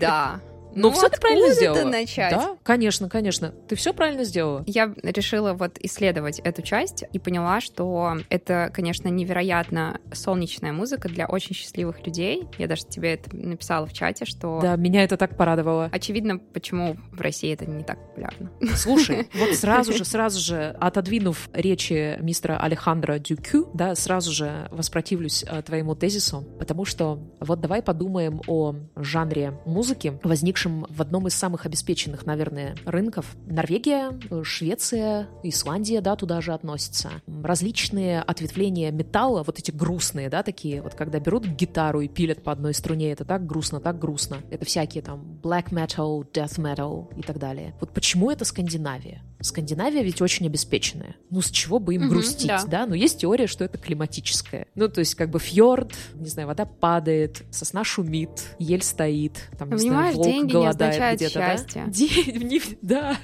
Да, 0.00 0.40
ну, 0.76 0.90
ну 0.90 0.90
все 0.92 1.08
ты 1.08 1.20
правильно 1.20 1.52
сделала. 1.54 1.88
начать? 1.88 2.32
Да, 2.32 2.56
конечно, 2.62 3.08
конечно. 3.08 3.52
Ты 3.66 3.76
все 3.76 3.92
правильно 3.92 4.24
сделала. 4.24 4.62
Я 4.66 4.94
решила 5.02 5.54
вот 5.54 5.78
исследовать 5.80 6.38
эту 6.40 6.62
часть 6.62 7.04
и 7.12 7.18
поняла, 7.18 7.60
что 7.60 8.18
это, 8.28 8.70
конечно, 8.72 9.08
невероятно 9.08 10.00
солнечная 10.12 10.72
музыка 10.72 11.08
для 11.08 11.26
очень 11.26 11.54
счастливых 11.54 12.06
людей. 12.06 12.46
Я 12.58 12.68
даже 12.68 12.84
тебе 12.84 13.14
это 13.14 13.34
написала 13.34 13.86
в 13.86 13.92
чате, 13.92 14.26
что... 14.26 14.60
Да, 14.60 14.76
меня 14.76 15.02
это 15.02 15.16
так 15.16 15.36
порадовало. 15.36 15.88
Очевидно, 15.92 16.38
почему 16.38 16.96
в 17.10 17.20
России 17.20 17.52
это 17.52 17.64
не 17.64 17.82
так 17.82 17.98
популярно. 18.08 18.50
Слушай, 18.76 19.28
вот 19.34 19.54
сразу 19.54 19.92
же, 19.92 20.04
сразу 20.04 20.40
же, 20.40 20.76
отодвинув 20.78 21.48
речи 21.54 22.18
мистера 22.20 22.58
Алехандро 22.58 23.18
Дюкю, 23.18 23.70
да, 23.72 23.94
сразу 23.94 24.32
же 24.32 24.68
воспротивлюсь 24.70 25.44
э, 25.48 25.62
твоему 25.62 25.94
тезису, 25.94 26.44
потому 26.58 26.84
что 26.84 27.18
вот 27.40 27.60
давай 27.60 27.82
подумаем 27.82 28.42
о 28.46 28.74
жанре 28.96 29.54
музыки, 29.64 30.18
возникшем 30.22 30.65
нашим 30.66 30.86
в 30.88 31.00
одном 31.00 31.26
из 31.26 31.34
самых 31.34 31.66
обеспеченных, 31.66 32.26
наверное, 32.26 32.76
рынков. 32.84 33.36
Норвегия, 33.46 34.18
Швеция, 34.42 35.28
Исландия, 35.42 36.00
да, 36.00 36.16
туда 36.16 36.40
же 36.40 36.52
относятся. 36.52 37.10
Различные 37.42 38.20
ответвления 38.20 38.90
металла, 38.90 39.42
вот 39.42 39.58
эти 39.58 39.70
грустные, 39.70 40.28
да, 40.28 40.42
такие, 40.42 40.82
вот 40.82 40.94
когда 40.94 41.20
берут 41.20 41.46
гитару 41.46 42.00
и 42.00 42.08
пилят 42.08 42.42
по 42.42 42.52
одной 42.52 42.74
струне, 42.74 43.12
это 43.12 43.24
так 43.24 43.46
грустно, 43.46 43.80
так 43.80 43.98
грустно. 43.98 44.38
Это 44.50 44.64
всякие 44.64 45.02
там 45.02 45.38
black 45.42 45.70
metal, 45.70 46.24
death 46.32 46.58
metal 46.58 47.16
и 47.16 47.22
так 47.22 47.38
далее. 47.38 47.74
Вот 47.80 47.92
почему 47.92 48.30
это 48.30 48.44
Скандинавия? 48.44 49.22
Скандинавия 49.40 50.02
ведь 50.02 50.22
очень 50.22 50.46
обеспеченная. 50.46 51.16
Ну, 51.30 51.40
с 51.40 51.50
чего 51.50 51.78
бы 51.78 51.94
им 51.94 52.02
угу, 52.02 52.10
грустить, 52.10 52.48
да. 52.48 52.64
да? 52.64 52.86
Но 52.86 52.94
есть 52.94 53.20
теория, 53.20 53.46
что 53.46 53.64
это 53.64 53.78
климатическое. 53.78 54.66
Ну, 54.74 54.88
то 54.88 55.00
есть, 55.00 55.14
как 55.14 55.30
бы 55.30 55.38
фьорд, 55.38 55.92
не 56.14 56.28
знаю, 56.28 56.48
вода 56.48 56.64
падает, 56.64 57.42
сосна 57.50 57.84
шумит, 57.84 58.30
ель 58.58 58.82
стоит, 58.82 59.34
там, 59.58 59.70
не 59.70 59.76
Понимаешь, 59.76 60.14
знаю, 60.14 60.16
волк 60.16 60.26
деньги 60.26 60.52
голодает 60.52 61.16
где-то, 61.16 61.32
счастье. 61.32 61.84
да? 61.86 61.90
Деньги, 61.90 62.62
да, 62.82 63.16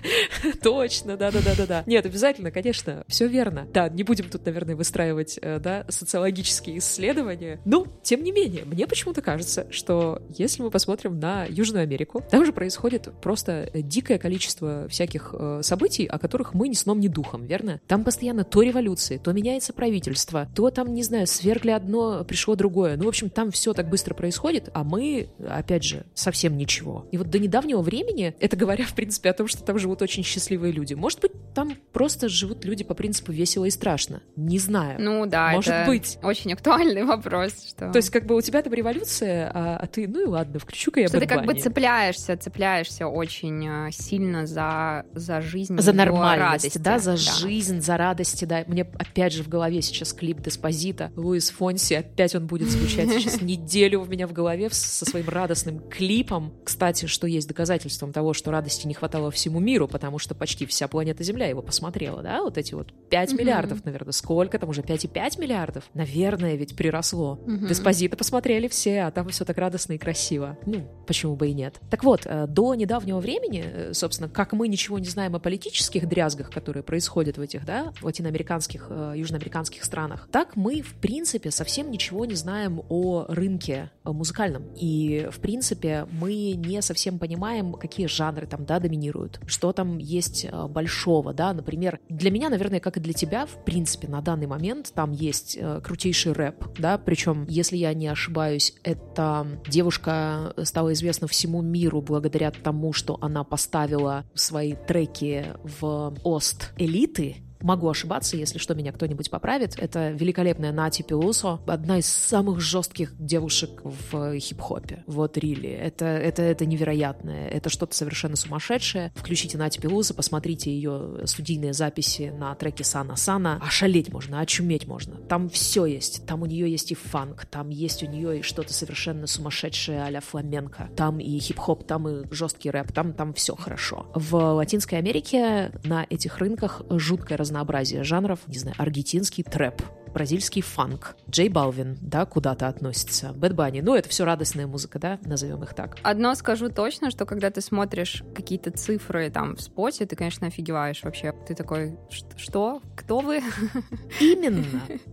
точно, 0.63 1.17
да-да-да-да-да. 1.17 1.85
Нет, 1.87 2.05
обязательно, 2.05 2.51
конечно, 2.51 3.05
все 3.09 3.27
верно. 3.27 3.67
Да, 3.73 3.89
не 3.89 4.03
будем 4.03 4.29
тут, 4.29 4.45
наверное, 4.45 4.77
выстраивать, 4.77 5.39
э, 5.41 5.59
да, 5.59 5.87
социологические 5.89 6.79
исследования. 6.79 7.61
Но, 7.65 7.87
тем 8.03 8.23
не 8.23 8.33
менее, 8.33 8.65
мне 8.65 8.87
почему-то 8.87 9.23
кажется, 9.23 9.67
что 9.71 10.23
если 10.37 10.63
мы 10.63 10.71
посмотрим 10.71 11.19
на 11.19 11.47
Южную 11.47 11.83
Америку, 11.83 12.23
там 12.31 12.45
же 12.45 12.53
происходит 12.53 13.09
просто 13.21 13.71
дикое 13.75 14.19
количество 14.19 14.89
всяких 14.89 15.35
э, 15.37 15.61
событий, 15.63 16.02
событий, 16.03 16.07
о 16.07 16.19
которых 16.19 16.55
мы 16.55 16.69
ни 16.69 16.75
сном, 16.75 17.01
ни 17.01 17.09
духом, 17.09 17.47
верно? 17.47 17.81
Там 17.87 18.05
постоянно 18.05 18.45
то 18.45 18.63
революции, 18.63 19.19
то 19.19 19.33
меняется 19.33 19.73
правительство, 19.73 20.49
то 20.55 20.71
там, 20.71 20.95
не 20.95 21.03
знаю, 21.03 21.27
свергли 21.27 21.71
одно, 21.71 22.25
пришло 22.25 22.55
другое. 22.55 22.97
Ну, 22.97 23.05
в 23.05 23.09
общем, 23.09 23.31
там 23.31 23.51
все 23.51 23.73
так 23.73 23.89
быстро 23.89 24.15
происходит, 24.15 24.71
а 24.75 24.85
мы, 24.85 25.29
опять 25.49 25.85
же, 25.85 26.05
совсем 26.15 26.57
ничего. 26.57 27.07
И 27.13 27.19
вот 27.19 27.31
до 27.31 27.39
недавнего 27.39 27.83
времени, 27.83 28.35
это 28.41 28.57
говоря, 28.57 28.85
в 28.85 28.95
принципе, 28.95 29.31
о 29.31 29.33
том, 29.33 29.49
что 29.49 29.63
там 29.63 29.79
живут 29.79 30.03
очень 30.03 30.23
счастливые 30.23 30.73
люди. 30.73 30.95
Может 30.95 31.21
быть, 31.21 31.33
там 31.55 31.77
просто 31.93 32.29
живут 32.29 32.65
люди 32.65 32.85
по 32.85 32.95
принципу 32.95 33.33
весело 33.33 33.65
и 33.65 33.71
страшно. 33.71 34.23
Не 34.37 34.59
знаю. 34.59 34.97
Ну 35.01 35.27
да, 35.27 35.53
Может 35.53 35.73
это 35.73 35.87
быть. 35.91 36.19
очень 36.23 36.53
актуальный 36.53 37.05
вопрос. 37.05 37.53
Что... 37.69 37.91
То 37.91 37.97
есть 37.97 38.11
как 38.11 38.27
бы 38.27 38.37
у 38.37 38.41
тебя 38.41 38.63
там 38.63 38.73
революция, 38.73 39.51
а, 39.53 39.77
а 39.77 39.87
ты, 39.87 40.09
ну 40.09 40.23
и 40.23 40.27
ладно, 40.27 40.59
включу-ка 40.59 41.01
я 41.01 41.09
Что 41.09 41.21
ты 41.21 41.27
как 41.27 41.45
бы 41.45 41.55
цепляешься, 41.55 42.37
цепляешься 42.37 43.07
очень 43.07 43.67
э, 43.67 43.91
сильно 43.93 44.47
за, 44.47 45.05
за 45.15 45.41
жизнь. 45.41 45.79
За 45.79 45.92
за 45.93 46.05
нормальность, 46.05 46.65
радости, 46.65 46.79
да, 46.79 46.99
за 46.99 47.13
да. 47.13 47.17
жизнь, 47.17 47.81
за 47.81 47.97
радости, 47.97 48.45
да. 48.45 48.65
Мне 48.67 48.83
опять 48.83 49.33
же 49.33 49.43
в 49.43 49.49
голове 49.49 49.83
сейчас 49.83 50.13
клип 50.13 50.41
Деспозита, 50.41 51.13
Луис 51.17 51.51
Фонси, 51.51 51.95
опять 51.95 52.35
он 52.35 52.47
будет 52.47 52.69
звучать 52.71 53.11
сейчас 53.11 53.41
неделю 53.43 54.03
у 54.03 54.07
меня 54.07 54.27
в 54.27 54.33
голове 54.33 54.71
со 54.71 55.05
своим 55.05 55.29
радостным 55.29 55.81
клипом. 55.89 56.53
Кстати, 56.65 57.07
что 57.07 57.27
есть 57.27 57.49
доказательством 57.49 58.13
того, 58.13 58.33
что 58.33 58.51
радости 58.51 58.87
не 58.87 58.95
хватало 58.95 59.31
всему 59.31 59.61
миру, 59.61 59.89
потому 59.89 60.19
что 60.19 60.35
почти 60.35 60.67
вся 60.67 60.89
планета 60.89 61.23
Земля 61.25 61.47
его 61.47 61.63
посмотрела, 61.63 62.23
да, 62.23 62.43
вот 62.43 62.59
эти 62.59 62.75
вот 62.75 62.93
5 63.11 63.33
миллиардов, 63.35 63.85
наверное, 63.85 64.13
сколько 64.13 64.59
там 64.59 64.71
уже 64.71 64.83
5,5 64.83 65.41
миллиардов? 65.41 65.85
Наверное, 65.95 66.55
ведь 66.55 66.77
приросло. 66.77 67.39
Деспозита 67.47 68.17
посмотрели 68.17 68.69
все, 68.69 69.03
а 69.03 69.11
там 69.11 69.29
все 69.29 69.45
так 69.45 69.59
радостно 69.59 69.95
и 69.95 69.99
красиво. 69.99 70.59
Ну, 70.67 70.87
почему 71.07 71.37
бы 71.37 71.49
и 71.49 71.55
нет. 71.55 71.81
Так 71.91 72.05
вот, 72.05 72.23
э, 72.25 72.47
до 72.47 72.75
недавнего 72.75 73.19
времени, 73.19 73.65
э, 73.65 73.95
собственно, 73.95 74.29
как 74.29 74.53
мы 74.53 74.69
ничего 74.69 74.99
не 74.99 75.09
знаем 75.09 75.35
о 75.37 75.39
политическом 75.39 75.82
политических 75.83 76.09
дрязгах, 76.09 76.51
которые 76.51 76.83
происходят 76.83 77.39
в 77.39 77.41
этих, 77.41 77.65
да, 77.65 77.93
латиноамериканских, 78.03 78.87
э, 78.89 79.15
южноамериканских 79.17 79.85
странах, 79.85 80.29
так 80.31 80.57
мы, 80.57 80.83
в 80.83 80.95
принципе, 80.95 81.51
совсем 81.51 81.91
ничего 81.91 82.25
не 82.25 82.35
знаем 82.35 82.83
о 82.89 83.27
рынке 83.29 83.91
э, 84.05 84.11
музыкальном. 84.11 84.65
И, 84.77 85.29
в 85.31 85.41
принципе, 85.41 86.07
мы 86.13 86.53
не 86.53 86.81
совсем 86.83 87.19
понимаем, 87.19 87.73
какие 87.73 88.07
жанры 88.07 88.47
там, 88.47 88.65
да, 88.65 88.79
доминируют, 88.79 89.41
что 89.47 89.73
там 89.73 89.99
есть 89.99 90.45
э, 90.45 90.67
большого, 90.69 91.33
да, 91.35 91.53
например, 91.53 91.99
для 92.09 92.31
меня, 92.31 92.49
наверное, 92.49 92.81
как 92.81 92.97
и 92.97 93.01
для 93.01 93.13
тебя, 93.13 93.47
в 93.47 93.65
принципе, 93.65 94.09
на 94.09 94.21
данный 94.21 94.47
момент 94.47 94.93
там 94.95 95.13
есть 95.13 95.59
крутейший 95.83 96.33
рэп, 96.33 96.79
да, 96.79 96.99
причем, 96.99 97.47
если 97.49 97.77
я 97.77 97.95
не 97.95 98.09
ошибаюсь, 98.09 98.75
эта 98.85 99.47
девушка 99.69 100.55
стала 100.63 100.93
известна 100.93 101.27
всему 101.27 101.63
миру 101.63 102.01
благодаря 102.01 102.51
тому, 102.51 102.93
что 102.93 103.19
она 103.21 103.45
поставила 103.45 104.25
свои 104.35 104.75
треки 104.75 105.47
Ост 105.81 106.73
элиты, 106.77 107.37
Могу 107.63 107.89
ошибаться, 107.89 108.37
если 108.37 108.59
что, 108.59 108.75
меня 108.75 108.93
кто-нибудь 108.93 109.31
поправит. 109.31 109.75
Это 109.79 110.11
великолепная 110.11 110.73
Нати 110.73 111.03
Пилусо, 111.03 111.61
одна 111.67 111.99
из 111.99 112.07
самых 112.07 112.61
жестких 112.61 113.15
девушек 113.19 113.81
в 113.85 114.39
хип-хопе. 114.39 115.05
Вот 115.07 115.39
Рили. 115.39 115.71
Это, 115.71 116.07
это, 116.07 116.43
это 116.43 116.67
невероятное. 116.67 117.49
Это 117.49 117.71
что-то 117.71 117.95
совершенно 117.95 118.37
сумасшедшее. 118.37 119.13
Включите 119.15 119.59
Нати 119.59 119.81
Пилусо, 119.81 120.15
посмотрите 120.15 120.73
ее 120.73 121.21
студийные 121.27 121.73
записи 121.73 122.33
на 122.37 122.55
треке 122.55 122.85
Сана 122.85 123.17
Сана. 123.17 123.61
Ошалеть 123.63 124.13
можно, 124.13 124.41
очуметь 124.41 124.87
можно. 124.87 125.17
Там 125.17 125.49
все 125.49 125.87
есть. 125.87 126.27
Там 126.27 126.43
у 126.43 126.47
нее 126.47 126.71
есть 126.71 126.93
и 126.93 126.95
фанк, 126.95 127.47
там 127.47 127.71
есть 127.71 128.03
у 128.03 128.07
нее 128.07 128.41
и 128.41 128.43
что-то 128.43 128.73
совершенно 128.73 129.27
сумасшедшее 129.27 130.03
а-ля 130.03 130.21
фламенко. 130.21 130.91
Там 130.97 131.21
и 131.21 131.39
хип-хоп, 131.39 131.85
там 131.87 132.09
и 132.09 132.35
жесткий 132.35 132.71
рэп, 132.71 132.93
там, 132.93 133.13
там 133.13 133.33
все 133.35 133.55
хорошо. 133.55 134.07
В 134.15 134.35
Латинской 134.35 134.99
Америке 134.99 135.73
на 135.85 136.07
этих 136.11 136.39
рынках 136.39 136.83
жуткое 136.91 137.39
разнообразие 137.39 137.52
разнообразие 137.53 138.03
жанров, 138.03 138.41
не 138.47 138.59
знаю, 138.59 138.75
аргентинский 138.79 139.43
трэп, 139.45 139.83
бразильский 140.13 140.63
фанк, 140.63 141.17
Джей 141.29 141.49
Балвин, 141.49 141.99
да, 142.01 142.27
куда-то 142.27 142.69
относится, 142.69 143.33
Бэт 143.33 143.55
Банни, 143.55 143.81
ну, 143.81 143.95
это 143.95 144.09
все 144.09 144.25
радостная 144.25 144.67
музыка, 144.67 144.99
да, 144.99 145.19
назовем 145.25 145.63
их 145.63 145.75
так. 145.75 145.99
Одно 146.03 146.35
скажу 146.35 146.69
точно, 146.69 147.11
что 147.11 147.27
когда 147.27 147.51
ты 147.51 147.61
смотришь 147.61 148.23
какие-то 148.35 148.71
цифры 148.71 149.31
там 149.31 149.57
в 149.57 149.63
споте, 149.63 150.07
ты, 150.07 150.17
конечно, 150.17 150.47
офигеваешь 150.47 151.03
вообще. 151.03 151.35
Ты 151.47 151.55
такой, 151.55 151.97
что? 152.37 152.83
Кто 152.97 153.21
вы? 153.21 153.43
Именно. 154.21 154.65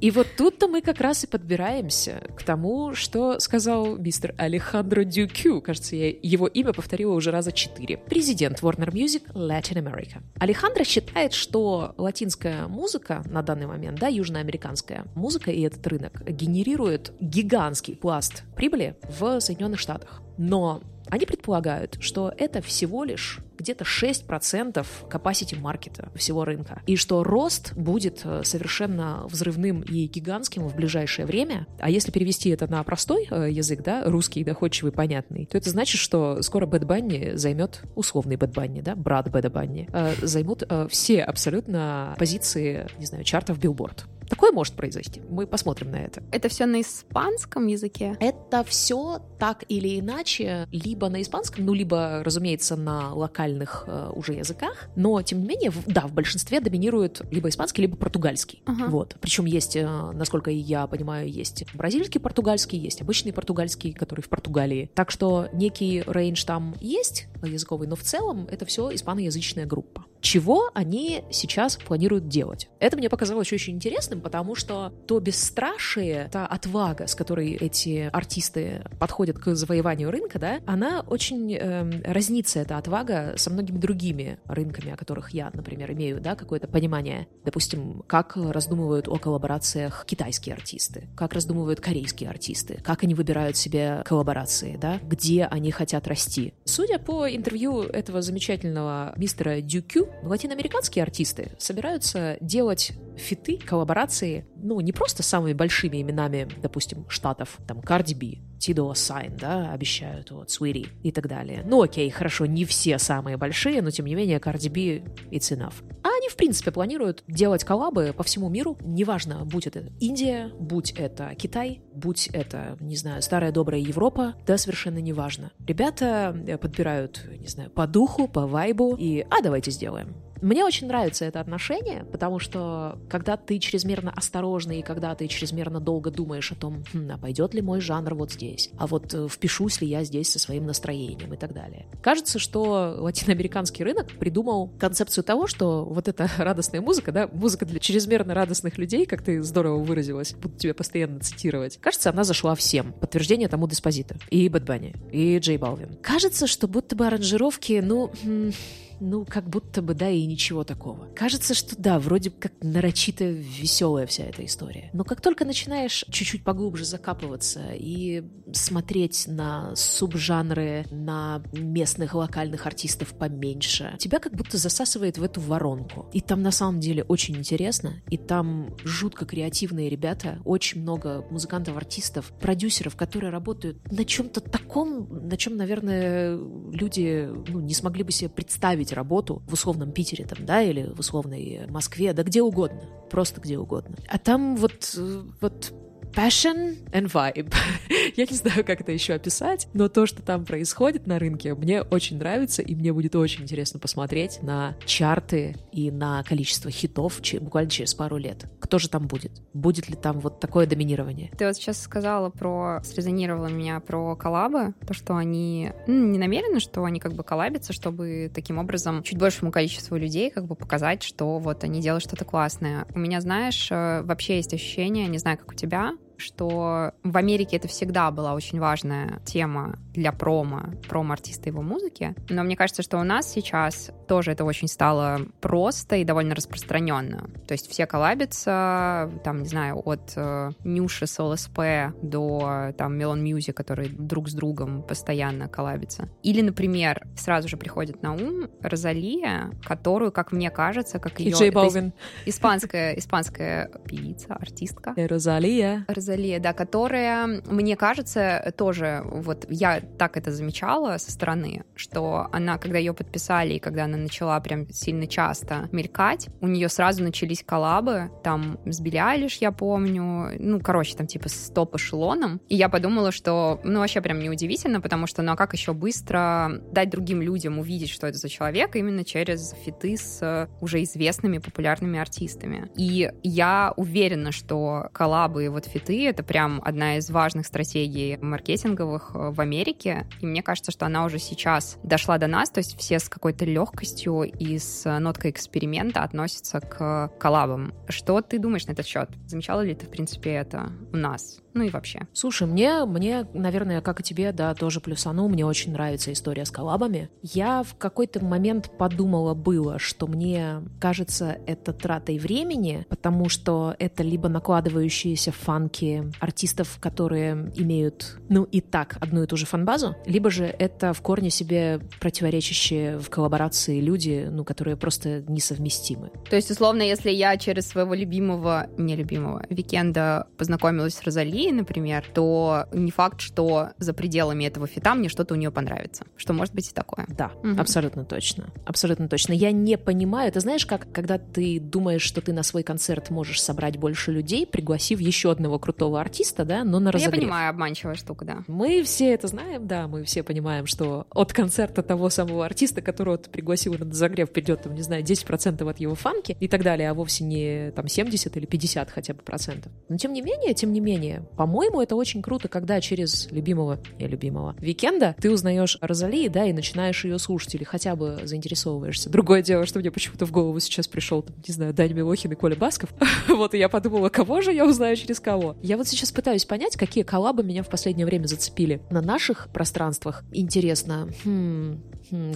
И 0.02 0.12
вот 0.12 0.28
тут-то 0.38 0.68
мы 0.68 0.82
как 0.82 1.00
раз 1.00 1.24
и 1.24 1.28
подбираемся 1.28 2.22
к 2.36 2.44
тому, 2.44 2.94
что 2.94 3.40
сказал 3.40 3.98
мистер 3.98 4.34
Алехандро 4.38 5.04
Дюкю, 5.04 5.62
кажется, 5.62 5.96
я 5.96 6.10
его 6.10 6.48
имя 6.48 6.74
повторила 6.74 7.14
уже 7.14 7.32
раза 7.32 7.52
четыре. 7.52 7.98
Президент 7.98 8.62
Warner 8.62 8.92
Music 8.92 9.32
Latin 9.34 9.84
America. 9.84 10.22
Алехандро 10.40 10.84
считает, 10.84 11.34
что 11.34 11.94
латинская 11.98 12.68
музыка 12.68 13.24
на 13.26 13.42
данный 13.42 13.68
момент, 13.68 14.00
да, 14.00 14.08
южноамериканская, 14.08 14.89
испанская 14.90 15.06
музыка 15.16 15.52
и 15.52 15.62
этот 15.62 15.86
рынок 15.88 16.24
генерирует 16.26 17.14
гигантский 17.20 17.96
пласт 17.96 18.44
прибыли 18.56 18.96
в 19.20 19.40
Соединенных 19.40 19.80
Штатах. 19.80 20.22
Но 20.38 20.82
они 21.10 21.26
предполагают, 21.26 21.98
что 22.00 22.32
это 22.38 22.62
всего 22.62 23.04
лишь 23.04 23.40
где-то 23.58 23.84
6% 23.84 24.86
capacity 25.10 25.60
маркета 25.60 26.12
всего 26.16 26.46
рынка. 26.46 26.82
И 26.86 26.96
что 26.96 27.24
рост 27.24 27.74
будет 27.74 28.22
э, 28.24 28.44
совершенно 28.44 29.26
взрывным 29.26 29.82
и 29.82 30.06
гигантским 30.06 30.68
в 30.68 30.76
ближайшее 30.76 31.26
время. 31.26 31.68
А 31.80 31.90
если 31.90 32.12
перевести 32.12 32.52
это 32.52 32.68
на 32.68 32.82
простой 32.84 33.28
э, 33.30 33.50
язык, 33.52 33.82
да, 33.84 34.04
русский, 34.06 34.44
доходчивый, 34.44 34.92
понятный, 34.92 35.46
то 35.46 35.58
это 35.58 35.70
значит, 35.70 36.00
что 36.00 36.42
скоро 36.42 36.68
Bad 36.68 36.86
Bunny 36.86 37.32
займет, 37.36 37.82
условный 37.96 38.38
Bad 38.38 38.54
Bunny, 38.54 38.82
да, 38.82 38.96
брат 38.96 39.30
Бэда 39.30 39.50
Bunny, 39.50 39.90
э, 39.92 40.14
займут 40.22 40.64
все 40.90 41.24
абсолютно 41.24 42.16
позиции, 42.18 42.88
не 42.98 43.08
знаю, 43.08 43.24
чартов 43.24 43.60
билборд. 43.60 44.06
Такое 44.30 44.52
может 44.52 44.76
произойти. 44.76 45.22
Мы 45.30 45.48
посмотрим 45.48 45.92
на 45.92 45.98
это. 45.98 46.24
Это 46.32 46.50
все 46.50 46.66
на 46.66 46.82
испанском 46.82 47.68
языке? 47.68 48.16
Это 48.20 48.64
все 48.64 49.22
так 49.40 49.64
или 49.68 50.00
иначе, 50.00 50.68
либо 50.72 51.10
на 51.10 51.22
испанском, 51.22 51.66
ну, 51.66 51.74
либо, 51.74 52.22
разумеется, 52.24 52.76
на 52.76 53.14
локальных 53.14 53.86
э, 53.88 54.12
уже 54.14 54.34
языках. 54.34 54.90
Но, 54.96 55.22
тем 55.22 55.42
не 55.42 55.48
менее, 55.48 55.72
в, 55.72 55.86
да, 55.88 56.02
в 56.02 56.14
большинстве 56.14 56.60
доминирует 56.60 57.22
либо 57.32 57.50
испанский, 57.50 57.82
либо 57.82 57.98
португальский. 57.98 58.62
Ага. 58.66 58.86
Вот. 58.88 59.16
Причем 59.20 59.46
есть, 59.46 59.76
э, 59.76 60.12
насколько 60.14 60.52
я 60.52 60.86
понимаю, 60.88 61.30
есть 61.30 61.66
бразильский 61.74 62.20
португальский, 62.20 62.78
есть 62.78 63.02
обычный 63.02 63.34
португальский, 63.34 63.94
который 63.94 64.22
в 64.22 64.30
Португалии. 64.30 64.92
Так 64.94 65.10
что 65.10 65.48
некий 65.54 66.04
рейндж 66.06 66.46
там 66.46 66.76
есть 66.82 67.28
языковый, 67.46 67.88
но 67.88 67.96
в 67.96 68.02
целом 68.02 68.48
это 68.50 68.66
все 68.66 68.94
испаноязычная 68.94 69.66
группа. 69.66 70.06
Чего 70.22 70.70
они 70.74 71.24
сейчас 71.32 71.78
планируют 71.78 72.28
делать? 72.28 72.70
Это 72.80 72.98
мне 72.98 73.10
показалось 73.10 73.52
очень 73.54 73.76
интересным, 73.76 74.22
потому 74.22 74.56
что 74.56 74.94
то 75.08 75.20
бесстрашие, 75.20 76.30
та 76.32 76.46
отвага, 76.46 77.08
с 77.08 77.16
которой 77.16 77.54
эти 77.54 78.10
артисты 78.12 78.84
подходят 79.00 79.40
к 79.40 79.56
завоеванию 79.56 80.12
рынка, 80.12 80.40
да, 80.40 80.60
она 80.66 81.06
очень 81.08 81.54
э, 81.54 82.02
разнится, 82.12 82.60
эта 82.60 82.78
отвага, 82.78 83.34
со 83.38 83.50
многими 83.50 83.78
другими 83.78 84.40
рынками, 84.46 84.92
о 84.92 84.98
которых 84.98 85.32
я, 85.32 85.52
например, 85.54 85.92
имею, 85.94 86.20
да, 86.20 86.36
какое-то 86.36 86.68
понимание. 86.68 87.28
Допустим, 87.46 88.04
как 88.08 88.36
раздумывают 88.36 89.08
о 89.08 89.18
коллаборациях 89.18 90.06
китайские 90.06 90.56
артисты, 90.56 91.08
как 91.16 91.34
раздумывают 91.34 91.80
корейские 91.80 92.30
артисты, 92.30 92.80
как 92.84 93.04
они 93.04 93.16
выбирают 93.16 93.56
себе 93.56 94.02
коллаборации, 94.06 94.78
да, 94.78 95.00
где 95.02 95.46
они 95.46 95.72
хотят 95.72 96.08
расти. 96.08 96.54
Судя 96.66 97.00
по 97.00 97.29
интервью 97.36 97.82
этого 97.82 98.22
замечательного 98.22 99.14
мистера 99.18 99.62
Дюкю, 99.62 100.10
латиноамериканские 100.24 101.04
артисты 101.04 101.52
собираются 101.58 102.38
делать 102.42 102.94
фиты, 103.18 103.58
коллаборации, 103.58 104.46
ну, 104.62 104.80
не 104.82 104.92
просто 104.92 105.24
самыми 105.24 105.54
большими 105.54 106.02
именами, 106.02 106.48
допустим, 106.62 107.06
штатов, 107.10 107.60
там, 107.68 107.80
Cardi 107.80 108.16
B, 108.16 108.40
Ty 108.60 108.70
Dolla 108.70 108.94
$ign, 108.94 109.38
да, 109.38 109.72
обещают, 109.72 110.32
вот, 110.32 110.50
Saweetie 110.50 110.90
и 111.04 111.12
так 111.12 111.28
далее. 111.28 111.64
Ну, 111.66 111.82
окей, 111.82 112.10
хорошо, 112.10 112.46
не 112.46 112.66
все 112.66 113.00
самые 113.00 113.38
большие, 113.38 113.82
но, 113.82 113.90
тем 113.90 114.06
не 114.06 114.16
менее, 114.16 114.40
Cardi 114.40 114.70
B 114.70 115.04
it's 115.32 115.56
enough. 115.56 115.76
А 116.04 116.10
они, 116.10 116.30
в 116.30 116.36
принципе, 116.36 116.72
планируют 116.72 117.24
делать 117.28 117.64
коллабы 117.64 118.14
по 118.16 118.24
всему 118.24 118.50
миру, 118.50 118.78
неважно, 118.82 119.46
будь 119.46 119.68
это 119.68 119.90
Индия, 120.00 120.52
будь 120.60 120.92
это 120.92 121.34
Китай, 121.36 121.82
будь 121.94 122.28
это, 122.28 122.78
не 122.80 122.96
знаю, 122.96 123.22
старая 123.22 123.52
добрая 123.52 123.80
Европа, 123.80 124.36
да, 124.46 124.58
совершенно 124.58 125.00
неважно. 125.00 125.52
Ребята 125.66 126.36
э, 126.48 126.58
подбирают, 126.58 127.26
не 127.40 127.48
знаю, 127.48 127.70
по 127.70 127.88
духу, 127.88 128.28
по 128.28 128.48
вайбу, 128.48 128.96
и 128.96 129.26
«а, 129.30 129.42
давайте 129.42 129.72
сделаем». 129.72 130.16
Мне 130.42 130.64
очень 130.64 130.88
нравится 130.88 131.26
это 131.26 131.40
отношение, 131.40 132.06
потому 132.12 132.40
что 132.40 132.98
когда 133.10 133.38
ты 133.38 133.60
чрезмерно 133.60 134.12
осторожный 134.12 134.80
и 134.80 134.82
когда 134.82 135.14
ты 135.16 135.28
чрезмерно 135.28 135.80
долго 135.80 136.12
думаешь 136.12 136.52
о 136.52 136.56
том, 136.56 136.84
хм, 136.94 137.12
а 137.12 137.18
пойдет 137.18 137.54
ли 137.54 137.62
мой 137.62 137.82
жанр 137.82 138.16
вот 138.16 138.32
здесь, 138.32 138.70
а 138.78 138.88
вот 138.88 139.14
э, 139.14 139.28
впишусь 139.28 139.82
ли 139.82 139.88
я 139.88 140.04
здесь 140.04 140.32
со 140.32 140.40
своим 140.40 140.66
настроением 140.66 141.34
и 141.34 141.38
так 141.38 141.54
далее. 141.54 141.88
Кажется, 142.02 142.40
что 142.40 142.96
латиноамериканский 143.00 143.84
рынок 143.84 144.08
придумал 144.18 144.70
концепцию 144.80 145.24
того, 145.24 145.48
что 145.48 145.84
вот 145.86 146.08
эта 146.08 146.30
радостная 146.38 146.82
музыка, 146.82 147.12
да, 147.12 147.28
музыка 147.32 147.66
для 147.66 147.80
чрезмерно 147.80 148.34
радостных 148.34 148.78
людей, 148.78 149.06
как 149.06 149.22
ты 149.22 149.44
здорово 149.44 149.84
выразилась, 149.84 150.34
буду 150.34 150.56
тебя 150.58 150.74
постоянно 150.74 151.20
цитировать, 151.20 151.78
кажется, 151.82 152.10
она 152.10 152.24
зашла 152.24 152.56
всем. 152.56 152.94
Подтверждение 152.94 153.48
тому 153.48 153.68
Деспозита. 153.68 154.16
И 154.30 154.48
Бэт 154.48 154.64
Банни, 154.64 154.96
и 155.12 155.38
Джей 155.40 155.58
Балвин. 155.58 155.98
Кажется, 156.02 156.48
что 156.48 156.68
будто 156.68 156.96
бы 156.96 157.08
аранжировки, 157.08 157.82
ну... 157.84 158.12
Хм, 158.24 158.52
ну, 159.00 159.26
как 159.26 159.50
будто 159.50 159.82
бы, 159.82 159.94
да, 159.94 160.10
и 160.10 160.26
ничего 160.26 160.64
такого. 160.64 161.08
Кажется, 161.16 161.54
что 161.54 161.76
да, 161.78 162.00
вроде 162.00 162.30
как 162.30 162.54
нарочито 162.62 163.26
веселая 163.26 164.06
вся 164.06 164.24
эта 164.26 164.46
история. 164.46 164.90
Но 164.94 165.04
как 165.04 165.22
только 165.22 165.46
начинаешь 165.46 166.06
чуть-чуть 166.10 166.44
поглубже 166.44 166.86
закапываться 166.86 167.72
и 167.74 168.24
смотреть 168.54 169.26
на 169.28 169.76
субжанры, 169.76 170.86
на 170.92 171.42
местных 171.54 172.14
локальных 172.14 172.66
артистов 172.66 173.14
поменьше, 173.14 173.96
тебя 174.00 174.20
как 174.20 174.34
будто 174.34 174.58
засасывает 174.58 175.18
в 175.18 175.24
эту 175.24 175.42
воронку. 175.42 176.10
И 176.14 176.22
там 176.22 176.42
на 176.42 176.52
самом 176.52 176.80
деле 176.80 177.04
очень 177.04 177.38
интересно, 177.38 178.02
и 178.10 178.18
там 178.18 178.76
жутко 178.84 179.26
креативные 179.26 179.90
ребята, 179.90 180.40
очень 180.46 180.82
много 180.82 181.26
музыкантов, 181.30 181.78
артистов, 181.78 182.32
продюсеров, 182.40 182.96
которые 182.96 183.32
работают 183.32 183.92
на 183.92 184.06
чем-то 184.06 184.42
таком, 184.42 185.28
на 185.28 185.38
чем, 185.38 185.58
наверное, 185.58 186.38
люди 186.72 187.30
ну, 187.48 187.60
не 187.60 187.74
смогли 187.74 188.04
бы 188.04 188.12
себе 188.12 188.30
представить 188.30 188.89
найти 188.90 188.96
работу 188.96 189.42
в 189.48 189.54
условном 189.54 189.92
Питере 189.92 190.26
там, 190.26 190.46
да, 190.46 190.62
или 190.62 190.92
в 190.94 191.00
условной 191.00 191.68
Москве, 191.70 192.14
да 192.14 192.24
где 192.24 192.42
угодно, 192.42 192.82
просто 193.10 193.42
где 193.42 193.58
угодно. 193.58 193.96
А 194.08 194.18
там 194.18 194.56
вот, 194.56 194.98
вот 195.42 195.74
passion 196.14 196.78
and 196.92 197.12
vibe. 197.12 197.54
Я 198.16 198.26
не 198.26 198.36
знаю, 198.36 198.66
как 198.66 198.82
это 198.82 198.92
еще 198.92 199.14
описать, 199.14 199.68
но 199.74 199.90
то, 199.90 200.06
что 200.06 200.22
там 200.22 200.46
происходит 200.46 201.08
на 201.08 201.20
рынке, 201.20 201.54
мне 201.54 201.82
очень 201.82 202.18
нравится, 202.18 202.62
и 202.62 202.76
мне 202.76 202.94
будет 202.94 203.16
очень 203.16 203.44
интересно 203.44 203.80
посмотреть 203.80 204.42
на 204.42 204.76
чарты 204.86 205.56
и 205.72 205.92
на 205.92 206.24
количество 206.24 206.72
хитов 206.72 207.22
буквально 207.42 207.70
через 207.70 207.94
пару 207.94 208.18
лет. 208.18 208.46
Кто 208.60 208.80
же 208.80 208.90
там 208.90 209.08
будет? 209.08 209.32
Будет 209.54 209.90
ли 209.90 209.96
там 209.96 210.20
вот 210.20 210.40
такое 210.40 210.66
доминирование? 210.66 211.32
Ты 211.38 211.46
вот 211.46 211.56
сейчас 211.56 211.82
сказала 211.82 212.30
про... 212.30 212.82
срезонировала 212.84 213.48
меня 213.48 213.80
про 213.80 214.16
коллабы, 214.16 214.74
то, 214.86 214.94
что 214.94 215.16
они 215.16 215.72
ну, 215.88 216.08
не 216.08 216.18
намерены, 216.18 216.60
что 216.60 216.84
они 216.84 217.00
как 217.00 217.14
бы 217.14 217.24
коллабятся, 217.24 217.74
чтобы 217.74 218.32
таким 218.34 218.58
образом 218.58 219.04
чуть 219.04 219.18
большему 219.18 219.52
количеству 219.52 219.96
людей 219.96 220.30
как 220.30 220.46
бы 220.46 220.56
показать, 220.56 221.04
что 221.04 221.40
вот 221.40 221.64
они 221.64 221.82
делают 221.82 222.04
что-то 222.04 222.26
классное. 222.26 222.88
У 222.94 223.00
меня, 223.00 223.22
знаешь, 223.22 223.70
э, 223.72 224.02
вообще 224.04 224.38
есть 224.38 224.54
ощущение, 224.54 225.08
не 225.08 225.18
знаю, 225.18 225.38
как 225.38 225.52
у 225.52 225.56
тебя, 225.56 225.94
что 226.20 226.94
в 227.04 227.18
Америке 227.18 227.58
это 227.58 227.68
всегда 227.68 228.12
была 228.12 228.34
очень 228.34 228.60
важная 228.60 229.22
тема 229.26 229.78
для 229.94 230.12
промо, 230.12 230.74
промо-артиста 230.88 231.50
его 231.50 231.62
музыки, 231.62 232.16
но 232.30 232.44
мне 232.44 232.56
кажется, 232.56 232.82
что 232.82 232.98
у 233.00 233.04
нас 233.04 233.32
сейчас 233.32 233.92
тоже 234.08 234.32
это 234.32 234.46
очень 234.46 234.68
стало 234.68 235.22
просто 235.42 235.98
и 235.98 236.04
довольно 236.04 236.36
распространенно. 236.36 237.30
То 237.48 237.54
есть 237.54 237.70
все 237.70 237.86
коллабятся, 237.86 239.12
там, 239.24 239.42
не 239.42 239.48
знаю, 239.48 239.82
от 239.84 240.14
э, 240.16 240.52
Нюши 240.64 241.08
с 241.08 241.22
ЛСП 241.22 241.60
до 242.02 242.74
там 242.78 242.98
Melon 242.98 243.24
Music, 243.24 243.56
которые 243.56 243.90
друг 243.90 244.30
с 244.30 244.34
другом 244.34 244.84
постоянно 244.84 245.48
коллабятся. 245.48 246.10
Или, 246.24 246.42
например, 246.42 247.08
сразу 247.16 247.48
же 247.48 247.58
приходит 247.58 248.02
на 248.02 248.14
ум 248.14 248.50
Розалия, 248.62 249.52
которую, 249.64 250.12
как 250.12 250.32
мне 250.32 250.50
кажется, 250.50 251.00
как 251.00 251.20
ее... 251.20 251.34
J 251.34 251.52
Balvin. 251.52 251.94
Испанская, 252.26 252.94
испанская 252.94 253.70
певица, 253.86 254.36
артистка. 254.36 254.94
Розалия. 254.96 255.86
Розалия, 255.88 256.09
да, 256.40 256.54
которая, 256.54 257.42
мне 257.46 257.76
кажется, 257.76 258.54
тоже, 258.58 259.02
вот 259.06 259.46
я 259.50 259.82
так 259.98 260.18
это 260.18 260.32
замечала 260.32 260.98
со 260.98 261.12
стороны, 261.12 261.64
что 261.76 262.28
она, 262.32 262.58
когда 262.58 262.78
ее 262.78 262.94
подписали, 262.94 263.54
и 263.54 263.60
когда 263.60 263.86
она 263.86 263.98
начала 263.98 264.40
прям 264.40 264.70
сильно 264.70 265.08
часто 265.08 265.70
мелькать, 265.72 266.28
у 266.42 266.48
нее 266.48 266.70
сразу 266.70 267.04
начались 267.04 267.44
коллабы, 267.44 268.12
там 268.24 268.60
с 268.66 268.80
Билли 268.80 269.00
я 269.40 269.52
помню, 269.52 270.32
ну, 270.40 270.60
короче, 270.60 270.96
там 270.96 271.08
типа 271.08 271.30
с 271.30 271.50
топ-эшелоном, 271.52 272.42
и 272.50 272.56
я 272.56 272.68
подумала, 272.70 273.12
что, 273.12 273.62
ну, 273.64 273.80
вообще 273.80 274.02
прям 274.02 274.20
неудивительно, 274.20 274.82
потому 274.82 275.08
что, 275.08 275.22
ну, 275.22 275.32
а 275.32 275.36
как 275.36 275.54
еще 275.54 275.74
быстро 275.74 276.62
дать 276.72 276.90
другим 276.90 277.22
людям 277.22 277.60
увидеть, 277.60 277.90
что 277.90 278.08
это 278.08 278.18
за 278.18 278.28
человек, 278.30 278.76
именно 278.76 279.06
через 279.06 279.54
фиты 279.64 279.96
с 279.96 280.50
уже 280.60 280.84
известными 280.84 281.38
популярными 281.38 282.00
артистами. 282.00 282.70
И 282.76 283.12
я 283.24 283.74
уверена, 283.78 284.32
что 284.32 284.90
коллабы 284.92 285.50
вот 285.50 285.66
фиты 285.66 285.99
это 286.04 286.24
прям 286.24 286.62
одна 286.64 286.98
из 286.98 287.10
важных 287.10 287.46
стратегий 287.46 288.18
маркетинговых 288.18 289.12
э, 289.14 289.32
в 289.32 289.42
Америке. 289.42 290.08
И 290.22 290.26
мне 290.26 290.44
кажется, 290.44 290.72
что 290.72 290.86
она 290.86 291.06
уже 291.06 291.20
сейчас 291.20 291.78
дошла 291.84 292.18
до 292.18 292.28
нас, 292.28 292.50
то 292.50 292.60
есть 292.60 292.78
все 292.78 293.00
с 293.00 293.10
какой-то 293.10 293.46
легкостью 293.46 294.24
и 294.24 294.58
с 294.58 295.00
ноткой 295.00 295.32
эксперимента 295.32 296.04
относятся 296.04 296.60
к 296.60 297.12
коллабам. 297.20 297.74
Что 297.88 298.22
ты 298.22 298.40
думаешь 298.40 298.66
на 298.68 298.72
этот 298.72 298.86
счет? 298.86 299.10
Замечала 299.28 299.62
ли 299.62 299.76
ты, 299.76 299.86
в 299.86 299.90
принципе, 299.90 300.32
это 300.32 300.72
у 300.92 300.98
нас? 300.98 301.40
Ну 301.54 301.64
и 301.64 301.70
вообще. 301.70 302.08
Слушай, 302.14 302.48
мне, 302.48 302.86
мне, 302.86 303.28
наверное, 303.34 303.82
как 303.82 304.00
и 304.00 304.04
тебе, 304.04 304.32
да, 304.32 304.54
тоже 304.54 304.80
плюсану, 304.80 305.28
мне 305.28 305.46
очень 305.46 305.74
нравится 305.74 306.12
история 306.14 306.46
с 306.46 306.52
коллабами. 306.52 307.10
Я 307.22 307.64
в 307.64 307.76
какой-то 307.76 308.24
момент 308.24 308.72
подумала 308.78 309.34
было, 309.34 309.80
что 309.80 310.08
мне 310.08 310.62
кажется 310.80 311.38
это 311.46 311.74
тратой 311.74 312.20
времени, 312.20 312.86
потому 312.90 313.30
что 313.30 313.76
это 313.80 314.04
либо 314.04 314.30
накладывающиеся 314.30 315.32
фанки 315.32 316.12
артистов, 316.20 316.78
которые 316.80 317.52
имеют, 317.56 318.18
ну 318.30 318.44
и 318.44 318.62
так, 318.62 318.98
одну 319.00 319.24
и 319.24 319.28
ту 319.28 319.38
же 319.38 319.46
фанбазу, 319.46 319.96
либо 320.06 320.30
же 320.30 320.46
это 320.46 320.94
в 320.94 321.02
корне 321.02 321.30
себе 321.30 321.82
противоречащие 322.00 322.98
в 322.98 323.10
коллаборации 323.10 323.80
люди, 323.80 324.28
ну, 324.30 324.44
которые 324.44 324.78
просто 324.78 325.24
несовместимы. 325.28 326.12
То 326.30 326.36
есть, 326.36 326.52
условно, 326.52 326.82
если 326.82 327.12
я 327.12 327.38
через 327.38 327.68
своего 327.68 327.94
любимого, 327.94 328.68
нелюбимого, 328.78 329.44
Викенда 329.50 330.28
познакомилась 330.38 330.96
с 330.96 331.04
Розали, 331.04 331.49
например, 331.52 332.06
то 332.14 332.66
не 332.72 332.92
факт, 332.92 333.22
что 333.22 333.70
за 333.78 333.94
пределами 333.94 334.46
этого 334.46 334.68
фита 334.68 334.96
мне 334.96 335.10
что-то 335.10 335.34
у 335.34 335.38
нее 335.38 335.52
понравится. 335.52 336.06
Что 336.18 336.34
может 336.34 336.54
быть 336.54 336.70
и 336.70 336.74
такое. 336.74 337.06
Да, 337.10 337.32
угу. 337.44 337.60
абсолютно 337.60 338.06
точно. 338.06 338.50
Абсолютно 338.66 339.08
точно. 339.08 339.34
Я 339.34 339.52
не 339.52 339.78
понимаю, 339.78 340.32
ты 340.32 340.40
знаешь, 340.40 340.66
как 340.66 340.92
когда 340.92 341.18
ты 341.18 341.60
думаешь, 341.60 342.02
что 342.02 342.22
ты 342.22 342.34
на 342.34 342.44
свой 342.44 342.64
концерт 342.64 343.10
можешь 343.10 343.42
собрать 343.42 343.78
больше 343.78 344.12
людей, 344.12 344.46
пригласив 344.46 345.00
еще 345.00 345.32
одного 345.32 345.60
крутого 345.60 346.00
артиста, 346.00 346.46
да, 346.46 346.64
но 346.64 346.80
на 346.80 346.92
разогрев. 346.92 347.16
Я 347.16 347.22
понимаю, 347.22 347.50
обманчивая 347.50 347.96
штука, 347.96 348.26
да. 348.26 348.44
Мы 348.48 348.84
все 348.84 349.14
это 349.14 349.28
знаем, 349.28 349.68
да, 349.68 349.88
мы 349.88 350.04
все 350.04 350.24
понимаем, 350.24 350.66
что 350.66 351.08
от 351.12 351.34
концерта 351.34 351.84
того 351.84 352.10
самого 352.10 352.46
артиста, 352.46 352.82
которого 352.82 353.18
ты 353.18 353.30
пригласил 353.30 353.74
на 353.74 353.86
разогрев, 353.86 354.32
придет, 354.32 354.64
там, 354.64 354.76
не 354.76 354.82
знаю, 354.82 355.04
10% 355.04 355.70
от 355.70 355.80
его 355.80 355.96
фан-базы 355.96 356.36
и 356.40 356.48
так 356.48 356.64
далее, 356.64 356.90
а 356.90 356.94
вовсе 356.94 357.24
не 357.24 357.72
там 357.72 357.88
70 357.88 358.36
или 358.38 358.46
50 358.46 358.92
хотя 358.92 359.14
бы 359.14 359.22
процентов. 359.22 359.72
Но 359.88 359.98
тем 359.98 360.14
не 360.14 360.22
менее, 360.22 360.54
тем 360.54 360.74
не 360.74 360.80
менее, 360.80 361.26
по-моему, 361.36 361.82
это 361.82 361.96
очень 361.96 362.22
круто, 362.22 362.48
когда 362.48 362.82
через 362.82 363.32
любимого, 363.32 363.80
я 363.98 364.08
любимого, 364.08 364.56
Викенда 364.60 365.16
ты 365.20 365.32
узнаешь 365.32 365.78
Розали, 365.82 366.28
да, 366.28 366.46
и 366.46 366.54
начинаешь 366.54 367.06
ее 367.06 367.20
слушать 367.20 367.56
или 367.56 367.64
хотя 367.64 367.96
бы 367.96 368.20
заинтересовываешься. 368.24 369.10
Другое 369.10 369.42
дело, 369.42 369.66
что 369.66 369.80
мне 369.80 369.92
почему-то 369.92 370.26
в 370.26 370.32
голову 370.32 370.60
сейчас 370.60 370.88
пришел, 370.88 371.22
там, 371.22 371.36
не 371.48 371.54
знаю, 371.54 371.74
Дани 371.74 371.94
Милохин 371.94 372.32
и 372.32 372.36
Коля 372.36 372.56
Басков. 372.56 372.90
вот, 373.28 373.54
и 373.54 373.58
я 373.58 373.70
подумала, 373.70 374.10
кого 374.10 374.42
же 374.42 374.52
я 374.52 374.66
узнаю 374.66 374.96
через 374.96 375.20
кого. 375.20 375.56
Я 375.62 375.78
вот 375.78 375.88
сейчас 375.88 376.12
пытаюсь 376.12 376.46
понять, 376.46 376.76
какие 376.76 377.04
коллабы 377.04 377.44
меня 377.44 377.64
в 377.64 377.70
последнее 377.70 378.06
время 378.06 378.28
зацепили. 378.28 378.82
На 378.90 379.02
наших 379.02 379.50
пространствах 379.54 380.24
интересно, 380.32 381.10
хм, 381.24 381.82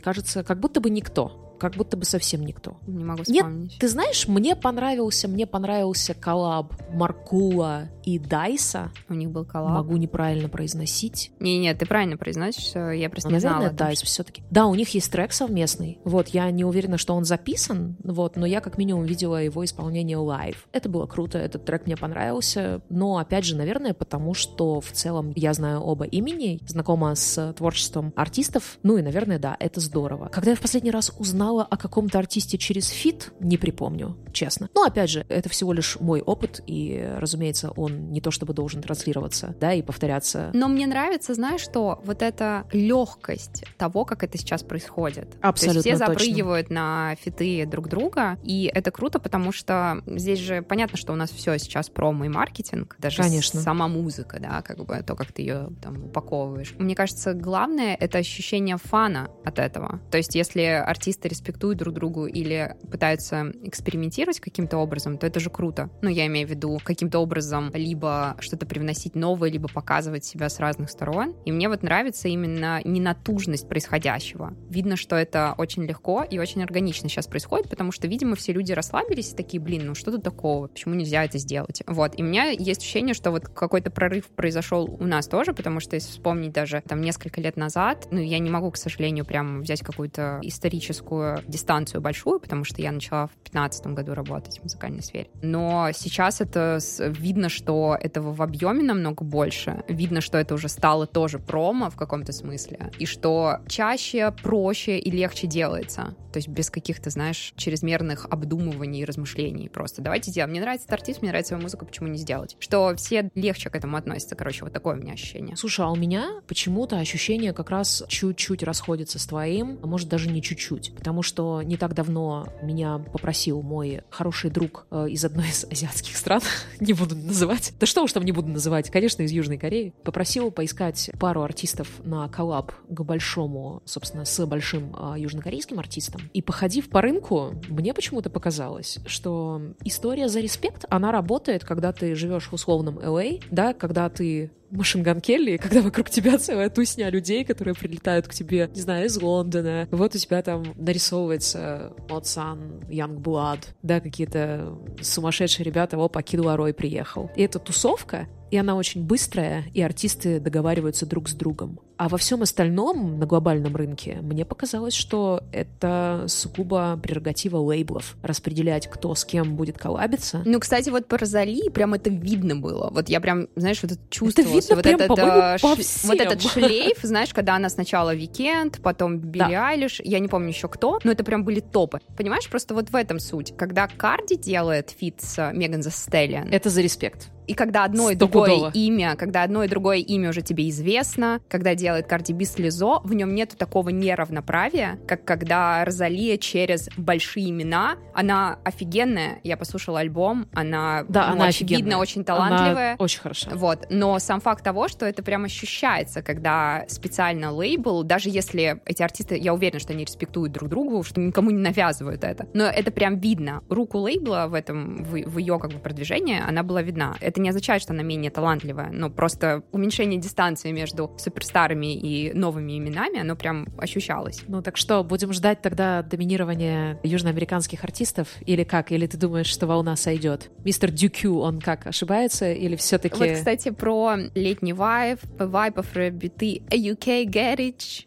кажется, 0.03 0.43
как 0.43 0.59
будто 0.59 0.79
бы 0.79 0.89
никто 0.89 1.43
как 1.63 1.75
будто 1.75 1.95
бы 1.95 2.03
совсем 2.03 2.45
никто. 2.45 2.75
Не 2.87 3.05
могу 3.05 3.23
вспомнить. 3.23 3.71
Нет, 3.71 3.79
ты 3.79 3.87
знаешь, 3.87 4.27
мне 4.27 4.53
понравился, 4.53 5.29
мне 5.29 5.47
понравился 5.47 6.13
коллаб 6.13 6.73
Маркула 6.91 7.89
и 8.03 8.19
Дайса. 8.19 8.91
У 9.07 9.13
них 9.13 9.29
был 9.29 9.45
коллаб. 9.45 9.71
Могу 9.71 9.95
неправильно 9.95 10.49
произносить. 10.49 11.31
Не-не, 11.39 11.73
ты 11.73 11.85
правильно 11.85 12.17
произносишь, 12.17 12.73
я 12.75 13.09
просто 13.09 13.29
ну, 13.29 13.37
не 13.37 13.41
наверное, 13.41 13.69
знала. 13.69 13.73
Дайс 13.77 14.01
все-таки. 14.01 14.43
Да, 14.51 14.65
у 14.65 14.75
них 14.75 14.89
есть 14.93 15.09
трек 15.09 15.31
совместный. 15.31 15.99
Вот, 16.03 16.27
я 16.29 16.51
не 16.51 16.65
уверена, 16.65 16.97
что 16.97 17.13
он 17.13 17.23
записан, 17.23 17.95
вот, 18.03 18.35
но 18.35 18.45
я 18.45 18.59
как 18.59 18.77
минимум 18.77 19.05
видела 19.05 19.41
его 19.41 19.63
исполнение 19.63 20.17
live. 20.17 20.67
Это 20.73 20.89
было 20.89 21.05
круто, 21.05 21.37
этот 21.37 21.63
трек 21.63 21.85
мне 21.85 21.95
понравился, 21.95 22.81
но, 22.89 23.19
опять 23.19 23.45
же, 23.45 23.55
наверное, 23.55 23.93
потому 23.93 24.33
что 24.33 24.81
в 24.81 24.91
целом 24.91 25.31
я 25.37 25.53
знаю 25.53 25.79
оба 25.79 26.03
имени, 26.03 26.59
знакома 26.67 27.15
с 27.15 27.53
творчеством 27.53 28.11
артистов, 28.17 28.79
ну 28.83 28.97
и, 28.97 29.01
наверное, 29.01 29.39
да, 29.39 29.55
это 29.63 29.79
здорово. 29.79 30.27
Когда 30.27 30.51
я 30.51 30.57
в 30.57 30.59
последний 30.59 30.91
раз 30.91 31.11
узнала 31.17 31.63
о 31.63 31.77
каком-то 31.77 32.19
артисте 32.19 32.57
через 32.57 32.87
фит, 32.89 33.31
не 33.39 33.57
припомню, 33.57 34.17
честно. 34.33 34.69
Но, 34.75 34.83
опять 34.83 35.09
же, 35.09 35.25
это 35.29 35.49
всего 35.49 35.73
лишь 35.73 35.97
мой 35.99 36.21
опыт, 36.21 36.61
и, 36.67 37.09
разумеется, 37.17 37.71
он 37.71 38.11
не 38.11 38.21
то 38.21 38.31
чтобы 38.31 38.53
должен 38.53 38.81
транслироваться, 38.81 39.55
да, 39.59 39.73
и 39.73 39.81
повторяться. 39.81 40.51
Но 40.53 40.67
мне 40.67 40.85
нравится, 40.85 41.33
знаешь, 41.33 41.61
что 41.61 42.01
вот 42.03 42.21
эта 42.21 42.65
легкость 42.71 43.63
того, 43.77 44.05
как 44.05 44.23
это 44.23 44.37
сейчас 44.37 44.63
происходит. 44.63 45.37
Абсолютно 45.41 45.81
То 45.81 45.89
есть 45.89 45.97
все 45.97 46.05
точно. 46.05 46.13
запрыгивают 46.13 46.69
на 46.69 47.15
фиты 47.15 47.65
друг 47.65 47.87
друга, 47.87 48.37
и 48.43 48.69
это 48.73 48.91
круто, 48.91 49.19
потому 49.19 49.51
что 49.51 50.03
здесь 50.05 50.39
же 50.39 50.61
понятно, 50.61 50.97
что 50.97 51.13
у 51.13 51.15
нас 51.15 51.31
все 51.31 51.57
сейчас 51.57 51.89
промо 51.89 52.25
и 52.25 52.29
маркетинг, 52.29 52.95
даже 52.99 53.21
Конечно. 53.21 53.61
сама 53.61 53.87
музыка, 53.87 54.39
да, 54.39 54.61
как 54.61 54.83
бы 54.83 55.01
то, 55.05 55.15
как 55.15 55.31
ты 55.31 55.41
ее 55.43 55.69
там 55.81 56.05
упаковываешь. 56.05 56.73
Мне 56.77 56.95
кажется, 56.95 57.33
главное— 57.33 57.95
это 57.99 58.17
ощущение 58.17 58.77
фана 58.77 59.29
от 59.45 59.52
этого. 59.59 59.99
То 60.11 60.17
есть 60.17 60.35
если 60.35 60.61
артисты 60.61 61.29
респектуют 61.29 61.79
друг 61.79 61.93
другу 61.93 62.25
или 62.25 62.75
пытаются 62.91 63.51
экспериментировать 63.63 64.39
каким-то 64.39 64.77
образом, 64.77 65.17
то 65.17 65.27
это 65.27 65.39
же 65.39 65.49
круто. 65.49 65.89
Ну, 66.01 66.09
я 66.09 66.25
имею 66.27 66.47
в 66.47 66.51
виду 66.51 66.79
каким-то 66.83 67.19
образом 67.19 67.71
либо 67.73 68.35
что-то 68.39 68.65
привносить 68.65 69.15
новое, 69.15 69.49
либо 69.49 69.67
показывать 69.67 70.25
себя 70.25 70.49
с 70.49 70.59
разных 70.59 70.89
сторон. 70.89 71.35
И 71.45 71.51
мне 71.51 71.69
вот 71.69 71.83
нравится 71.83 72.27
именно 72.27 72.81
ненатужность 72.83 73.67
происходящего. 73.67 74.53
Видно, 74.69 74.95
что 74.95 75.15
это 75.15 75.55
очень 75.57 75.83
легко 75.83 76.23
и 76.23 76.39
очень 76.39 76.63
органично 76.63 77.09
сейчас 77.09 77.27
происходит, 77.27 77.69
потому 77.69 77.91
что, 77.91 78.07
видимо, 78.07 78.35
все 78.35 78.53
люди 78.53 78.71
расслабились 78.71 79.33
и 79.33 79.35
такие, 79.35 79.61
блин, 79.61 79.87
ну 79.87 79.95
что 79.95 80.11
тут 80.11 80.23
такого? 80.23 80.67
Почему 80.67 80.95
нельзя 80.95 81.23
это 81.25 81.37
сделать? 81.37 81.83
Вот. 81.87 82.17
И 82.17 82.23
у 82.23 82.25
меня 82.25 82.45
есть 82.49 82.81
ощущение, 82.81 83.13
что 83.13 83.31
вот 83.31 83.47
какой-то 83.47 83.91
прорыв 83.91 84.27
произошел 84.27 84.85
у 84.85 85.05
нас 85.05 85.27
тоже, 85.27 85.53
потому 85.53 85.79
что 85.79 85.95
если 85.95 86.11
вспомнить 86.11 86.51
даже 86.53 86.81
там 86.87 87.01
несколько 87.01 87.41
лет 87.41 87.57
назад, 87.57 88.07
ну, 88.11 88.19
я 88.19 88.39
не 88.39 88.49
могу, 88.49 88.71
к 88.71 88.77
сожалению, 88.77 89.25
прям 89.25 89.42
взять 89.61 89.81
какую-то 89.81 90.39
историческую 90.41 91.41
дистанцию 91.47 92.01
большую, 92.01 92.39
потому 92.39 92.63
что 92.63 92.81
я 92.81 92.91
начала 92.91 93.27
в 93.27 93.31
2015 93.51 93.87
году 93.87 94.13
работать 94.13 94.59
в 94.59 94.63
музыкальной 94.63 95.03
сфере. 95.03 95.29
Но 95.41 95.89
сейчас 95.93 96.41
это 96.41 96.79
видно, 96.99 97.49
что 97.49 97.97
этого 97.99 98.33
в 98.33 98.41
объеме 98.41 98.83
намного 98.83 99.23
больше. 99.23 99.83
Видно, 99.87 100.21
что 100.21 100.37
это 100.37 100.53
уже 100.55 100.69
стало 100.69 101.07
тоже 101.07 101.39
промо 101.39 101.89
в 101.89 101.95
каком-то 101.95 102.31
смысле. 102.31 102.91
И 102.99 103.05
что 103.05 103.59
чаще, 103.67 104.33
проще 104.43 104.97
и 104.99 105.11
легче 105.11 105.47
делается. 105.47 106.15
То 106.31 106.37
есть 106.37 106.47
без 106.47 106.69
каких-то, 106.71 107.11
знаешь, 107.11 107.53
чрезмерных 107.55 108.25
обдумываний 108.29 109.01
и 109.01 109.05
размышлений. 109.05 109.69
Просто 109.69 110.01
давайте 110.01 110.31
сделаем. 110.31 110.51
Мне 110.51 110.61
нравится 110.61 110.87
этот 110.87 110.99
артист, 110.99 111.21
мне 111.21 111.29
нравится 111.29 111.53
его 111.53 111.61
музыка, 111.61 111.85
почему 111.85 112.07
не 112.07 112.17
сделать? 112.17 112.57
Что 112.59 112.95
все 112.95 113.29
легче 113.35 113.69
к 113.69 113.75
этому 113.75 113.97
относятся. 113.97 114.35
Короче, 114.35 114.63
вот 114.63 114.73
такое 114.73 114.95
у 114.95 114.97
меня 114.99 115.13
ощущение. 115.13 115.55
Слушай, 115.55 115.85
а 115.85 115.89
у 115.91 115.95
меня 115.95 116.41
почему-то 116.47 116.97
ощущение 116.97 117.53
как 117.53 117.69
раз 117.69 118.03
чуть-чуть 118.07 118.63
расходится 118.63 119.19
с 119.19 119.25
твоим, 119.33 119.79
а 119.81 119.87
может 119.87 120.09
даже 120.09 120.29
не 120.29 120.43
чуть-чуть. 120.43 120.93
Потому 120.95 121.23
что 121.23 121.63
не 121.63 121.75
так 121.75 121.95
давно 121.95 122.47
меня 122.61 122.99
попросил 122.99 123.63
мой 123.63 124.01
хороший 124.11 124.51
друг 124.51 124.85
э, 124.91 125.07
из 125.09 125.25
одной 125.25 125.47
из 125.47 125.65
азиатских 125.65 126.15
стран, 126.15 126.41
не 126.79 126.93
буду 126.93 127.15
называть, 127.15 127.73
да 127.79 127.87
что 127.87 128.03
уж 128.03 128.13
там 128.13 128.25
не 128.25 128.31
буду 128.31 128.49
называть, 128.49 128.91
конечно, 128.91 129.23
из 129.23 129.31
Южной 129.31 129.57
Кореи, 129.57 129.91
попросил 130.03 130.51
поискать 130.51 131.09
пару 131.19 131.41
артистов 131.41 131.89
на 132.03 132.29
коллаб 132.29 132.73
к 132.87 133.01
большому, 133.01 133.81
собственно, 133.85 134.25
с 134.25 134.45
большим 134.45 134.95
э, 134.95 135.15
южнокорейским 135.17 135.79
артистом. 135.79 136.21
И 136.31 136.43
походив 136.43 136.89
по 136.89 137.01
рынку, 137.01 137.55
мне 137.69 137.95
почему-то 137.95 138.29
показалось, 138.29 138.99
что 139.07 139.63
история 139.83 140.29
за 140.29 140.41
респект, 140.41 140.85
она 140.89 141.11
работает, 141.11 141.65
когда 141.65 141.91
ты 141.91 142.13
живешь 142.13 142.49
в 142.49 142.53
условном 142.53 142.99
LA, 142.99 143.39
а, 143.41 143.45
да, 143.49 143.73
когда 143.73 144.09
ты 144.09 144.51
Машинган 144.73 145.21
Келли, 145.21 145.57
когда 145.57 145.81
вокруг 145.81 146.09
тебя 146.09 146.37
целая 146.37 146.69
тусня 146.69 147.09
людей, 147.09 147.45
которые 147.45 147.75
прилетают 147.75 148.27
к 148.27 148.33
тебе, 148.33 148.69
не 148.73 148.81
знаю, 148.81 149.05
из 149.05 149.21
Лондона. 149.21 149.87
Вот 149.91 150.15
у 150.15 150.17
тебя 150.17 150.41
там 150.41 150.63
нарисовывается 150.75 151.93
Моцан, 152.09 152.81
Young 152.89 153.21
Blood, 153.21 153.59
да, 153.83 153.99
какие-то 153.99 154.77
сумасшедшие 155.01 155.65
ребята, 155.65 155.97
о, 155.97 156.09
покинул 156.09 156.55
Рой 156.55 156.73
приехал. 156.73 157.31
И 157.35 157.43
эта 157.43 157.59
тусовка, 157.59 158.27
и 158.51 158.57
она 158.57 158.75
очень 158.75 159.03
быстрая, 159.03 159.65
и 159.73 159.81
артисты 159.81 160.39
договариваются 160.39 161.05
друг 161.05 161.29
с 161.29 161.33
другом. 161.33 161.79
А 161.97 162.09
во 162.09 162.17
всем 162.17 162.41
остальном 162.41 163.19
на 163.19 163.25
глобальном 163.25 163.75
рынке 163.75 164.19
мне 164.21 164.45
показалось, 164.45 164.93
что 164.93 165.43
это 165.51 166.25
сугубо 166.27 166.99
прерогатива 167.01 167.57
лейблов 167.57 168.15
распределять, 168.23 168.87
кто 168.87 169.13
с 169.15 169.25
кем 169.25 169.55
будет 169.55 169.77
коллабиться. 169.77 170.41
Ну, 170.45 170.59
кстати, 170.59 170.89
вот 170.89 171.07
по 171.07 171.17
Розали 171.17 171.69
прям 171.69 171.93
это 171.93 172.09
видно 172.09 172.55
было. 172.55 172.89
Вот 172.91 173.09
я 173.09 173.19
прям, 173.21 173.47
знаешь, 173.55 173.79
вот 173.83 173.91
это 173.91 174.01
чувствовала. 174.09 174.49
Это 174.49 174.89
видно 174.89 175.07
вот 175.07 175.15
прям, 175.15 175.29
этот, 175.29 175.61
ш... 175.61 175.67
по 175.67 175.75
всем. 175.75 176.09
вот 176.09 176.19
этот 176.19 176.41
шлейф, 176.51 176.97
знаешь, 177.03 177.33
когда 177.33 177.55
она 177.55 177.69
сначала 177.69 178.13
Weeknd, 178.15 178.81
потом 178.81 179.19
Billie 179.19 179.51
Да. 179.51 179.67
Eilish, 179.67 180.01
я 180.03 180.19
не 180.19 180.27
помню 180.27 180.49
еще 180.49 180.67
кто, 180.67 180.99
но 181.03 181.11
это 181.11 181.23
прям 181.23 181.43
были 181.43 181.59
топы. 181.59 181.99
Понимаешь, 182.17 182.49
просто 182.49 182.73
вот 182.73 182.89
в 182.89 182.95
этом 182.95 183.19
суть. 183.19 183.53
Когда 183.57 183.87
Cardi 183.87 184.35
делает 184.35 184.89
фит 184.89 185.21
с 185.21 185.51
Megan 185.53 185.83
Thee 185.83 185.91
Stallion, 185.91 186.49
Это 186.49 186.69
за 186.69 186.81
респект. 186.81 187.29
и 187.47 187.53
когда 187.53 187.83
одно 187.83 188.09
и 188.09 188.15
другое 188.15 188.71
имя, 188.73 189.15
когда 189.15 189.43
одно 189.43 189.63
и 189.63 189.67
другое 189.67 189.97
имя 189.97 190.29
уже 190.29 190.41
тебе 190.41 190.69
известно, 190.69 191.41
когда 191.49 191.75
делает 191.83 192.09
Cardi 192.09 192.33
B 192.33 192.45
с 192.45 192.57
Lizzo, 192.57 193.01
в 193.03 193.13
нем 193.13 193.35
нету 193.35 193.57
такого 193.57 193.89
неравноправия, 193.89 194.99
как 195.05 195.25
когда 195.25 195.83
Розалия 195.83 196.37
через 196.37 196.89
большие 196.95 197.49
имена, 197.49 197.97
она 198.13 198.57
офигенная, 198.63 199.41
я 199.43 199.57
послушала 199.57 199.99
альбом, 199.99 200.47
она, 200.53 201.03
да, 201.09 201.27
ну, 201.27 201.33
она 201.33 201.45
очевидно, 201.47 201.75
офигенная. 201.75 201.97
очень 201.97 202.23
талантливая. 202.23 202.93
Она 202.93 202.95
очень 202.99 203.19
хорошо. 203.19 203.49
Вот, 203.53 203.87
но 203.89 204.17
сам 204.19 204.39
факт 204.39 204.63
того, 204.63 204.87
что 204.87 205.05
это 205.05 205.23
прям 205.23 205.43
ощущается, 205.43 206.21
когда 206.21 206.85
специально 206.87 207.51
лейбл, 207.51 208.03
даже 208.03 208.29
если 208.29 208.81
эти 208.85 209.03
артисты, 209.03 209.37
я 209.37 209.53
уверена, 209.53 209.79
что 209.79 209.91
они 209.91 210.05
респектуют 210.05 210.53
друг 210.53 210.69
другу, 210.69 211.03
что 211.03 211.19
никому 211.19 211.51
не 211.51 211.59
навязывают 211.59 212.23
это, 212.23 212.47
но 212.53 212.63
это 212.63 212.91
прям 212.91 213.19
видно. 213.19 213.61
Руку 213.67 213.97
лейбла 213.97 214.45
в 214.47 214.53
этом, 214.53 215.03
в, 215.03 215.11
в 215.11 215.37
ее 215.37 215.59
как 215.59 215.71
бы 215.71 215.79
продвижении, 215.79 216.39
она 216.39 216.63
была 216.63 216.81
видна. 216.81 217.17
Это 217.19 217.41
не 217.41 217.49
означает, 217.49 217.81
что 217.81 217.91
она 217.91 218.03
менее 218.03 218.31
талантливая, 218.31 218.89
но 218.91 219.09
просто 219.09 219.63
уменьшение 219.73 220.17
дистанции 220.17 220.71
между 220.71 221.13
суперстарами 221.17 221.72
и 221.81 222.33
новыми 222.33 222.77
именами, 222.77 223.19
оно 223.19 223.35
прям 223.35 223.67
ощущалось. 223.77 224.43
Ну 224.47 224.61
так 224.61 224.77
что, 224.77 225.03
будем 225.03 225.33
ждать 225.33 225.61
тогда 225.61 226.01
доминирования 226.03 226.99
южноамериканских 227.03 227.83
артистов 227.83 228.27
или 228.45 228.63
как? 228.63 228.91
Или 228.91 229.07
ты 229.07 229.17
думаешь, 229.17 229.47
что 229.47 229.67
волна 229.67 229.95
сойдет? 229.95 230.51
Мистер 230.63 230.91
Дюкю, 230.91 231.39
он 231.39 231.59
как, 231.59 231.87
ошибается 231.87 232.51
или 232.51 232.75
все-таки... 232.75 233.15
Вот, 233.17 233.31
кстати, 233.31 233.71
про 233.71 234.15
летний 234.35 234.73
вайб, 234.73 235.19
вайбов 235.37 235.87
биты 235.95 236.61
UK 236.69 237.25
Garage. 237.25 238.05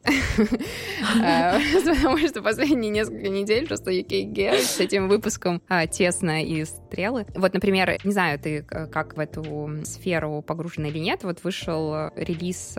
Э, 1.22 1.58
потому 1.84 2.18
что 2.18 2.42
последние 2.42 2.90
несколько 2.90 3.28
недель 3.28 3.66
просто 3.66 3.90
UK 3.90 4.32
Garage 4.32 4.60
с 4.60 4.80
этим 4.80 5.08
выпуском 5.08 5.62
а, 5.68 5.86
тесно 5.86 6.44
и 6.44 6.64
стрелы. 6.64 7.26
Вот, 7.34 7.54
например, 7.54 7.98
не 8.04 8.12
знаю, 8.12 8.38
ты 8.38 8.62
как 8.62 9.16
в 9.16 9.20
эту 9.20 9.70
сферу 9.84 10.42
погружена 10.42 10.88
или 10.88 10.98
нет, 10.98 11.24
вот 11.24 11.42
вышел 11.44 12.10
релиз 12.16 12.74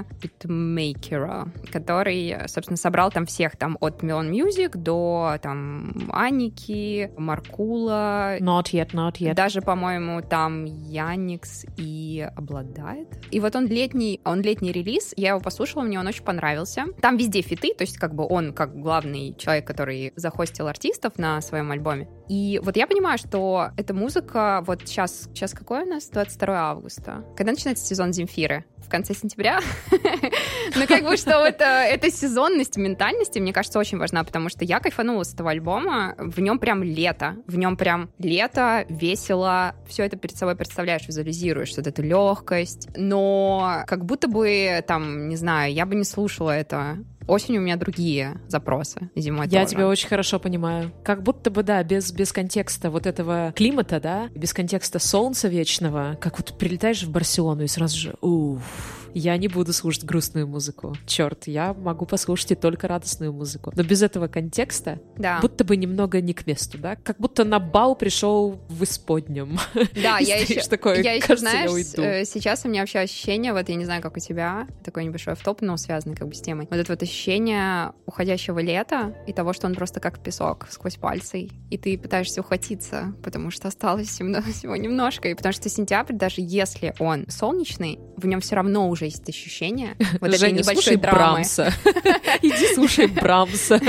Аарне 0.00 0.20
Битмейкера, 0.20 1.48
который, 1.72 2.36
собственно, 2.46 2.76
собрал 2.76 3.10
там 3.10 3.26
всех, 3.26 3.56
там 3.56 3.76
от 3.80 4.02
Melon 4.02 4.30
Music 4.30 4.76
до 4.76 5.36
там 5.42 5.92
Аники, 6.12 7.10
Маркула. 7.16 8.38
Not 8.38 8.72
yet, 8.72 8.92
not 8.92 9.14
yet. 9.18 9.34
Даже, 9.34 9.60
по-моему, 9.60 10.22
там 10.22 10.64
Яникс 10.64 11.64
и 11.76 12.28
обладает. 12.36 13.08
И 13.30 13.40
вот 13.40 13.56
он 13.56 13.66
летний, 13.66 14.20
он 14.24 14.42
летний 14.42 14.72
релиз, 14.72 15.12
я 15.16 15.30
его 15.30 15.40
послушала, 15.40 15.82
мне 15.82 15.98
он 15.98 16.06
очень 16.06 16.24
понравился. 16.24 16.86
Там 17.00 17.16
везде 17.16 17.42
фиты, 17.42 17.74
то 17.74 17.82
есть 17.82 17.98
как 17.98 18.14
бы 18.14 18.26
он 18.26 18.52
как 18.52 18.78
главный 18.78 19.34
человек, 19.38 19.66
который 19.66 20.12
захостил 20.16 20.66
артистов 20.68 21.18
на 21.18 21.40
своем 21.40 21.70
альбоме. 21.70 22.08
И 22.28 22.60
вот 22.62 22.76
я 22.76 22.86
понимаю, 22.86 23.18
что 23.18 23.70
эта 23.76 23.92
музыка, 23.92 24.62
вот 24.66 24.82
сейчас, 24.86 25.28
сейчас 25.34 25.52
какой 25.52 25.82
у 25.82 25.86
нас? 25.86 26.08
22 26.08 26.54
августа. 26.56 27.24
Когда 27.36 27.52
начинается 27.52 27.84
сезон 27.84 28.12
Земфиры? 28.12 28.64
В 28.78 28.88
конце 28.88 29.14
сентября? 29.14 29.60
Ну, 30.76 30.86
как 30.86 31.04
бы, 31.04 31.16
что 31.16 31.44
это, 31.44 31.64
эта 31.64 32.10
сезонность 32.10 32.76
ментальности, 32.76 33.38
мне 33.38 33.52
кажется, 33.52 33.78
очень 33.78 33.98
важна, 33.98 34.22
потому 34.24 34.48
что 34.48 34.64
я 34.64 34.80
кайфанула 34.80 35.24
с 35.24 35.34
этого 35.34 35.50
альбома, 35.50 36.14
в 36.18 36.40
нем 36.40 36.58
прям 36.58 36.82
лето, 36.82 37.36
в 37.46 37.58
нем 37.58 37.76
прям 37.76 38.10
лето, 38.18 38.84
весело, 38.88 39.74
все 39.88 40.04
это 40.04 40.16
перед 40.16 40.36
собой 40.36 40.56
представляешь, 40.56 41.06
визуализируешь, 41.08 41.76
вот 41.76 41.86
эту 41.86 42.02
легкость, 42.02 42.88
но 42.96 43.84
как 43.86 44.04
будто 44.04 44.28
бы, 44.28 44.82
там, 44.86 45.28
не 45.28 45.36
знаю, 45.36 45.72
я 45.72 45.86
бы 45.86 45.94
не 45.94 46.04
слушала 46.04 46.50
это. 46.50 46.98
Осенью 47.26 47.60
у 47.60 47.64
меня 47.64 47.76
другие 47.76 48.40
запросы, 48.48 49.10
зимой 49.14 49.46
Я 49.46 49.62
тоже. 49.62 49.74
тебя 49.74 49.88
очень 49.88 50.08
хорошо 50.08 50.40
понимаю. 50.40 50.90
Как 51.04 51.22
будто 51.22 51.50
бы, 51.50 51.62
да, 51.62 51.82
без, 51.84 52.10
без 52.12 52.32
контекста 52.32 52.90
вот 52.90 53.06
этого 53.06 53.52
климата, 53.54 54.00
да, 54.00 54.28
без 54.34 54.52
контекста 54.52 54.98
солнца 54.98 55.46
вечного, 55.46 56.18
как 56.20 56.38
вот 56.38 56.58
прилетаешь 56.58 57.04
в 57.04 57.10
Барселону 57.10 57.62
и 57.62 57.68
сразу 57.68 57.96
же, 57.96 58.14
уф, 58.20 58.99
я 59.14 59.36
не 59.36 59.48
буду 59.48 59.72
слушать 59.72 60.04
грустную 60.04 60.46
музыку. 60.46 60.94
Черт, 61.06 61.46
я 61.46 61.74
могу 61.74 62.06
послушать 62.06 62.52
и 62.52 62.54
только 62.54 62.88
радостную 62.88 63.32
музыку. 63.32 63.72
Но 63.74 63.82
без 63.82 64.02
этого 64.02 64.28
контекста 64.28 65.00
да. 65.16 65.40
будто 65.40 65.64
бы 65.64 65.76
немного 65.76 66.20
не 66.20 66.34
к 66.34 66.46
месту, 66.46 66.78
да? 66.78 66.96
Как 66.96 67.18
будто 67.18 67.44
на 67.44 67.58
бал 67.58 67.96
пришел 67.96 68.60
в 68.68 68.84
исподнем. 68.84 69.58
Да, 69.74 70.18
я 70.20 70.36
еще, 70.36 70.60
такой, 70.62 71.02
я 71.02 71.14
еще, 71.14 71.36
знаешь, 71.36 71.70
я 71.70 71.72
уйду. 71.72 72.24
сейчас 72.24 72.64
у 72.64 72.68
меня 72.68 72.82
вообще 72.82 73.00
ощущение, 73.00 73.52
вот 73.52 73.68
я 73.68 73.74
не 73.74 73.84
знаю, 73.84 74.02
как 74.02 74.16
у 74.16 74.20
тебя, 74.20 74.66
такой 74.84 75.04
небольшой 75.04 75.34
автоп, 75.34 75.62
но 75.62 75.76
связанный 75.76 76.16
как 76.16 76.28
бы 76.28 76.34
с 76.34 76.40
темой. 76.40 76.66
Вот 76.70 76.78
это 76.78 76.92
вот 76.92 77.02
ощущение 77.02 77.92
уходящего 78.06 78.58
лета 78.58 79.14
и 79.26 79.32
того, 79.32 79.52
что 79.52 79.66
он 79.66 79.74
просто 79.74 80.00
как 80.00 80.22
песок 80.22 80.66
сквозь 80.70 80.96
пальцы, 80.96 81.48
и 81.70 81.78
ты 81.78 81.98
пытаешься 81.98 82.40
ухватиться, 82.40 83.14
потому 83.22 83.50
что 83.50 83.68
осталось 83.68 84.08
всего 84.08 84.76
немножко, 84.76 85.28
и 85.28 85.34
потому 85.34 85.52
что 85.52 85.68
сентябрь, 85.68 86.14
даже 86.14 86.36
если 86.38 86.94
он 86.98 87.26
солнечный, 87.28 87.98
в 88.16 88.26
нем 88.26 88.40
все 88.40 88.56
равно 88.56 88.88
уже 88.88 88.99
есть 89.04 89.28
ощущение 89.28 89.96
вот 90.20 90.32
этой 90.32 90.52
небольшой 90.52 90.96
драмы. 90.96 91.16
Брамса. 91.16 91.72
Иди 92.42 92.74
слушай 92.74 93.06
Брамса. 93.20 93.80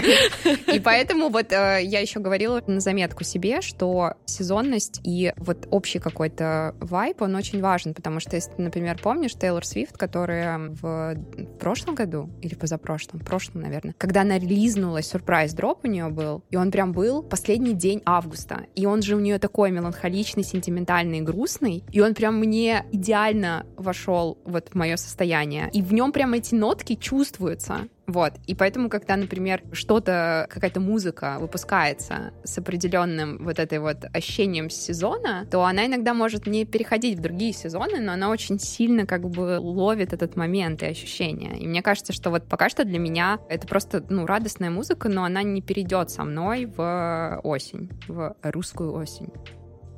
И 0.73 0.79
поэтому 0.79 1.29
вот 1.29 1.51
э, 1.51 1.79
я 1.83 1.99
еще 1.99 2.19
говорила 2.19 2.61
на 2.67 2.79
заметку 2.79 3.23
себе, 3.23 3.61
что 3.61 4.15
сезонность 4.25 5.01
и 5.03 5.33
вот 5.37 5.67
общий 5.71 5.99
какой-то 5.99 6.75
вайп, 6.79 7.21
он 7.21 7.35
очень 7.35 7.61
важен, 7.61 7.93
потому 7.93 8.19
что, 8.19 8.35
если 8.35 8.51
ты, 8.51 8.61
например, 8.61 8.99
помнишь 9.01 9.33
Тейлор 9.33 9.65
Свифт, 9.65 9.97
которая 9.97 10.57
в 10.57 11.15
прошлом 11.59 11.95
году 11.95 12.29
или 12.41 12.55
позапрошлом, 12.55 13.19
прошлом, 13.19 13.61
наверное, 13.61 13.95
когда 13.97 14.21
она 14.21 14.37
релизнулась, 14.37 15.07
сюрприз-дроп 15.07 15.79
у 15.83 15.87
нее 15.87 16.09
был, 16.09 16.43
и 16.49 16.55
он 16.55 16.71
прям 16.71 16.91
был 16.91 17.23
последний 17.23 17.73
день 17.73 18.01
августа, 18.05 18.65
и 18.75 18.85
он 18.85 19.01
же 19.01 19.15
у 19.15 19.19
нее 19.19 19.39
такой 19.39 19.71
меланхоличный, 19.71 20.43
сентиментальный, 20.43 21.21
грустный, 21.21 21.83
и 21.91 22.01
он 22.01 22.13
прям 22.13 22.37
мне 22.37 22.85
идеально 22.91 23.65
вошел 23.77 24.37
вот 24.45 24.69
в 24.69 24.75
мое 24.75 24.97
состояние, 25.01 25.69
и 25.73 25.81
в 25.81 25.93
нем 25.93 26.11
прям 26.11 26.33
эти 26.33 26.55
нотки 26.55 26.95
чувствуются. 26.95 27.87
Вот. 28.07 28.33
И 28.45 28.55
поэтому, 28.55 28.89
когда, 28.89 29.15
например, 29.15 29.63
что-то, 29.71 30.47
какая-то 30.49 30.79
музыка 30.81 31.37
выпускается 31.39 32.33
с 32.43 32.57
определенным 32.57 33.43
вот 33.43 33.57
этой 33.57 33.79
вот 33.79 34.03
ощущением 34.13 34.69
сезона, 34.69 35.47
то 35.49 35.63
она 35.63 35.85
иногда 35.85 36.13
может 36.13 36.45
не 36.45 36.65
переходить 36.65 37.17
в 37.17 37.21
другие 37.21 37.53
сезоны, 37.53 38.01
но 38.01 38.11
она 38.11 38.29
очень 38.29 38.59
сильно 38.59 39.05
как 39.05 39.29
бы 39.29 39.59
ловит 39.59 40.11
этот 40.11 40.35
момент 40.35 40.83
и 40.83 40.87
ощущение. 40.87 41.57
И 41.57 41.67
мне 41.67 41.81
кажется, 41.81 42.11
что 42.11 42.31
вот 42.31 42.47
пока 42.47 42.69
что 42.69 42.83
для 42.83 42.99
меня 42.99 43.39
это 43.47 43.65
просто, 43.65 44.03
ну, 44.09 44.25
радостная 44.25 44.69
музыка, 44.69 45.07
но 45.07 45.23
она 45.23 45.41
не 45.43 45.61
перейдет 45.61 46.09
со 46.09 46.23
мной 46.23 46.65
в 46.65 47.39
осень, 47.43 47.89
в 48.07 48.35
русскую 48.43 48.93
осень. 48.93 49.29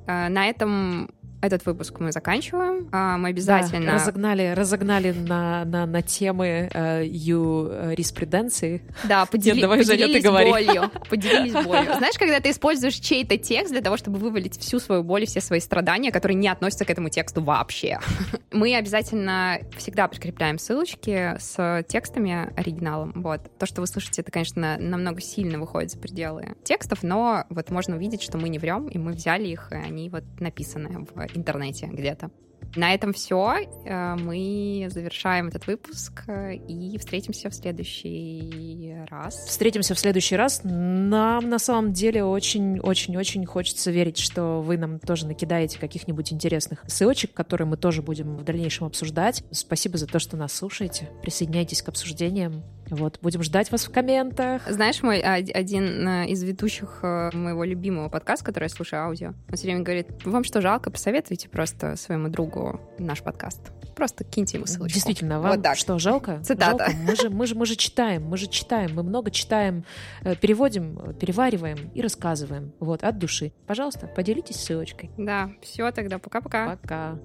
А, 0.06 0.30
на 0.30 0.47
этом 0.47 1.10
этот 1.44 1.66
выпуск 1.66 2.00
мы 2.00 2.14
заканчиваем. 2.14 2.88
А, 2.94 3.18
Мы 3.18 3.30
обязательно... 3.30 3.86
Да, 3.86 3.94
разогнали, 3.96 4.54
разогнали 4.56 5.12
на, 5.12 5.66
на, 5.66 5.86
на 5.86 6.02
темы 6.02 6.70
э, 6.74 7.04
юриспруденции. 7.06 8.82
Да, 9.04 9.26
подели, 9.26 9.56
Нет, 9.56 9.62
давай, 9.64 9.84
Женя, 9.84 10.04
поделились 10.04 10.22
ты 10.24 10.28
говори. 10.30 10.50
болью. 10.50 10.91
Поделились 11.10 11.52
болью. 11.66 11.96
Знаешь, 11.98 12.18
когда 12.18 12.39
ты 12.39 12.50
используешь 12.52 12.96
чей-то 12.96 13.38
текст 13.38 13.74
для 13.74 13.82
того, 13.82 13.98
чтобы 13.98 14.20
вывалить 14.20 14.58
всю 14.58 14.80
свою 14.80 15.04
боль 15.04 15.24
и 15.24 15.26
все 15.26 15.41
свои 15.41 15.60
страдания, 15.60 16.12
которые 16.12 16.36
не 16.36 16.48
относятся 16.48 16.86
к 16.86 16.89
этому 16.89 17.10
тексту 17.10 17.44
вообще. 17.44 18.00
Мы 18.52 18.74
обязательно 18.76 19.60
всегда 19.78 20.08
прикрепляем 20.08 20.58
ссылочки 20.58 21.36
с 21.39 21.84
текстами 21.89 22.54
оригиналом. 22.56 23.12
Вот. 23.16 23.41
То, 23.60 23.66
что 23.66 23.82
вы 23.82 23.88
слышите, 23.88 24.22
это, 24.22 24.32
конечно, 24.32 24.78
намного 24.80 25.20
сильно 25.20 25.60
выходит 25.60 25.91
за 25.91 25.98
пределы 25.98 26.56
текстов, 26.64 27.04
но 27.04 27.44
вот 27.50 27.70
можно 27.70 27.98
увидеть, 27.98 28.22
что 28.22 28.38
мы 28.38 28.48
не 28.48 28.60
врем, 28.60 28.88
и 28.88 28.98
мы 28.98 29.12
взяли 29.12 29.50
их, 29.50 29.68
и 29.72 29.76
они 29.76 30.10
вот 30.10 30.24
написаны 30.39 31.06
в 31.14 31.33
интернете 31.38 31.88
где-то. 31.88 32.32
На 32.76 32.93
этом 32.93 33.14
все. 33.14 33.68
Мы 33.86 34.88
завершаем 34.89 35.47
этот 35.47 35.68
выпуск 35.68 36.24
э, 36.28 36.55
и 36.55 36.97
встретимся 36.97 37.49
в 37.49 37.55
следующий 37.55 38.95
раз. 39.09 39.36
Встретимся 39.45 39.95
в 39.95 39.99
следующий 39.99 40.36
раз. 40.36 40.61
Нам 40.64 41.49
на 41.49 41.59
самом 41.59 41.93
деле 41.93 42.24
очень-очень-очень 42.24 43.45
хочется 43.45 43.91
верить, 43.91 44.18
что 44.18 44.61
вы 44.61 44.78
нам 44.78 44.99
тоже 44.99 45.28
накидаете 45.28 45.80
каких-нибудь 45.80 46.32
интересных 46.34 46.84
ссылочек, 46.88 47.34
которые 47.34 47.68
мы 47.68 47.78
тоже 47.78 48.01
будем 48.01 48.38
в 48.38 48.43
дальнейшем 48.43 48.88
обсуждать. 48.88 49.43
Спасибо 49.51 49.97
за 49.97 50.07
то, 50.07 50.20
что 50.20 50.38
нас 50.38 50.53
слушаете. 50.53 51.09
Присоединяйтесь 51.22 51.82
к 51.82 51.89
обсуждениям. 51.89 52.64
Вот, 52.89 53.20
будем 53.22 53.41
ждать 53.43 53.72
вас 53.72 53.86
в 53.86 53.91
комментах. 53.91 54.61
Знаешь, 54.70 55.01
мой 55.01 55.20
один 55.20 56.07
э, 56.07 56.28
из 56.28 56.43
ведущих 56.43 56.99
э, 57.01 57.32
моего 57.34 57.64
любимого 57.64 58.09
подкаста, 58.09 58.45
который 58.45 58.66
я 58.66 58.70
слушаю 58.70 59.03
аудио, 59.03 59.34
он 59.49 59.55
все 59.55 59.66
время 59.66 59.82
говорит, 59.82 60.07
вам 60.26 60.43
что, 60.43 60.61
жалко? 60.61 60.91
Посоветуйте 60.91 61.49
просто 61.49 61.95
своему 61.95 62.28
другу 62.28 62.53
наш 62.97 63.22
подкаст. 63.22 63.60
Просто 63.95 64.24
киньте 64.24 64.58
ему 64.58 64.66
ссылочку. 64.66 64.93
Действительно, 64.93 65.39
вам 65.39 65.51
вот 65.51 65.64
так. 65.64 65.78
что, 65.78 65.99
жалко? 65.99 66.41
Цитата. 66.43 66.86
Жалко? 66.86 66.97
Мы, 67.04 67.16
же, 67.16 67.30
мы, 67.30 67.47
же, 67.47 67.56
мы 67.56 67.66
же 67.66 67.76
читаем, 67.76 68.26
мы 68.26 68.38
же 68.38 68.47
читаем, 68.47 68.95
мы 68.95 69.04
много 69.04 69.32
читаем, 69.32 69.86
э, 70.24 70.36
переводим, 70.36 71.16
перевариваем 71.20 71.91
и 71.93 72.01
рассказываем. 72.01 72.74
Вот, 72.80 73.04
от 73.04 73.18
души. 73.18 73.54
Пожалуйста, 73.68 74.08
поделитесь 74.08 74.58
ссылочкой. 74.58 75.12
Да, 75.18 75.51
все 75.62 75.91
тогда, 75.91 76.20
пока-пока. 76.20 76.78
Пока. 76.78 77.20